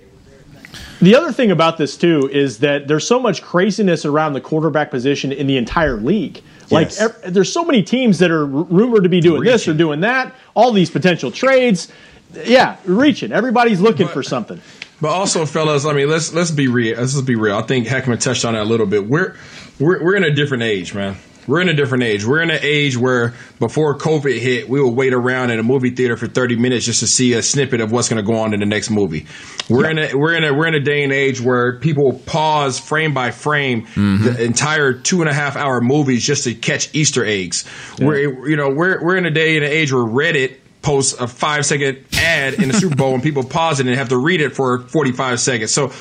the 1.07 1.15
other 1.17 1.33
thing 1.33 1.51
about 1.51 1.77
this 1.79 1.97
too 1.97 2.29
is 2.33 2.59
that 2.59 2.89
there's 2.89 3.07
so 3.07 3.19
much 3.21 3.43
craziness 3.43 4.05
around 4.05 4.33
the 4.35 4.41
quarterback 4.41 4.91
position 4.91 5.33
in 5.33 5.47
the 5.47 5.57
entire 5.57 5.97
league. 5.97 6.41
Like 6.71 6.89
Yes. 6.89 7.01
ev- 7.01 7.35
there's 7.35 7.53
so 7.53 7.65
many 7.65 7.83
teams 7.83 8.19
that 8.21 8.31
are 8.31 8.43
r- 8.43 8.47
rumored 8.49 9.03
to 9.03 9.09
be 9.09 9.21
doing 9.21 9.43
this 9.45 9.67
or 9.69 9.75
doing 9.75 10.01
that. 10.01 10.35
All 10.55 10.73
these 10.73 10.91
potential 10.91 11.31
trades. 11.31 11.89
Yeah, 12.45 12.77
reaching. 12.85 13.33
Everybody's 13.33 13.81
looking 13.81 14.09
for 14.09 14.23
something. 14.23 14.61
But 15.01 15.09
also, 15.11 15.45
fellas, 15.47 15.85
I 15.85 15.93
mean, 15.93 16.09
let's 16.09 16.33
let's 16.33 16.51
be 16.51 16.69
real. 16.69 16.97
Let's 16.99 17.21
be 17.21 17.35
real. 17.37 17.57
I 17.57 17.63
think 17.63 17.87
Heckman 17.87 18.19
touched 18.21 18.45
on 18.45 18.55
that 18.55 18.63
a 18.63 18.65
little 18.65 18.87
bit. 18.87 19.07
We're 19.07 19.35
we're 19.79 20.03
we're 20.03 20.15
in 20.17 20.25
a 20.25 20.31
different 20.33 20.63
age, 20.63 20.95
man. 20.95 21.17
We're 21.47 21.61
in 21.61 21.69
a 21.69 21.75
different 21.75 22.05
age. 22.05 22.25
We're 22.25 22.43
in 22.43 22.51
an 22.51 22.61
age 22.63 22.97
where 22.97 23.35
before 23.59 23.99
COVID 23.99 24.39
hit, 24.39 24.69
we 24.69 24.81
would 24.81 24.95
wait 24.95 25.13
around 25.13 25.51
in 25.51 25.59
a 25.59 25.63
movie 25.63 25.91
theater 25.91 26.17
for 26.17 26.27
30 26.27 26.57
minutes 26.57 26.87
just 26.87 27.01
to 27.01 27.07
see 27.07 27.35
a 27.35 27.43
snippet 27.43 27.81
of 27.81 27.93
what's 27.93 28.09
going 28.09 28.25
to 28.25 28.27
go 28.27 28.39
on 28.39 28.55
in 28.55 28.61
the 28.61 28.67
next 28.67 28.91
movie. 28.91 29.27
We're 29.69 29.91
in 29.91 29.99
a 29.99 30.17
we're 30.17 30.35
in 30.35 30.45
a 30.45 30.55
we're 30.55 30.67
in 30.67 30.75
a 30.75 30.83
day 30.83 31.03
and 31.05 31.13
age 31.13 31.41
where 31.41 31.79
people 31.79 32.21
pause 32.27 32.79
frame 32.79 33.15
by 33.15 33.31
frame 33.31 33.87
mm-hmm. 33.87 34.25
the 34.25 34.45
entire 34.45 34.93
two 34.93 35.21
and 35.21 35.31
a 35.31 35.35
half 35.35 35.57
hour 35.57 35.81
movies 35.81 36.25
just 36.25 36.45
to 36.45 36.55
catch 36.55 36.95
Easter 36.95 37.25
eggs. 37.25 37.65
We're 37.99 38.49
you 38.49 38.57
know 38.57 38.71
we're 38.75 39.05
we're 39.05 39.17
in 39.17 39.27
a 39.27 39.31
day 39.31 39.57
and 39.57 39.65
an 39.65 39.71
age 39.71 39.93
where 39.93 40.05
Reddit 40.05 40.59
posts 40.85 41.19
a 41.19 41.27
five 41.27 41.67
second 41.67 42.05
ad 42.17 42.55
in 42.55 42.69
the 42.69 42.75
Super 42.75 42.95
Bowl 42.95 43.15
and 43.15 43.23
people 43.23 43.43
pause 43.43 43.81
it 43.81 43.87
and 43.87 43.97
have 43.97 44.11
to 44.11 44.19
read 44.19 44.41
it 44.41 44.55
for 44.55 44.81
45 44.81 45.41
seconds. 45.41 45.73
So 45.73 45.93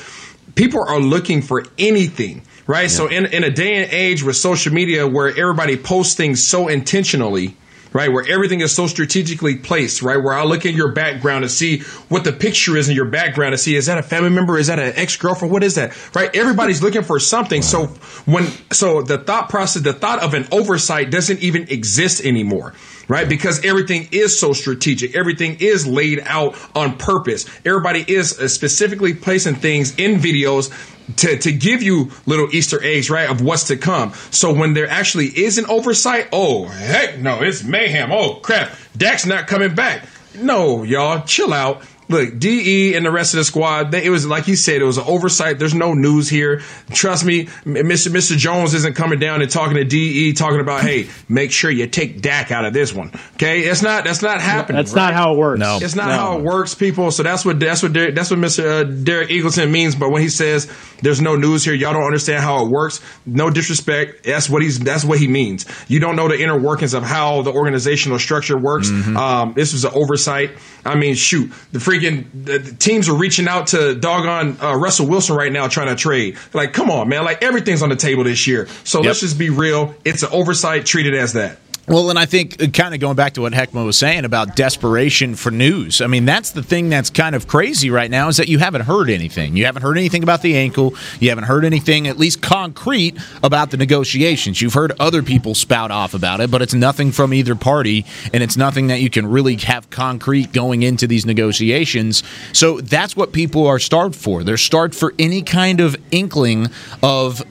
people 0.54 0.80
are 0.86 1.00
looking 1.00 1.42
for 1.42 1.64
anything, 1.78 2.42
right? 2.66 2.90
So 2.90 3.06
in, 3.06 3.26
in 3.26 3.44
a 3.44 3.50
day 3.50 3.74
and 3.74 3.92
age 3.92 4.22
with 4.22 4.36
social 4.36 4.72
media 4.72 5.06
where 5.06 5.28
everybody 5.28 5.76
posts 5.76 6.14
things 6.14 6.46
so 6.46 6.68
intentionally, 6.68 7.56
right? 7.92 8.12
Where 8.12 8.24
everything 8.28 8.60
is 8.60 8.74
so 8.74 8.86
strategically 8.86 9.56
placed, 9.56 10.02
right? 10.02 10.16
Where 10.16 10.34
I 10.34 10.44
look 10.44 10.66
at 10.66 10.74
your 10.74 10.92
background 10.92 11.44
to 11.44 11.48
see 11.48 11.80
what 12.08 12.24
the 12.24 12.32
picture 12.32 12.76
is 12.76 12.88
in 12.88 12.96
your 12.96 13.08
background 13.08 13.52
to 13.52 13.58
see 13.58 13.76
is 13.76 13.86
that 13.86 13.98
a 13.98 14.02
family 14.02 14.30
member? 14.30 14.58
Is 14.58 14.66
that 14.66 14.78
an 14.78 14.92
ex 14.96 15.16
girlfriend? 15.16 15.52
What 15.52 15.62
is 15.62 15.76
that? 15.76 15.96
Right? 16.14 16.34
Everybody's 16.34 16.82
looking 16.82 17.02
for 17.02 17.20
something. 17.20 17.62
So 17.62 17.86
when, 18.26 18.46
so 18.72 19.02
the 19.02 19.18
thought 19.18 19.48
process, 19.48 19.82
the 19.82 19.92
thought 19.92 20.22
of 20.22 20.34
an 20.34 20.48
oversight 20.50 21.10
doesn't 21.10 21.40
even 21.40 21.68
exist 21.68 22.24
anymore. 22.24 22.74
Right? 23.08 23.28
Because 23.28 23.64
everything 23.64 24.08
is 24.12 24.38
so 24.38 24.52
strategic. 24.52 25.14
Everything 25.14 25.58
is 25.60 25.86
laid 25.86 26.22
out 26.24 26.56
on 26.74 26.96
purpose. 26.96 27.46
Everybody 27.64 28.04
is 28.06 28.38
uh, 28.38 28.48
specifically 28.48 29.14
placing 29.14 29.56
things 29.56 29.94
in 29.96 30.20
videos 30.20 30.72
to, 31.16 31.36
to 31.36 31.52
give 31.52 31.82
you 31.82 32.10
little 32.26 32.48
Easter 32.54 32.82
eggs, 32.82 33.10
right, 33.10 33.28
of 33.28 33.42
what's 33.42 33.64
to 33.64 33.76
come. 33.76 34.12
So 34.30 34.54
when 34.54 34.72
there 34.74 34.88
actually 34.88 35.26
is 35.26 35.58
an 35.58 35.66
oversight, 35.66 36.28
oh, 36.32 36.64
heck 36.64 37.18
no, 37.18 37.42
it's 37.42 37.62
mayhem. 37.62 38.10
Oh, 38.10 38.36
crap. 38.36 38.74
Dak's 38.96 39.26
not 39.26 39.46
coming 39.46 39.74
back. 39.74 40.08
No, 40.36 40.82
y'all, 40.82 41.22
chill 41.24 41.52
out. 41.52 41.82
Look, 42.08 42.38
DE 42.38 42.94
and 42.94 43.06
the 43.06 43.10
rest 43.10 43.32
of 43.34 43.38
the 43.38 43.44
squad, 43.44 43.90
they, 43.92 44.04
it 44.04 44.10
was 44.10 44.26
like 44.26 44.46
you 44.46 44.56
said, 44.56 44.82
it 44.82 44.84
was 44.84 44.98
an 44.98 45.04
oversight. 45.06 45.58
There's 45.58 45.74
no 45.74 45.94
news 45.94 46.28
here. 46.28 46.60
Trust 46.92 47.24
me, 47.24 47.46
Mr. 47.64 48.08
Mr. 48.12 48.36
Jones 48.36 48.74
isn't 48.74 48.94
coming 48.94 49.18
down 49.18 49.40
and 49.40 49.50
talking 49.50 49.76
to 49.76 49.84
DE, 49.84 50.32
talking 50.34 50.60
about, 50.60 50.82
hey, 50.82 51.08
make 51.28 51.50
sure 51.50 51.70
you 51.70 51.86
take 51.86 52.20
Dak 52.20 52.50
out 52.50 52.64
of 52.66 52.72
this 52.74 52.92
one. 52.92 53.10
Okay, 53.34 53.60
it's 53.60 53.80
not 53.82 54.04
that's 54.04 54.20
not 54.22 54.40
happening. 54.40 54.76
That's 54.76 54.94
not 54.94 55.14
how 55.14 55.34
it 55.34 55.38
works. 55.38 55.60
No. 55.60 55.78
It's 55.80 55.94
not 55.94 56.08
No. 56.08 56.12
how 56.16 56.38
it 56.38 56.44
works, 56.44 56.74
people. 56.74 57.10
So 57.10 57.22
that's 57.22 57.44
what 57.44 57.58
that's 57.58 57.82
what 57.82 57.92
Derek, 57.94 58.14
that's 58.14 58.30
what 58.30 58.38
Mr. 58.38 58.64
Uh, 58.64 58.84
Derek 58.84 59.30
Eagleton 59.30 59.70
means. 59.70 59.94
But 59.94 60.10
when 60.10 60.20
he 60.20 60.28
says 60.28 60.70
there's 61.00 61.20
no 61.22 61.36
news 61.36 61.64
here, 61.64 61.74
y'all 61.74 61.94
don't 61.94 62.04
understand 62.04 62.42
how 62.42 62.64
it 62.66 62.70
works. 62.70 63.00
No 63.24 63.48
disrespect. 63.48 64.24
That's 64.24 64.50
what 64.50 64.60
he's 64.62 64.78
that's 64.78 65.04
what 65.04 65.18
he 65.18 65.28
means. 65.28 65.64
You 65.88 66.00
don't 66.00 66.16
know 66.16 66.28
the 66.28 66.38
inner 66.38 66.58
workings 66.60 66.92
of 66.92 67.02
how 67.02 67.40
the 67.42 67.52
organizational 67.52 68.18
structure 68.18 68.58
works. 68.58 68.90
Um, 68.90 69.54
this 69.54 69.72
was 69.72 69.84
an 69.86 69.92
oversight. 69.94 70.50
I 70.84 70.96
mean, 70.96 71.14
shoot, 71.14 71.50
the 71.72 71.78
freaking 71.78 71.93
the 72.00 72.76
teams 72.78 73.08
are 73.08 73.14
reaching 73.14 73.48
out 73.48 73.68
to 73.68 73.94
doggone 73.94 74.58
uh, 74.60 74.74
Russell 74.74 75.06
Wilson 75.06 75.36
right 75.36 75.52
now 75.52 75.68
trying 75.68 75.88
to 75.88 75.96
trade. 75.96 76.36
Like, 76.52 76.72
come 76.72 76.90
on, 76.90 77.08
man. 77.08 77.24
Like 77.24 77.42
everything's 77.42 77.82
on 77.82 77.88
the 77.88 77.96
table 77.96 78.24
this 78.24 78.46
year. 78.46 78.66
So 78.84 79.00
let's 79.00 79.20
just 79.20 79.38
be 79.38 79.50
real. 79.50 79.94
It's 80.04 80.22
an 80.22 80.30
oversight. 80.32 80.86
Treat 80.86 81.06
it 81.06 81.14
as 81.14 81.34
that. 81.34 81.58
Well, 81.86 82.08
and 82.08 82.18
I 82.18 82.24
think 82.24 82.72
kind 82.72 82.94
of 82.94 83.00
going 83.00 83.16
back 83.16 83.34
to 83.34 83.42
what 83.42 83.52
Heckma 83.52 83.84
was 83.84 83.98
saying 83.98 84.24
about 84.24 84.56
desperation 84.56 85.34
for 85.34 85.50
news. 85.50 86.00
I 86.00 86.06
mean, 86.06 86.24
that's 86.24 86.52
the 86.52 86.62
thing 86.62 86.88
that's 86.88 87.10
kind 87.10 87.34
of 87.36 87.46
crazy 87.46 87.90
right 87.90 88.10
now 88.10 88.28
is 88.28 88.38
that 88.38 88.48
you 88.48 88.58
haven't 88.58 88.82
heard 88.82 89.10
anything. 89.10 89.54
You 89.54 89.66
haven't 89.66 89.82
heard 89.82 89.98
anything 89.98 90.22
about 90.22 90.40
the 90.40 90.56
ankle. 90.56 90.94
You 91.20 91.28
haven't 91.28 91.44
heard 91.44 91.62
anything, 91.62 92.08
at 92.08 92.16
least 92.16 92.40
concrete, 92.40 93.18
about 93.42 93.70
the 93.70 93.76
negotiations. 93.76 94.62
You've 94.62 94.72
heard 94.72 94.92
other 94.98 95.22
people 95.22 95.54
spout 95.54 95.90
off 95.90 96.14
about 96.14 96.40
it, 96.40 96.50
but 96.50 96.62
it's 96.62 96.72
nothing 96.72 97.12
from 97.12 97.34
either 97.34 97.54
party, 97.54 98.06
and 98.32 98.42
it's 98.42 98.56
nothing 98.56 98.86
that 98.86 99.00
you 99.02 99.10
can 99.10 99.26
really 99.26 99.56
have 99.56 99.90
concrete 99.90 100.52
going 100.54 100.82
into 100.82 101.06
these 101.06 101.26
negotiations. 101.26 102.22
So 102.54 102.80
that's 102.80 103.14
what 103.14 103.32
people 103.32 103.66
are 103.66 103.78
starved 103.78 104.16
for. 104.16 104.42
They're 104.42 104.56
starved 104.56 104.94
for 104.94 105.12
any 105.18 105.42
kind 105.42 105.80
of 105.80 105.96
inkling 106.10 106.68
of 107.02 107.42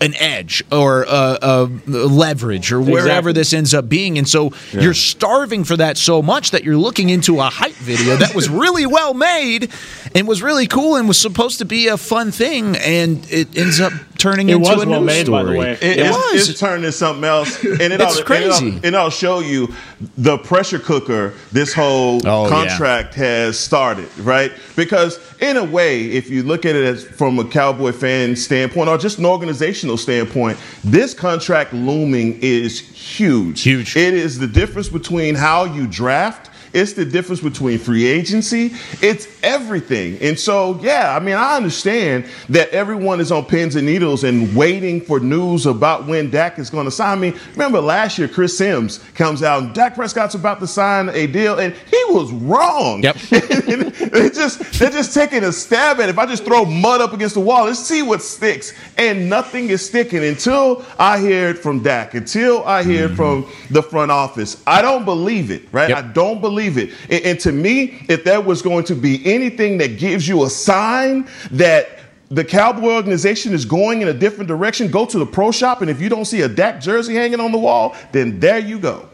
an 0.00 0.14
edge 0.14 0.62
or 0.70 1.06
uh, 1.06 1.38
uh, 1.42 1.68
leverage 1.88 2.70
or 2.70 2.80
wherever 2.80 3.30
Exactly. 3.30 3.32
this 3.32 3.52
ends 3.52 3.74
up 3.74 3.79
being. 3.82 4.18
And 4.18 4.28
so 4.28 4.52
you're 4.72 4.94
starving 4.94 5.64
for 5.64 5.76
that 5.76 5.96
so 5.96 6.22
much 6.22 6.50
that 6.52 6.64
you're 6.64 6.76
looking 6.76 7.08
into 7.10 7.40
a 7.40 7.44
hype 7.44 7.72
video 7.74 8.16
that 8.16 8.34
was 8.34 8.48
really 8.48 8.86
well 8.86 9.14
made 9.14 9.70
and 10.14 10.26
was 10.28 10.42
really 10.42 10.66
cool 10.66 10.96
and 10.96 11.06
was 11.08 11.18
supposed 11.18 11.58
to 11.58 11.64
be 11.64 11.88
a 11.88 11.96
fun 11.96 12.32
thing, 12.32 12.76
and 12.76 13.26
it 13.30 13.56
ends 13.56 13.80
up 13.80 13.92
turning 14.18 14.48
It 14.48 14.56
into 14.56 14.68
was 14.68 14.82
a 14.84 14.88
well 14.88 15.00
news 15.00 15.06
made, 15.06 15.26
story. 15.26 15.44
by 15.44 15.52
the 15.52 15.58
way. 15.58 15.72
It, 15.72 15.82
It 15.82 15.98
it's, 16.00 16.16
was. 16.16 16.48
it's 16.50 16.60
turned 16.60 16.84
into 16.84 16.92
something 16.92 17.24
else, 17.24 17.62
and 17.64 17.80
it 17.80 18.00
It's 18.00 18.18
ought, 18.18 18.24
crazy. 18.24 18.44
And 18.46 18.54
it'll, 18.54 18.76
and 18.86 18.94
it'll 18.96 19.10
show 19.10 19.40
you 19.40 19.74
the 20.16 20.38
pressure 20.38 20.78
cooker 20.78 21.34
this 21.52 21.74
whole 21.74 22.20
Oh, 22.26 22.44
yeah. 22.44 22.48
contract 22.48 23.14
has 23.14 23.58
started, 23.58 24.08
right? 24.18 24.52
Because 24.76 25.18
in 25.40 25.56
a 25.56 25.64
way, 25.64 26.04
if 26.06 26.30
you 26.30 26.42
look 26.42 26.64
at 26.64 26.74
it 26.74 26.84
as 26.84 27.04
from 27.04 27.38
a 27.38 27.44
Cowboy 27.44 27.92
fan 27.92 28.34
standpoint 28.36 28.88
or 28.88 28.96
just 28.96 29.18
an 29.18 29.26
organizational 29.26 29.96
standpoint, 29.98 30.58
this 30.82 31.12
contract 31.12 31.72
looming 31.74 32.38
is 32.40 32.80
huge. 32.80 33.62
Huge. 33.62 33.96
It 33.96 34.14
is 34.14 34.38
the 34.38 34.46
difference 34.46 34.88
between 34.88 35.34
how 35.34 35.64
you 35.64 35.86
draft. 35.86 36.49
It's 36.72 36.92
the 36.92 37.04
difference 37.04 37.40
between 37.40 37.78
free 37.78 38.06
agency. 38.06 38.72
It's 39.02 39.26
everything. 39.42 40.18
And 40.20 40.38
so, 40.38 40.78
yeah, 40.80 41.16
I 41.16 41.20
mean, 41.20 41.34
I 41.34 41.56
understand 41.56 42.26
that 42.48 42.68
everyone 42.70 43.20
is 43.20 43.32
on 43.32 43.44
pins 43.44 43.74
and 43.76 43.86
needles 43.86 44.22
and 44.22 44.54
waiting 44.54 45.00
for 45.00 45.18
news 45.18 45.66
about 45.66 46.06
when 46.06 46.30
Dak 46.30 46.58
is 46.58 46.70
going 46.70 46.84
to 46.84 46.90
sign. 46.90 47.18
I 47.18 47.20
mean, 47.20 47.40
remember 47.52 47.80
last 47.80 48.18
year, 48.18 48.28
Chris 48.28 48.56
Sims 48.56 48.98
comes 49.14 49.42
out 49.42 49.62
and 49.62 49.74
Dak 49.74 49.94
Prescott's 49.94 50.34
about 50.34 50.60
to 50.60 50.66
sign 50.66 51.08
a 51.08 51.26
deal, 51.26 51.58
and 51.58 51.74
he 51.74 52.04
was 52.08 52.32
wrong. 52.32 53.02
Yep. 53.02 53.16
they're 53.30 54.30
just 54.30 54.78
they're 54.78 54.90
just 54.90 55.12
taking 55.12 55.44
a 55.44 55.52
stab 55.52 55.98
at 56.00 56.08
it. 56.08 56.10
If 56.10 56.18
I 56.18 56.26
just 56.26 56.44
throw 56.44 56.64
mud 56.64 57.00
up 57.00 57.12
against 57.12 57.34
the 57.34 57.40
wall, 57.40 57.64
let's 57.64 57.80
see 57.80 58.02
what 58.02 58.22
sticks. 58.22 58.74
And 58.96 59.28
nothing 59.28 59.70
is 59.70 59.84
sticking 59.84 60.24
until 60.24 60.84
I 60.98 61.18
hear 61.18 61.48
it 61.48 61.58
from 61.58 61.82
Dak, 61.82 62.14
until 62.14 62.64
I 62.64 62.82
hear 62.82 63.06
it 63.06 63.12
mm-hmm. 63.12 63.16
from 63.16 63.52
the 63.70 63.82
front 63.82 64.10
office. 64.10 64.62
I 64.66 64.82
don't 64.82 65.04
believe 65.04 65.50
it, 65.50 65.62
right? 65.72 65.88
Yep. 65.88 65.98
I 65.98 66.02
don't 66.12 66.40
believe 66.40 66.59
it. 66.60 66.90
And, 67.08 67.24
and 67.24 67.40
to 67.40 67.52
me, 67.52 68.04
if 68.08 68.24
there 68.24 68.40
was 68.40 68.62
going 68.62 68.84
to 68.84 68.94
be 68.94 69.24
anything 69.30 69.78
that 69.78 69.98
gives 69.98 70.26
you 70.26 70.44
a 70.44 70.50
sign 70.50 71.28
that 71.50 71.98
the 72.30 72.44
Cowboy 72.44 72.92
organization 72.92 73.52
is 73.52 73.64
going 73.64 74.02
in 74.02 74.08
a 74.08 74.12
different 74.12 74.48
direction, 74.48 74.90
go 74.90 75.04
to 75.04 75.18
the 75.18 75.26
pro 75.26 75.50
shop, 75.50 75.80
and 75.80 75.90
if 75.90 76.00
you 76.00 76.08
don't 76.08 76.26
see 76.26 76.42
a 76.42 76.48
Dak 76.48 76.80
jersey 76.80 77.14
hanging 77.14 77.40
on 77.40 77.50
the 77.50 77.58
wall, 77.58 77.96
then 78.12 78.38
there 78.38 78.58
you 78.58 78.78
go. 78.78 79.08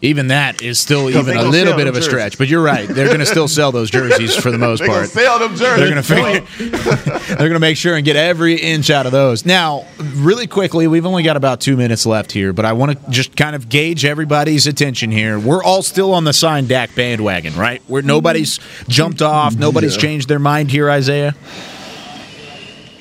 Even 0.00 0.28
that 0.28 0.62
is 0.62 0.78
still 0.78 1.10
even 1.10 1.36
a 1.36 1.42
little 1.42 1.74
bit 1.74 1.88
of 1.88 1.94
a 1.94 1.98
jerseys. 1.98 2.04
stretch. 2.10 2.38
But 2.38 2.46
you're 2.46 2.62
right; 2.62 2.88
they're 2.88 3.08
going 3.08 3.18
to 3.18 3.26
still 3.26 3.48
sell 3.48 3.72
those 3.72 3.90
jerseys 3.90 4.36
for 4.36 4.52
the 4.52 4.58
most 4.58 4.82
part. 4.86 5.08
sell 5.08 5.40
them 5.40 5.56
jerseys. 5.56 6.06
They're 6.08 6.22
going 6.22 6.46
to 6.58 7.24
they're 7.28 7.36
going 7.38 7.52
to 7.54 7.58
make 7.58 7.76
sure 7.76 7.96
and 7.96 8.04
get 8.04 8.14
every 8.14 8.54
inch 8.54 8.90
out 8.90 9.06
of 9.06 9.12
those. 9.12 9.44
Now, 9.44 9.84
really 10.14 10.46
quickly, 10.46 10.86
we've 10.86 11.04
only 11.06 11.24
got 11.24 11.36
about 11.36 11.60
two 11.60 11.76
minutes 11.76 12.06
left 12.06 12.30
here, 12.30 12.52
but 12.52 12.64
I 12.64 12.74
want 12.74 12.92
to 13.04 13.10
just 13.10 13.36
kind 13.36 13.56
of 13.56 13.68
gauge 13.68 14.04
everybody's 14.04 14.68
attention 14.68 15.10
here. 15.10 15.36
We're 15.38 15.64
all 15.64 15.82
still 15.82 16.12
on 16.14 16.22
the 16.22 16.32
sign 16.32 16.68
Dak 16.68 16.94
bandwagon, 16.94 17.56
right? 17.56 17.82
Where 17.88 18.02
nobody's 18.02 18.60
jumped 18.86 19.20
off, 19.20 19.56
nobody's 19.56 19.96
Yeah. 19.96 20.02
changed 20.02 20.28
their 20.28 20.38
mind 20.38 20.70
here, 20.70 20.88
Isaiah. 20.90 21.34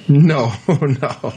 No, 0.09 0.53
no. 0.67 1.33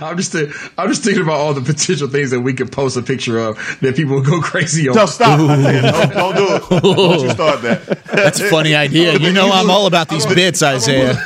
I'm 0.00 0.16
just 0.16 0.34
I'm 0.34 0.88
just 0.88 1.04
thinking 1.04 1.22
about 1.22 1.34
all 1.34 1.52
the 1.54 1.60
potential 1.60 2.08
things 2.08 2.30
that 2.30 2.40
we 2.40 2.54
could 2.54 2.72
post 2.72 2.96
a 2.96 3.02
picture 3.02 3.38
of 3.38 3.56
that 3.80 3.94
people 3.96 4.14
would 4.16 4.24
go 4.24 4.40
crazy 4.40 4.88
on. 4.88 4.96
No, 4.96 5.06
stop. 5.06 5.38
Don't, 5.38 6.10
don't 6.14 6.36
do 6.36 6.46
it. 6.54 6.82
Don't 6.82 7.20
you 7.20 7.30
start 7.30 7.62
that. 7.62 8.04
That's 8.06 8.40
a 8.40 8.48
funny 8.48 8.74
idea. 8.74 9.18
You 9.18 9.32
know 9.32 9.50
I'm 9.50 9.70
all 9.70 9.86
about 9.86 10.08
these 10.08 10.26
bits, 10.26 10.62
Isaiah. 10.62 11.16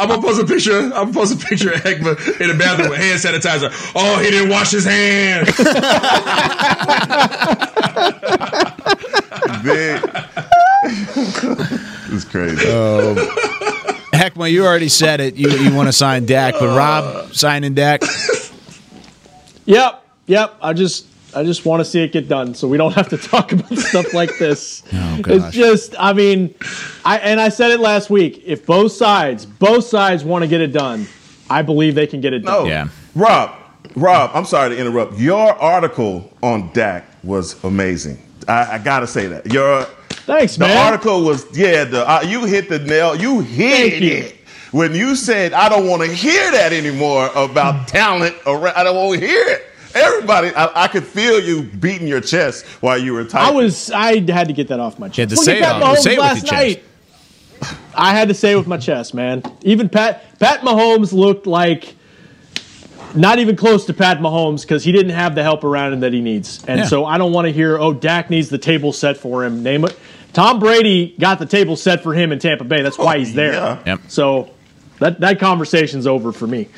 I'm 0.00 0.08
gonna 0.08 0.20
post 0.22 0.42
a 0.42 0.46
picture. 0.46 0.78
I'm 0.78 0.90
gonna 0.90 1.12
post 1.12 1.42
a 1.42 1.46
picture 1.46 1.72
of 1.72 1.80
Heckma 1.80 2.40
in 2.40 2.48
the 2.48 2.54
bathroom 2.58 2.90
with 2.90 2.98
hand 2.98 3.20
sanitizer. 3.20 3.70
Oh, 3.94 4.18
he 4.18 4.30
didn't 4.30 4.50
wash 4.50 4.70
his 4.72 4.84
hands. 4.84 5.48
Big. 9.62 10.00
it's 12.10 12.24
crazy. 12.24 12.62
Oh. 12.66 13.54
Heckma, 14.38 14.50
you 14.50 14.64
already 14.64 14.88
said 14.88 15.20
it. 15.20 15.36
You 15.36 15.50
you 15.50 15.74
want 15.74 15.88
to 15.88 15.92
sign 15.92 16.26
Dak, 16.26 16.54
but 16.58 16.76
Rob 16.76 17.34
signing 17.34 17.74
Dak. 17.74 18.02
Yep, 19.66 20.04
yep. 20.26 20.54
I 20.62 20.72
just 20.72 21.06
I 21.34 21.44
just 21.44 21.64
want 21.64 21.80
to 21.80 21.84
see 21.84 22.02
it 22.02 22.12
get 22.12 22.28
done, 22.28 22.54
so 22.54 22.68
we 22.68 22.76
don't 22.76 22.94
have 22.94 23.08
to 23.10 23.18
talk 23.18 23.52
about 23.52 23.76
stuff 23.78 24.14
like 24.14 24.38
this. 24.38 24.82
Oh, 24.92 25.20
it's 25.26 25.54
just, 25.54 25.94
I 25.98 26.12
mean, 26.12 26.54
I 27.04 27.18
and 27.18 27.40
I 27.40 27.48
said 27.48 27.70
it 27.70 27.80
last 27.80 28.10
week. 28.10 28.42
If 28.44 28.64
both 28.64 28.92
sides, 28.92 29.44
both 29.44 29.84
sides 29.84 30.24
want 30.24 30.42
to 30.42 30.48
get 30.48 30.60
it 30.60 30.72
done, 30.72 31.06
I 31.50 31.62
believe 31.62 31.94
they 31.94 32.06
can 32.06 32.20
get 32.20 32.32
it 32.32 32.40
done. 32.40 32.68
No. 32.68 32.88
Rob, 33.14 33.56
Rob, 33.96 34.30
I'm 34.34 34.44
sorry 34.44 34.70
to 34.70 34.78
interrupt. 34.78 35.18
Your 35.18 35.52
article 35.60 36.32
on 36.42 36.72
Dak 36.72 37.04
was 37.24 37.62
amazing. 37.64 38.22
I, 38.46 38.74
I 38.74 38.78
gotta 38.78 39.06
say 39.06 39.26
that. 39.26 39.52
Your 39.52 39.86
Thanks, 40.28 40.56
the 40.56 40.66
man. 40.66 40.76
The 40.76 40.82
article 40.92 41.24
was 41.24 41.46
yeah. 41.56 41.84
The 41.84 42.08
uh, 42.08 42.20
you 42.20 42.44
hit 42.44 42.68
the 42.68 42.78
nail. 42.78 43.16
You 43.16 43.40
hit 43.40 43.92
Thank 43.92 44.02
you. 44.02 44.12
it 44.12 44.36
when 44.72 44.94
you 44.94 45.16
said 45.16 45.54
I 45.54 45.70
don't 45.70 45.88
want 45.88 46.02
to 46.02 46.08
hear 46.14 46.50
that 46.52 46.72
anymore 46.72 47.30
about 47.34 47.88
talent. 47.88 48.36
Around, 48.46 48.74
I 48.76 48.84
don't 48.84 48.94
want 48.94 49.18
to 49.20 49.26
hear 49.26 49.42
it. 49.48 49.62
Everybody, 49.94 50.48
I, 50.54 50.84
I 50.84 50.88
could 50.88 51.04
feel 51.04 51.40
you 51.40 51.62
beating 51.62 52.06
your 52.06 52.20
chest 52.20 52.66
while 52.82 52.98
you 52.98 53.14
were 53.14 53.26
I 53.32 53.50
was 53.50 53.90
I 53.90 54.20
had 54.30 54.48
to 54.48 54.52
get 54.52 54.68
that 54.68 54.80
off 54.80 54.98
my 54.98 55.08
chest. 55.08 55.18
had 55.18 55.28
to 55.30 55.34
Look 55.36 55.44
say 55.46 55.52
at 55.52 55.58
it 55.60 55.62
Pat 55.62 55.82
on- 55.82 55.94
Mahomes 55.96 55.98
say 56.02 56.12
it 56.12 56.16
with 56.16 56.20
last 56.20 56.36
your 56.42 56.50
chest. 56.50 56.78
night. 56.78 56.84
I 57.94 58.12
had 58.12 58.28
to 58.28 58.34
say 58.34 58.52
it 58.52 58.56
with 58.56 58.66
my 58.68 58.76
chest, 58.76 59.14
man. 59.14 59.42
Even 59.62 59.88
Pat 59.88 60.38
Pat 60.38 60.60
Mahomes 60.60 61.14
looked 61.14 61.46
like 61.46 61.94
not 63.14 63.38
even 63.38 63.56
close 63.56 63.86
to 63.86 63.94
Pat 63.94 64.18
Mahomes 64.18 64.62
because 64.62 64.84
he 64.84 64.92
didn't 64.92 65.12
have 65.12 65.34
the 65.34 65.42
help 65.42 65.64
around 65.64 65.94
him 65.94 66.00
that 66.00 66.12
he 66.12 66.20
needs. 66.20 66.62
And 66.68 66.80
Yeah. 66.80 66.86
so 66.86 67.06
I 67.06 67.16
don't 67.16 67.32
want 67.32 67.46
to 67.46 67.52
hear, 67.52 67.78
oh, 67.78 67.94
Dak 67.94 68.28
needs 68.28 68.50
the 68.50 68.58
table 68.58 68.92
set 68.92 69.16
for 69.16 69.44
him. 69.44 69.62
Name 69.62 69.84
it. 69.86 69.98
Tom 70.32 70.58
Brady 70.60 71.14
got 71.18 71.38
the 71.38 71.46
table 71.46 71.76
set 71.76 72.02
for 72.02 72.14
him 72.14 72.32
in 72.32 72.38
Tampa 72.38 72.64
Bay. 72.64 72.82
That's 72.82 72.98
why 72.98 73.18
he's 73.18 73.34
there. 73.34 73.52
yeah. 73.52 73.82
Yep. 73.86 74.00
So 74.08 74.50
that 75.00 75.20
that 75.20 75.38
conversation's 75.38 76.06
over 76.06 76.32
for 76.32 76.46
me. 76.46 76.68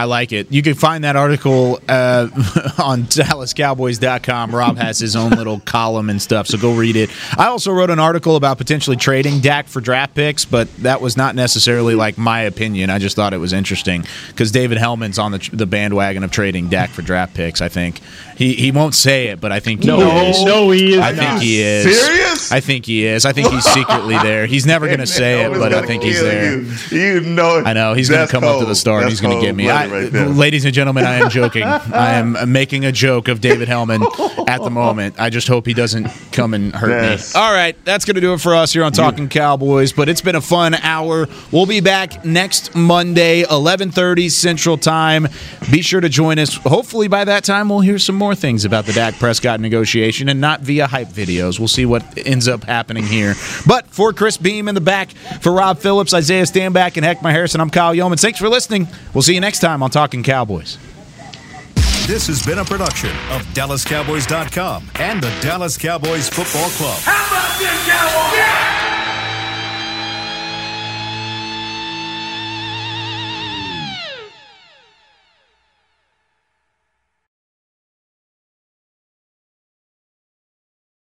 I 0.00 0.04
like 0.04 0.32
it. 0.32 0.52
You 0.52 0.62
can 0.62 0.74
find 0.74 1.02
that 1.04 1.16
article 1.16 1.80
uh, 1.88 2.28
on 2.78 3.02
DallasCowboys.com. 3.04 4.54
Rob 4.54 4.76
has 4.76 4.98
his 4.98 5.16
own 5.16 5.30
little 5.30 5.60
column 5.64 6.10
and 6.10 6.20
stuff, 6.20 6.46
so 6.46 6.58
go 6.58 6.74
read 6.74 6.96
it. 6.96 7.10
I 7.36 7.46
also 7.46 7.72
wrote 7.72 7.90
an 7.90 7.98
article 7.98 8.36
about 8.36 8.58
potentially 8.58 8.96
trading 8.96 9.40
Dak 9.40 9.66
for 9.66 9.80
draft 9.80 10.14
picks, 10.14 10.44
but 10.44 10.72
that 10.78 11.00
was 11.00 11.16
not 11.16 11.34
necessarily 11.34 11.94
like 11.94 12.18
my 12.18 12.40
opinion. 12.42 12.90
I 12.90 12.98
just 12.98 13.16
thought 13.16 13.32
it 13.34 13.38
was 13.38 13.52
interesting 13.52 14.04
because 14.28 14.50
David 14.52 14.78
Helman's 14.78 15.18
on 15.18 15.32
the, 15.32 15.50
the 15.52 15.66
bandwagon 15.66 16.22
of 16.24 16.30
trading 16.30 16.68
Dak 16.68 16.90
for 16.90 17.02
draft 17.02 17.34
picks. 17.34 17.60
I 17.60 17.68
think 17.68 18.00
he 18.38 18.54
he 18.54 18.70
won't 18.70 18.94
say 18.94 19.26
it, 19.28 19.40
but 19.40 19.50
I 19.52 19.58
think 19.60 19.80
he 19.82 19.88
No, 19.88 20.00
is. 20.22 20.42
no, 20.44 20.70
he 20.70 20.94
is 20.94 21.00
I 21.00 21.10
not. 21.12 21.18
think 21.18 21.42
he 21.42 21.60
is. 21.60 22.06
Serious? 22.06 22.52
I 22.52 22.60
think 22.60 22.86
he 22.86 23.04
is. 23.04 23.26
I 23.26 23.32
think 23.32 23.48
he's 23.50 23.64
secretly 23.64 24.16
there. 24.18 24.46
He's 24.46 24.64
never 24.64 24.86
going 24.86 25.00
to 25.08 25.08
say 25.08 25.44
it, 25.44 25.50
but 25.52 25.74
I 25.74 25.84
think 25.84 26.04
he's 26.04 26.20
there. 26.20 26.60
You, 26.60 26.66
you 26.92 27.20
know, 27.20 27.62
I 27.66 27.72
know 27.72 27.94
he's 27.94 28.08
going 28.08 28.24
to 28.26 28.30
come 28.30 28.44
up 28.44 28.54
to 28.54 28.60
the 28.60 28.66
cold. 28.66 28.76
star 28.76 29.00
and 29.00 29.08
he's 29.08 29.20
going 29.20 29.38
to 29.38 29.44
get 29.44 29.54
me. 29.56 29.68
I, 29.68 29.86
right 29.88 30.12
ladies 30.12 30.64
and 30.64 30.72
gentlemen, 30.72 31.04
I 31.04 31.14
am 31.16 31.30
joking. 31.40 31.64
I 31.64 32.14
am 32.14 32.36
making 32.52 32.84
a 32.84 32.92
joke 32.92 33.26
of 33.28 33.40
David 33.40 33.66
Helman 33.68 34.02
at 34.46 34.62
the 34.62 34.70
moment. 34.70 35.16
I 35.18 35.30
just 35.30 35.48
hope 35.48 35.66
he 35.66 35.74
doesn't 35.74 36.06
come 36.32 36.54
and 36.54 36.72
hurt 36.74 36.90
Yes. 36.90 37.34
me. 37.34 37.40
All 37.40 37.52
right, 37.52 37.76
that's 37.84 38.04
going 38.04 38.14
to 38.14 38.20
do 38.20 38.32
it 38.34 38.40
for 38.40 38.54
us 38.54 38.72
here 38.72 38.84
on 38.84 38.92
Talking 38.92 39.28
Cowboys. 39.28 39.92
But 39.92 40.08
it's 40.08 40.20
been 40.22 40.36
a 40.36 40.40
fun 40.40 40.74
hour. 40.74 41.26
We'll 41.50 41.66
be 41.66 41.80
back 41.80 42.24
next 42.24 42.74
Monday, 42.76 43.42
11:30 43.42 44.30
Central 44.30 44.78
Time. 44.78 45.26
Be 45.72 45.82
sure 45.82 46.00
to 46.00 46.08
join 46.08 46.38
us. 46.38 46.54
Hopefully, 46.54 47.08
by 47.08 47.24
that 47.24 47.42
time, 47.44 47.68
we'll 47.68 47.80
hear 47.80 47.98
some 47.98 48.14
more 48.14 48.27
things 48.34 48.64
about 48.64 48.86
the 48.86 48.92
Dak 48.92 49.14
Prescott 49.14 49.60
negotiation 49.60 50.28
and 50.28 50.40
not 50.40 50.60
via 50.60 50.86
hype 50.86 51.08
videos. 51.08 51.58
We'll 51.58 51.68
see 51.68 51.86
what 51.86 52.04
ends 52.18 52.48
up 52.48 52.64
happening 52.64 53.04
here. 53.04 53.34
But 53.66 53.86
for 53.88 54.12
Chris 54.12 54.36
Beam 54.36 54.68
in 54.68 54.74
the 54.74 54.80
back, 54.80 55.10
for 55.40 55.52
Rob 55.52 55.78
Phillips, 55.78 56.14
Isaiah 56.14 56.44
Stanback, 56.44 56.96
and 56.96 57.04
Heckma 57.04 57.30
Harrison, 57.30 57.60
I'm 57.60 57.70
Kyle 57.70 57.94
Youmans. 57.94 58.20
Thanks 58.20 58.38
for 58.38 58.48
listening. 58.48 58.88
We'll 59.14 59.22
see 59.22 59.34
you 59.34 59.40
next 59.40 59.60
time 59.60 59.82
on 59.82 59.90
Talking 59.90 60.22
Cowboys. 60.22 60.78
This 62.06 62.26
has 62.28 62.44
been 62.44 62.58
a 62.58 62.64
production 62.64 63.10
of 63.30 63.42
DallasCowboys.com 63.52 64.90
and 64.94 65.22
the 65.22 65.28
Dallas 65.42 65.76
Cowboys 65.76 66.28
Football 66.30 66.70
Club. 66.70 66.98